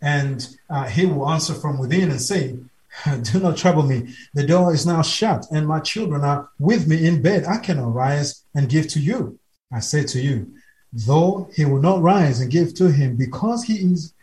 And 0.00 0.46
uh, 0.68 0.84
he 0.84 1.06
will 1.06 1.28
answer 1.28 1.54
from 1.54 1.78
within 1.78 2.10
and 2.10 2.20
say, 2.20 2.56
Do 3.32 3.40
not 3.40 3.56
trouble 3.56 3.82
me. 3.82 4.14
The 4.34 4.46
door 4.46 4.74
is 4.74 4.86
now 4.86 5.02
shut, 5.02 5.46
and 5.50 5.66
my 5.66 5.80
children 5.80 6.22
are 6.22 6.48
with 6.58 6.86
me 6.86 7.06
in 7.06 7.22
bed. 7.22 7.44
I 7.44 7.58
cannot 7.58 7.94
rise 7.94 8.44
and 8.54 8.68
give 8.68 8.88
to 8.88 9.00
you. 9.00 9.38
I 9.72 9.80
say 9.80 10.04
to 10.04 10.20
you, 10.20 10.52
though 10.92 11.50
he 11.54 11.64
will 11.64 11.80
not 11.80 12.02
rise 12.02 12.40
and 12.40 12.50
give 12.50 12.74
to 12.74 12.90
him 12.90 13.16
because 13.16 13.64
he 13.64 13.74
is 13.74 14.14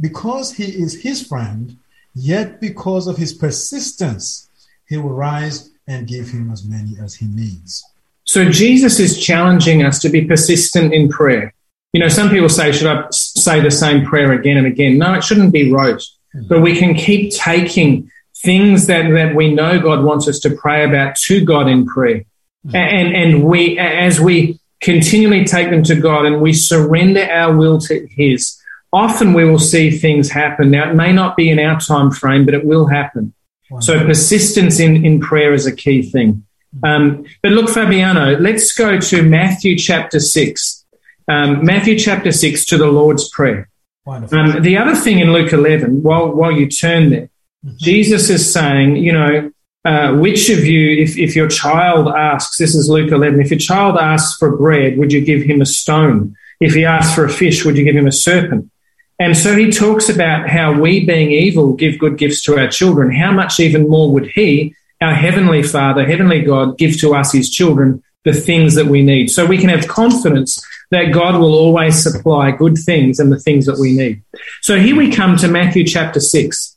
because 0.00 0.52
he 0.52 0.64
is 0.64 1.02
his 1.02 1.26
friend, 1.26 1.76
yet 2.14 2.60
because 2.60 3.06
of 3.06 3.16
his 3.16 3.32
persistence, 3.32 4.48
he 4.88 4.96
will 4.96 5.10
rise 5.10 5.70
and 5.86 6.08
give 6.08 6.28
him 6.28 6.50
as 6.50 6.64
many 6.64 6.96
as 7.00 7.14
he 7.14 7.26
needs. 7.26 7.84
So 8.24 8.50
Jesus 8.50 8.98
is 8.98 9.24
challenging 9.24 9.84
us 9.84 10.00
to 10.00 10.08
be 10.08 10.24
persistent 10.24 10.92
in 10.92 11.08
prayer. 11.08 11.54
You 11.92 12.00
know, 12.00 12.08
some 12.08 12.30
people 12.30 12.48
say, 12.48 12.72
should 12.72 12.88
I 12.88 13.06
say 13.10 13.60
the 13.60 13.70
same 13.70 14.04
prayer 14.04 14.32
again 14.32 14.56
and 14.56 14.66
again? 14.66 14.98
No, 14.98 15.14
it 15.14 15.22
shouldn't 15.22 15.52
be 15.52 15.70
rote, 15.70 16.02
hmm. 16.32 16.48
but 16.48 16.60
we 16.60 16.76
can 16.76 16.94
keep 16.94 17.32
taking 17.32 18.10
things 18.44 18.86
that, 18.86 19.10
that 19.10 19.34
we 19.34 19.52
know 19.52 19.80
God 19.80 20.04
wants 20.04 20.28
us 20.28 20.38
to 20.40 20.50
pray 20.50 20.84
about 20.84 21.16
to 21.16 21.44
God 21.44 21.68
in 21.68 21.86
prayer. 21.86 22.24
And, 22.72 23.14
and 23.14 23.44
we, 23.44 23.78
as 23.78 24.20
we 24.20 24.58
continually 24.80 25.44
take 25.44 25.70
them 25.70 25.82
to 25.84 25.94
God 25.94 26.24
and 26.24 26.40
we 26.40 26.52
surrender 26.52 27.22
our 27.22 27.54
will 27.54 27.78
to 27.80 28.06
His, 28.10 28.58
often 28.92 29.34
we 29.34 29.44
will 29.44 29.58
see 29.58 29.90
things 29.90 30.30
happen. 30.30 30.70
Now, 30.70 30.90
it 30.90 30.94
may 30.94 31.12
not 31.12 31.36
be 31.36 31.50
in 31.50 31.58
our 31.58 31.78
time 31.78 32.10
frame, 32.10 32.44
but 32.44 32.54
it 32.54 32.64
will 32.64 32.86
happen. 32.86 33.34
So 33.80 34.04
persistence 34.04 34.78
in, 34.78 35.04
in 35.04 35.20
prayer 35.20 35.52
is 35.52 35.66
a 35.66 35.74
key 35.74 36.02
thing. 36.02 36.44
Um, 36.82 37.24
but 37.42 37.52
look, 37.52 37.68
Fabiano, 37.68 38.38
let's 38.38 38.72
go 38.72 39.00
to 39.00 39.22
Matthew 39.22 39.76
chapter 39.76 40.20
6 40.20 40.84
um, 41.28 41.64
Matthew 41.64 41.98
chapter 41.98 42.32
6 42.32 42.64
to 42.66 42.76
the 42.76 42.86
Lord's 42.86 43.28
Prayer. 43.28 43.68
Um, 44.06 44.62
the 44.62 44.76
other 44.76 44.94
thing 44.94 45.20
in 45.20 45.32
Luke 45.32 45.52
11, 45.52 46.02
while, 46.02 46.28
while 46.28 46.52
you 46.52 46.68
turn 46.68 47.10
there, 47.10 47.30
Jesus 47.76 48.30
is 48.30 48.52
saying, 48.52 48.96
you 48.96 49.12
know, 49.12 49.50
uh, 49.84 50.14
which 50.14 50.48
of 50.48 50.64
you, 50.64 51.02
if, 51.02 51.18
if 51.18 51.36
your 51.36 51.48
child 51.48 52.08
asks, 52.08 52.56
this 52.56 52.74
is 52.74 52.88
Luke 52.88 53.12
11, 53.12 53.40
if 53.40 53.50
your 53.50 53.58
child 53.58 53.96
asks 53.98 54.38
for 54.38 54.56
bread, 54.56 54.96
would 54.98 55.12
you 55.12 55.20
give 55.20 55.42
him 55.42 55.60
a 55.60 55.66
stone? 55.66 56.36
If 56.60 56.74
he 56.74 56.84
asks 56.84 57.14
for 57.14 57.24
a 57.24 57.30
fish, 57.30 57.64
would 57.64 57.76
you 57.76 57.84
give 57.84 57.96
him 57.96 58.06
a 58.06 58.12
serpent? 58.12 58.70
And 59.18 59.36
so 59.36 59.56
he 59.56 59.70
talks 59.70 60.08
about 60.08 60.48
how 60.48 60.78
we, 60.78 61.04
being 61.04 61.30
evil, 61.30 61.74
give 61.74 61.98
good 61.98 62.18
gifts 62.18 62.42
to 62.44 62.58
our 62.58 62.68
children. 62.68 63.14
How 63.14 63.30
much 63.30 63.60
even 63.60 63.88
more 63.88 64.10
would 64.12 64.28
he, 64.28 64.74
our 65.00 65.14
heavenly 65.14 65.62
Father, 65.62 66.04
heavenly 66.06 66.42
God, 66.42 66.78
give 66.78 66.98
to 67.00 67.14
us, 67.14 67.32
his 67.32 67.50
children, 67.50 68.02
the 68.24 68.32
things 68.32 68.74
that 68.74 68.86
we 68.86 69.02
need? 69.02 69.30
So 69.30 69.46
we 69.46 69.58
can 69.58 69.68
have 69.68 69.86
confidence 69.86 70.64
that 70.90 71.12
God 71.12 71.38
will 71.38 71.54
always 71.54 72.02
supply 72.02 72.50
good 72.50 72.76
things 72.76 73.20
and 73.20 73.30
the 73.30 73.38
things 73.38 73.66
that 73.66 73.78
we 73.78 73.92
need. 73.92 74.22
So 74.62 74.78
here 74.78 74.96
we 74.96 75.12
come 75.12 75.36
to 75.38 75.48
Matthew 75.48 75.84
chapter 75.84 76.20
6. 76.20 76.73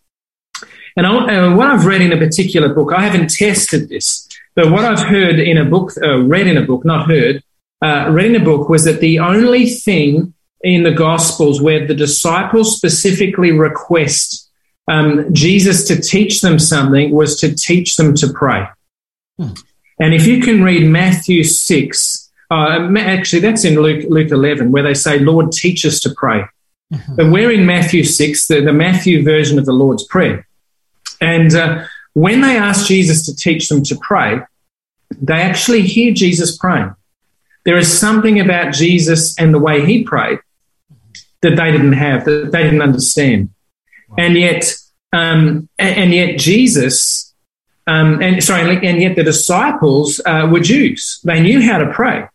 And 0.98 1.06
I, 1.06 1.12
uh, 1.12 1.56
what 1.56 1.68
I've 1.68 1.86
read 1.86 2.02
in 2.02 2.12
a 2.12 2.18
particular 2.18 2.74
book, 2.74 2.92
I 2.92 3.02
haven't 3.02 3.30
tested 3.30 3.88
this, 3.88 4.28
But 4.56 4.72
what 4.72 4.84
I've 4.84 5.08
heard 5.08 5.40
in 5.40 5.58
a 5.58 5.64
book, 5.64 5.92
uh, 6.02 6.18
read 6.24 6.48
in 6.48 6.58
a 6.58 6.66
book, 6.66 6.84
not 6.84 7.08
heard, 7.08 7.44
uh, 7.84 8.08
read 8.10 8.26
in 8.26 8.42
a 8.42 8.44
book 8.44 8.68
was 8.68 8.84
that 8.86 9.00
the 9.00 9.20
only 9.20 9.68
thing 9.68 10.34
in 10.62 10.82
the 10.82 10.92
Gospels 10.92 11.62
where 11.62 11.86
the 11.86 11.94
disciples 11.94 12.76
specifically 12.76 13.52
request 13.52 14.50
um, 14.88 15.32
Jesus 15.34 15.88
to 15.88 16.02
teach 16.02 16.42
them 16.42 16.58
something 16.58 17.12
was 17.12 17.40
to 17.42 17.54
teach 17.54 17.96
them 17.96 18.16
to 18.16 18.34
pray. 18.34 18.66
Hmm. 19.38 19.54
And 20.00 20.14
if 20.16 20.26
you 20.26 20.42
can 20.42 20.64
read 20.64 20.88
Matthew 20.88 21.44
6, 21.44 22.32
uh, 22.50 22.90
actually, 22.98 23.42
that's 23.42 23.66
in 23.66 23.76
Luke, 23.76 24.06
Luke 24.10 24.32
11, 24.32 24.72
where 24.72 24.84
they 24.84 24.94
say, 24.94 25.20
Lord, 25.20 25.52
teach 25.52 25.86
us 25.86 26.00
to 26.02 26.10
pray. 26.16 26.44
But 26.90 27.32
we're 27.32 27.52
in 27.52 27.66
Matthew 27.66 28.04
6, 28.04 28.48
the, 28.48 28.62
the 28.62 28.72
Matthew 28.72 29.24
version 29.24 29.60
of 29.60 29.66
the 29.66 29.74
Lord's 29.74 30.06
Prayer. 30.06 30.47
And 31.22 31.54
uh, 31.54 31.86
when 32.14 32.42
they 32.42 32.58
ask 32.58 32.88
Jesus 32.88 33.26
to 33.26 33.36
teach 33.36 33.70
them 33.70 33.84
to 33.84 33.96
pray, 33.96 34.42
they 35.22 35.42
actually 35.42 35.84
hear 35.84 36.14
Jesus 36.14 36.58
praying. 36.58 36.94
There 37.66 37.78
is 37.78 38.00
something 38.00 38.40
about 38.40 38.74
Jesus 38.74 39.38
and 39.38 39.54
the 39.54 39.60
way 39.60 39.86
he 39.86 40.04
prayed 40.04 40.40
that 41.42 41.56
they 41.56 41.72
didn't 41.72 41.94
have, 41.94 42.26
that 42.26 42.52
they 42.52 42.64
didn't 42.64 42.82
understand. 42.82 43.50
And 44.18 44.38
yet, 44.38 44.74
um, 45.14 45.68
and, 45.78 46.14
yet 46.14 46.40
Jesus, 46.40 47.34
um, 47.86 48.22
and 48.22 48.44
sorry, 48.44 48.86
and 48.88 49.02
yet 49.02 49.16
the 49.16 49.24
disciples 49.24 50.22
uh, 50.26 50.48
were 50.52 50.60
Jews. 50.60 51.20
They 51.24 51.42
knew 51.42 51.62
how 51.62 51.78
to 51.78 51.92
pray. 51.92 52.28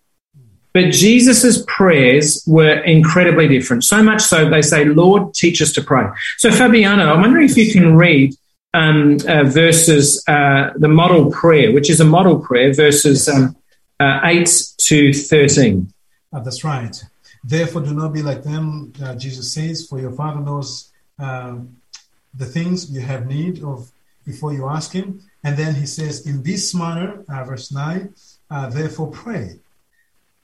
But 0.75 0.91
Jesus' 0.91 1.65
prayers 1.67 2.43
were 2.47 2.81
incredibly 2.81 3.47
different. 3.47 3.85
So 3.85 4.03
much 4.03 4.23
so 4.23 4.49
they 4.49 4.63
say, 4.63 4.85
Lord, 4.87 5.35
teach 5.35 5.61
us 5.61 5.73
to 5.73 5.83
pray. 5.83 6.07
So 6.39 6.51
Fabiano, 6.51 7.13
I'm 7.13 7.21
wondering 7.21 7.49
if 7.49 7.57
you 7.57 7.71
can 7.73 7.97
read 7.97 8.35
um, 8.75 9.19
uh, 9.29 9.45
verses, 9.45 10.23
uh, 10.27 10.71
the 10.77 10.89
model 10.89 11.31
prayer, 11.31 11.73
which 11.73 11.91
is 11.91 12.01
a 12.01 12.05
model 12.05 12.39
prayer, 12.39 12.73
verses 12.73 13.29
um, 13.29 13.57
uh, 14.01 14.21
8 14.25 14.49
to 14.79 15.13
13. 15.13 15.93
Uh, 16.33 16.41
that's 16.41 16.65
right. 16.65 17.03
Therefore, 17.45 17.83
do 17.83 17.93
not 17.93 18.13
be 18.13 18.23
like 18.23 18.43
them, 18.43 18.93
uh, 19.03 19.15
Jesus 19.17 19.53
says, 19.53 19.87
for 19.87 20.01
your 20.01 20.13
Father 20.13 20.41
knows 20.41 20.91
um, 21.19 21.77
the 22.35 22.47
things 22.47 22.91
you 22.91 23.01
have 23.01 23.27
need 23.27 23.63
of 23.63 23.91
before 24.25 24.53
you 24.53 24.69
ask 24.69 24.93
Him. 24.93 25.23
And 25.45 25.57
then 25.57 25.75
He 25.75 25.87
says, 25.87 26.27
in 26.27 26.43
this 26.43 26.75
manner, 26.75 27.25
uh, 27.29 27.45
verse 27.45 27.73
9, 27.73 28.15
uh, 28.51 28.71
therefore 28.71 29.11
pray, 29.11 29.59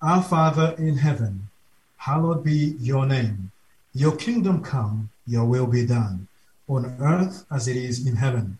Our 0.03 0.23
Father 0.23 0.75
in 0.77 0.97
heaven, 0.97 1.49
hallowed 1.97 2.45
be 2.45 2.77
your 2.81 3.07
name. 3.07 3.53
Your 3.95 4.17
kingdom 4.17 4.63
come, 4.63 5.11
your 5.27 5.45
will 5.45 5.67
be 5.67 5.87
done, 5.87 6.29
on 6.69 6.97
earth 7.01 7.45
as 7.51 7.67
it 7.67 7.77
is 7.77 8.07
in 8.07 8.17
heaven. 8.17 8.59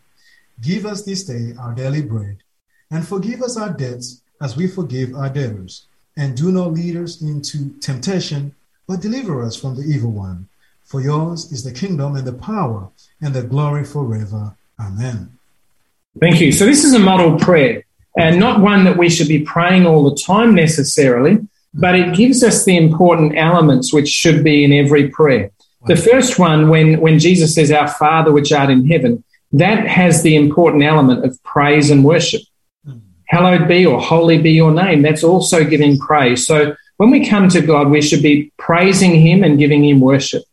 Give 0.61 0.85
us 0.85 1.03
this 1.03 1.23
day 1.23 1.53
our 1.59 1.73
daily 1.73 2.01
bread, 2.01 2.37
and 2.91 3.07
forgive 3.07 3.41
us 3.41 3.55
our 3.55 3.71
debts 3.71 4.21
as 4.41 4.57
we 4.57 4.67
forgive 4.67 5.15
our 5.15 5.29
debtors. 5.29 5.85
And 6.17 6.35
do 6.35 6.51
not 6.51 6.73
lead 6.73 6.97
us 6.97 7.21
into 7.21 7.69
temptation, 7.79 8.53
but 8.87 8.99
deliver 8.99 9.41
us 9.43 9.55
from 9.55 9.75
the 9.75 9.83
evil 9.83 10.11
one. 10.11 10.49
For 10.83 11.01
yours 11.01 11.51
is 11.51 11.63
the 11.63 11.71
kingdom 11.71 12.15
and 12.15 12.25
the 12.25 12.33
power 12.33 12.89
and 13.21 13.33
the 13.33 13.43
glory 13.43 13.85
forever. 13.85 14.55
Amen. 14.79 15.37
Thank 16.19 16.41
you. 16.41 16.51
So 16.51 16.65
this 16.65 16.83
is 16.83 16.93
a 16.93 16.99
model 16.99 17.37
prayer, 17.37 17.83
and 18.17 18.39
not 18.39 18.59
one 18.59 18.83
that 18.85 18.97
we 18.97 19.09
should 19.09 19.27
be 19.27 19.43
praying 19.43 19.85
all 19.85 20.09
the 20.09 20.15
time 20.17 20.55
necessarily, 20.55 21.47
but 21.73 21.95
it 21.95 22.15
gives 22.15 22.43
us 22.43 22.65
the 22.65 22.75
important 22.75 23.37
elements 23.37 23.93
which 23.93 24.09
should 24.09 24.43
be 24.43 24.63
in 24.63 24.73
every 24.73 25.09
prayer. 25.09 25.51
The 25.85 25.95
first 25.95 26.37
one, 26.37 26.69
when, 26.69 26.99
when 26.99 27.19
Jesus 27.19 27.55
says, 27.55 27.71
Our 27.71 27.87
Father 27.87 28.31
which 28.31 28.51
art 28.51 28.69
in 28.69 28.87
heaven, 28.87 29.23
that 29.53 29.87
has 29.87 30.21
the 30.21 30.35
important 30.35 30.83
element 30.83 31.25
of 31.25 31.41
praise 31.43 31.89
and 31.89 32.03
worship. 32.03 32.41
Hmm. 32.85 32.97
Hallowed 33.27 33.67
be 33.67 33.85
or 33.85 33.99
holy 33.99 34.37
be 34.37 34.51
your 34.51 34.71
name. 34.71 35.01
That's 35.01 35.23
also 35.23 35.63
giving 35.63 35.97
praise. 35.97 36.45
So 36.45 36.75
when 36.97 37.11
we 37.11 37.27
come 37.27 37.47
to 37.49 37.61
God, 37.61 37.89
we 37.89 38.01
should 38.01 38.21
be 38.21 38.51
praising 38.57 39.15
Him 39.15 39.43
and 39.43 39.57
giving 39.57 39.85
Him 39.85 40.01
worship. 40.01 40.43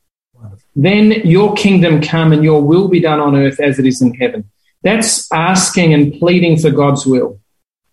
Then 0.77 1.11
your 1.25 1.55
kingdom 1.55 2.03
come 2.03 2.33
and 2.33 2.45
your 2.45 2.63
will 2.63 2.89
be 2.89 3.01
done 3.01 3.19
on 3.19 3.35
earth 3.35 3.59
as 3.59 3.79
it 3.79 3.87
is 3.87 4.03
in 4.03 4.15
heaven. 4.15 4.49
That's 4.83 5.31
asking 5.33 5.95
and 5.95 6.13
pleading 6.19 6.59
for 6.59 6.71
God's 6.71 7.07
will. 7.07 7.41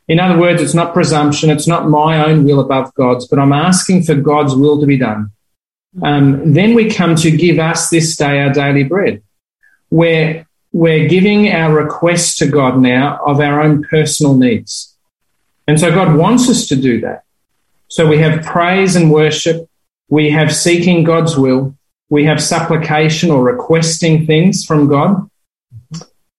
In 0.09 0.19
other 0.19 0.37
words, 0.37 0.61
it's 0.61 0.73
not 0.73 0.93
presumption, 0.93 1.49
it's 1.49 1.67
not 1.67 1.89
my 1.89 2.25
own 2.25 2.43
will 2.43 2.59
above 2.59 2.93
God's, 2.93 3.25
but 3.25 3.39
I'm 3.39 3.53
asking 3.53 4.03
for 4.03 4.15
God's 4.15 4.53
will 4.53 4.81
to 4.81 4.85
be 4.85 4.97
done. 4.97 5.31
Um, 6.01 6.53
then 6.53 6.73
we 6.73 6.89
come 6.89 7.15
to 7.17 7.31
give 7.31 7.59
us 7.59 7.89
this 7.89 8.15
day 8.15 8.41
our 8.41 8.51
daily 8.51 8.83
bread, 8.83 9.21
where 9.89 10.47
we're 10.71 11.07
giving 11.07 11.51
our 11.51 11.73
requests 11.73 12.37
to 12.37 12.47
God 12.47 12.79
now 12.79 13.19
of 13.25 13.39
our 13.39 13.61
own 13.61 13.83
personal 13.83 14.35
needs. 14.35 14.95
And 15.67 15.79
so 15.79 15.93
God 15.93 16.17
wants 16.17 16.49
us 16.49 16.67
to 16.67 16.75
do 16.75 16.99
that. 17.01 17.23
So 17.87 18.07
we 18.07 18.17
have 18.17 18.43
praise 18.43 18.95
and 18.95 19.11
worship, 19.11 19.69
we 20.09 20.31
have 20.31 20.53
seeking 20.53 21.03
God's 21.03 21.37
will, 21.37 21.75
we 22.09 22.25
have 22.25 22.41
supplication 22.41 23.29
or 23.29 23.43
requesting 23.43 24.25
things 24.25 24.65
from 24.65 24.87
God, 24.87 25.29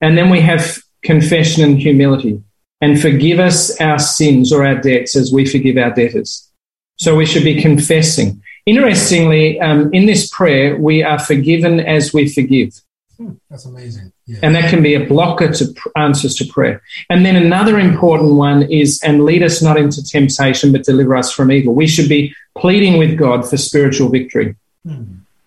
and 0.00 0.18
then 0.18 0.30
we 0.30 0.40
have 0.40 0.78
confession 1.02 1.62
and 1.62 1.78
humility. 1.78 2.42
And 2.80 3.00
forgive 3.00 3.38
us 3.38 3.80
our 3.80 3.98
sins 3.98 4.52
or 4.52 4.66
our 4.66 4.74
debts 4.74 5.16
as 5.16 5.32
we 5.32 5.46
forgive 5.46 5.78
our 5.78 5.90
debtors. 5.90 6.50
So 6.96 7.16
we 7.16 7.24
should 7.24 7.44
be 7.44 7.62
confessing. 7.62 8.42
Interestingly, 8.66 9.60
um, 9.60 9.92
in 9.92 10.06
this 10.06 10.30
prayer, 10.30 10.76
we 10.76 11.02
are 11.02 11.18
forgiven 11.18 11.80
as 11.80 12.14
we 12.14 12.28
forgive. 12.28 12.80
Hmm, 13.18 13.32
that's 13.50 13.66
amazing. 13.66 14.12
Yeah. 14.26 14.38
And 14.42 14.54
that 14.54 14.70
can 14.70 14.82
be 14.82 14.94
a 14.94 15.06
blocker 15.06 15.52
to 15.52 15.72
pr- 15.72 15.88
answers 15.96 16.34
to 16.36 16.46
prayer. 16.46 16.82
And 17.10 17.24
then 17.26 17.36
another 17.36 17.78
important 17.78 18.34
one 18.34 18.62
is, 18.62 19.00
and 19.02 19.24
lead 19.24 19.42
us 19.42 19.62
not 19.62 19.76
into 19.76 20.02
temptation, 20.02 20.72
but 20.72 20.84
deliver 20.84 21.14
us 21.14 21.30
from 21.30 21.52
evil. 21.52 21.74
We 21.74 21.86
should 21.86 22.08
be 22.08 22.34
pleading 22.56 22.96
with 22.96 23.18
God 23.18 23.48
for 23.48 23.56
spiritual 23.56 24.08
victory. 24.08 24.56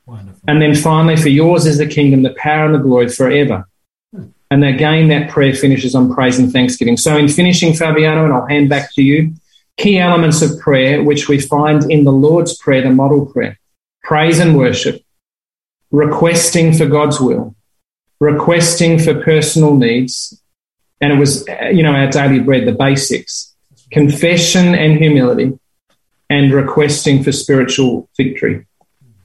Wonderful. 0.05 0.39
And 0.47 0.61
then 0.61 0.75
finally, 0.75 1.17
for 1.17 1.29
yours 1.29 1.65
is 1.65 1.79
the 1.79 1.87
kingdom, 1.87 2.21
the 2.21 2.35
power, 2.37 2.65
and 2.65 2.75
the 2.75 2.79
glory 2.79 3.09
forever. 3.09 3.67
And 4.49 4.63
again, 4.63 5.09
that 5.09 5.29
prayer 5.29 5.53
finishes 5.53 5.93
on 5.93 6.13
praise 6.13 6.39
and 6.39 6.53
thanksgiving. 6.53 6.95
So, 6.95 7.17
in 7.17 7.27
finishing, 7.27 7.73
Fabiano, 7.73 8.23
and 8.23 8.33
I'll 8.33 8.45
hand 8.45 8.69
back 8.69 8.93
to 8.93 9.01
you, 9.01 9.33
key 9.77 9.99
elements 9.99 10.41
of 10.41 10.59
prayer, 10.59 11.03
which 11.03 11.29
we 11.29 11.39
find 11.39 11.89
in 11.89 12.03
the 12.03 12.11
Lord's 12.11 12.57
Prayer, 12.57 12.81
the 12.81 12.89
model 12.89 13.25
prayer 13.25 13.59
praise 14.03 14.39
and 14.39 14.57
worship, 14.57 15.03
requesting 15.91 16.73
for 16.73 16.85
God's 16.85 17.19
will, 17.19 17.55
requesting 18.21 18.97
for 18.99 19.21
personal 19.21 19.75
needs. 19.75 20.41
And 21.01 21.11
it 21.11 21.19
was, 21.19 21.47
uh, 21.47 21.65
you 21.65 21.83
know, 21.83 21.93
our 21.93 22.09
daily 22.09 22.39
bread, 22.39 22.65
the 22.65 22.71
basics, 22.71 23.53
confession 23.91 24.75
and 24.75 24.97
humility, 24.97 25.59
and 26.29 26.53
requesting 26.53 27.21
for 27.21 27.31
spiritual 27.31 28.09
victory. 28.15 28.65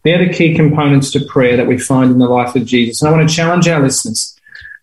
They're 0.05 0.27
the 0.27 0.33
key 0.33 0.55
components 0.55 1.13
to 1.13 1.25
prayer 1.25 1.57
that 1.57 1.69
we 1.69 1.79
find 1.79 2.11
in 2.11 2.19
the 2.19 2.29
life 2.29 2.57
of 2.57 2.67
Jesus. 2.67 3.01
And 3.01 3.09
I 3.09 3.17
want 3.17 3.29
to 3.29 3.35
challenge 3.35 3.69
our 3.69 3.81
listeners 3.81 4.37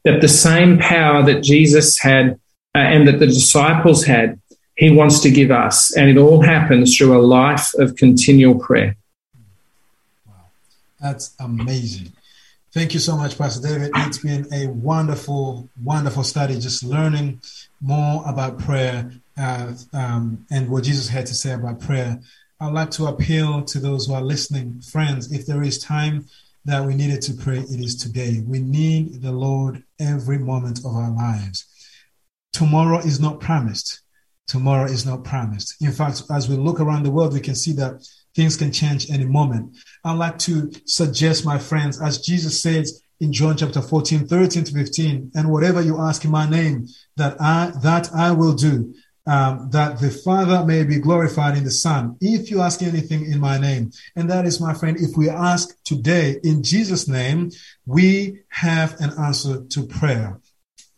that 0.05 0.21
the 0.21 0.29
same 0.29 0.77
power 0.79 1.23
that 1.23 1.43
Jesus 1.43 1.99
had 1.99 2.39
uh, 2.73 2.79
and 2.79 3.07
that 3.07 3.19
the 3.19 3.27
disciples 3.27 4.05
had, 4.05 4.39
he 4.79 4.89
wants 4.89 5.19
to 5.19 5.29
give 5.29 5.51
us. 5.51 5.95
And 5.95 6.09
it 6.09 6.17
all 6.17 6.41
happens 6.41 6.95
through 6.95 7.19
a 7.19 7.21
life 7.21 7.73
of 7.75 7.97
continual 7.97 8.57
prayer. 8.57 8.95
Wow. 10.25 10.33
That's 11.01 11.35
amazing. 11.37 12.13
Thank 12.71 12.93
you 12.93 13.01
so 13.01 13.17
much, 13.17 13.37
Pastor 13.37 13.67
David. 13.67 13.91
It's 13.93 14.19
been 14.19 14.47
a 14.53 14.67
wonderful, 14.67 15.67
wonderful 15.83 16.23
study, 16.23 16.57
just 16.59 16.83
learning 16.83 17.41
more 17.81 18.23
about 18.25 18.59
prayer 18.59 19.11
uh, 19.37 19.73
um, 19.91 20.45
and 20.49 20.69
what 20.69 20.85
Jesus 20.85 21.09
had 21.09 21.25
to 21.25 21.33
say 21.33 21.51
about 21.51 21.81
prayer. 21.81 22.21
I'd 22.61 22.71
like 22.71 22.91
to 22.91 23.07
appeal 23.07 23.63
to 23.63 23.79
those 23.79 24.07
who 24.07 24.13
are 24.13 24.21
listening, 24.21 24.79
friends, 24.81 25.31
if 25.31 25.45
there 25.45 25.61
is 25.61 25.77
time 25.77 26.27
that 26.63 26.85
we 26.85 26.95
needed 26.95 27.21
to 27.23 27.33
pray, 27.33 27.57
it 27.57 27.79
is 27.81 27.97
today. 27.97 28.43
We 28.45 28.59
need 28.59 29.23
the 29.23 29.31
Lord 29.33 29.83
every 29.99 30.37
moment 30.37 30.79
of 30.79 30.95
our 30.95 31.11
lives. 31.11 31.65
Tomorrow 32.53 32.99
is 32.99 33.19
not 33.19 33.41
promised. 33.41 34.01
Tomorrow 34.49 34.85
is 34.85 35.05
not 35.05 35.23
promised. 35.23 35.75
In 35.79 35.91
fact, 35.91 36.23
as 36.31 36.49
we 36.49 36.55
look 36.55 36.79
around 36.79 37.03
the 37.03 37.11
world, 37.11 37.33
we 37.33 37.39
can 37.39 37.55
see 37.55 37.71
that 37.73 38.03
things 38.35 38.57
can 38.57 38.71
change 38.71 39.09
any 39.11 39.25
moment. 39.25 39.77
I'd 40.03 40.17
like 40.17 40.39
to 40.39 40.71
suggest, 40.85 41.45
my 41.45 41.59
friends, 41.59 42.01
as 42.01 42.19
Jesus 42.19 42.61
says 42.61 43.01
in 43.19 43.31
John 43.31 43.57
chapter 43.57 43.81
14, 43.81 44.27
13 44.27 44.63
to 44.63 44.73
15, 44.73 45.31
and 45.35 45.51
whatever 45.51 45.81
you 45.81 45.99
ask 45.99 46.25
in 46.25 46.31
my 46.31 46.49
name, 46.49 46.87
that 47.17 47.39
I 47.39 47.71
that 47.83 48.09
I 48.13 48.31
will 48.31 48.53
do, 48.53 48.93
um, 49.27 49.69
that 49.69 49.99
the 49.99 50.09
Father 50.09 50.65
may 50.65 50.83
be 50.83 50.97
glorified 50.97 51.55
in 51.55 51.63
the 51.63 51.71
Son. 51.71 52.17
If 52.19 52.49
you 52.49 52.61
ask 52.61 52.81
anything 52.81 53.31
in 53.31 53.39
my 53.39 53.59
name, 53.59 53.91
and 54.15 54.27
that 54.31 54.45
is, 54.45 54.59
my 54.59 54.73
friend, 54.73 54.97
if 54.99 55.15
we 55.15 55.29
ask 55.29 55.75
today 55.83 56.39
in 56.43 56.63
Jesus' 56.63 57.07
name, 57.07 57.51
we 57.85 58.39
have 58.47 58.99
an 58.99 59.11
answer 59.19 59.63
to 59.63 59.85
prayer. 59.85 60.39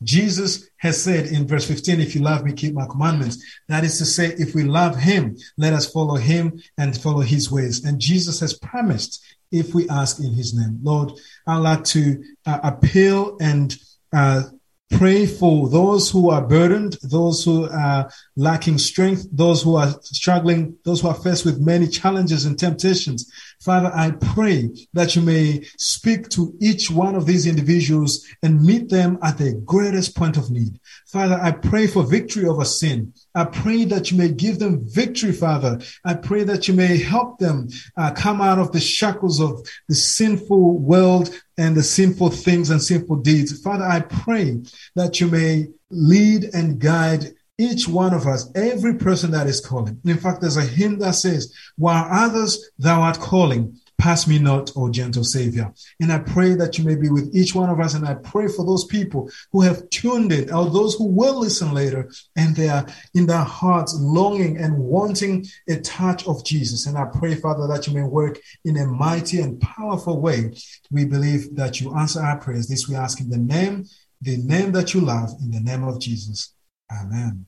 Jesus 0.04 0.70
has 0.78 1.02
said 1.02 1.28
in 1.28 1.48
verse 1.48 1.68
15, 1.68 2.00
if 2.00 2.16
you 2.16 2.22
love 2.22 2.44
me, 2.44 2.54
keep 2.54 2.74
my 2.74 2.86
commandments. 2.88 3.44
That 3.68 3.84
is 3.84 3.98
to 4.00 4.06
say, 4.06 4.34
if 4.38 4.56
we 4.56 4.64
love 4.64 4.98
him, 4.98 5.38
let 5.58 5.74
us 5.74 5.92
follow 5.92 6.16
him 6.16 6.62
and 6.78 6.98
follow 6.98 7.22
his 7.22 7.52
ways. 7.52 7.84
And 7.86 8.00
Jesus 8.00 8.40
has 8.40 8.58
promised 8.58 9.24
if 9.52 9.74
we 9.76 9.88
ask 9.90 10.20
in 10.20 10.34
his 10.34 10.54
name. 10.54 10.80
Lord, 10.82 11.12
I'd 11.46 11.58
like 11.58 11.84
to 11.86 12.24
uh, 12.46 12.60
appeal 12.64 13.38
and 13.40 13.78
uh, 14.14 14.44
pray 14.92 15.26
for 15.26 15.70
those 15.70 16.10
who 16.10 16.30
are 16.30 16.46
burdened, 16.46 16.98
those 17.04 17.44
who 17.44 17.70
are 17.70 18.12
lacking 18.36 18.78
strength, 18.78 19.28
those 19.32 19.64
who 19.64 19.76
are 19.76 19.94
struggling, 20.04 20.78
those 20.84 21.02
who 21.02 21.08
are 21.08 21.16
faced 21.16 21.46
with 21.46 21.60
many 21.60 21.88
challenges 21.88 22.46
and 22.46 22.58
temptations. 22.58 23.32
Father, 23.62 23.92
I 23.94 24.12
pray 24.12 24.72
that 24.94 25.16
you 25.16 25.22
may 25.22 25.64
speak 25.78 26.30
to 26.30 26.54
each 26.60 26.90
one 26.90 27.16
of 27.16 27.28
these 27.28 27.46
individuals 27.46 28.26
and 28.42 28.64
meet 28.64 28.90
them 28.90 29.20
at 29.22 29.38
their 29.38 29.54
greatest 29.54 30.16
point 30.16 30.36
of 30.36 30.50
need. 30.50 30.80
Father, 31.06 31.40
I 31.40 31.52
pray 31.52 31.86
for 31.86 32.04
victory 32.04 32.46
over 32.46 32.66
sin. 32.66 33.14
I 33.36 33.46
pray 33.46 33.86
that 33.86 34.10
you 34.10 34.18
may 34.18 34.30
give 34.30 34.58
them 34.58 34.84
victory, 34.90 35.32
Father. 35.32 35.80
I 36.04 36.16
pray 36.16 36.44
that 36.44 36.68
you 36.68 36.74
may 36.74 36.98
help 36.98 37.38
them 37.38 37.70
uh, 37.98 38.12
come 38.12 38.42
out 38.42 38.58
of 38.58 38.72
the 38.72 38.80
shackles 38.80 39.40
of 39.40 39.62
the 39.88 39.96
sinful 39.96 40.80
world 40.80 41.30
and 41.58 41.76
the 41.76 41.84
sinful 41.84 42.32
things 42.32 42.72
and 42.72 42.82
sinful 42.82 43.18
deeds. 43.18 43.62
Father, 43.62 43.86
I 43.86 44.00
pray 44.00 44.62
that 44.96 45.20
you 45.22 45.28
may 45.28 45.68
lead 45.92 46.46
and 46.54 46.80
guide 46.80 47.36
each 47.62 47.88
one 47.88 48.14
of 48.14 48.26
us, 48.26 48.50
every 48.56 48.96
person 48.96 49.30
that 49.32 49.48
is 49.48 49.62
calling. 49.62 50.00
In 50.06 50.18
fact, 50.18 50.42
there's 50.42 50.58
a 50.58 50.64
hymn 50.64 50.98
that 51.00 51.16
says, 51.16 51.54
while 51.78 52.08
others 52.10 52.72
thou 52.80 53.02
art 53.02 53.20
calling, 53.20 53.78
pass 54.00 54.28
me 54.28 54.40
not, 54.40 54.72
O 54.76 54.90
gentle 54.90 55.24
Savior. 55.24 55.72
And 56.00 56.12
I 56.12 56.18
pray 56.18 56.56
that 56.56 56.80
you 56.80 56.84
may 56.84 56.96
be 56.96 57.10
with 57.10 57.30
each 57.36 57.54
one 57.54 57.70
of 57.70 57.80
us. 57.80 57.94
And 57.94 58.08
I 58.08 58.16
pray 58.16 58.48
for 58.48 58.66
those 58.66 58.86
people 58.86 59.30
who 59.52 59.62
have 59.62 59.88
tuned 59.92 60.32
in, 60.32 60.52
or 60.52 60.72
those 60.72 60.96
who 60.96 61.06
will 61.06 61.40
listen 61.40 61.72
later, 61.72 62.10
and 62.36 62.56
they 62.56 62.68
are 62.68 62.88
in 63.14 63.28
their 63.28 63.46
hearts 63.60 63.94
longing 64.00 64.58
and 64.58 64.76
wanting 64.76 65.46
a 65.70 65.76
touch 65.82 66.28
of 66.28 66.44
Jesus. 66.44 66.88
And 66.88 66.98
I 66.98 67.06
pray, 67.06 67.36
Father, 67.36 67.68
that 67.68 67.86
you 67.86 67.94
may 67.94 68.04
work 68.04 68.40
in 68.66 68.78
a 68.78 68.88
mighty 68.88 69.40
and 69.40 69.62
powerful 69.62 70.20
way. 70.20 70.56
We 70.90 71.06
believe 71.06 71.56
that 71.58 71.80
you 71.80 71.94
answer 71.94 72.22
our 72.22 72.40
prayers. 72.40 72.68
This 72.68 72.90
we 72.90 72.96
ask 72.96 73.20
in 73.22 73.30
the 73.30 73.38
name, 73.38 73.86
the 74.20 74.38
name 74.38 74.72
that 74.72 74.96
you 74.96 75.02
love, 75.02 75.30
in 75.44 75.52
the 75.52 75.62
name 75.62 75.84
of 75.84 76.00
Jesus. 76.00 76.56
Amen. 76.92 77.46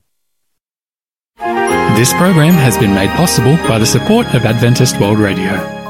This 1.95 2.13
program 2.13 2.53
has 2.53 2.77
been 2.77 2.93
made 2.93 3.09
possible 3.11 3.55
by 3.67 3.79
the 3.79 3.85
support 3.85 4.27
of 4.35 4.45
Adventist 4.45 4.99
World 4.99 5.19
Radio. 5.19 5.82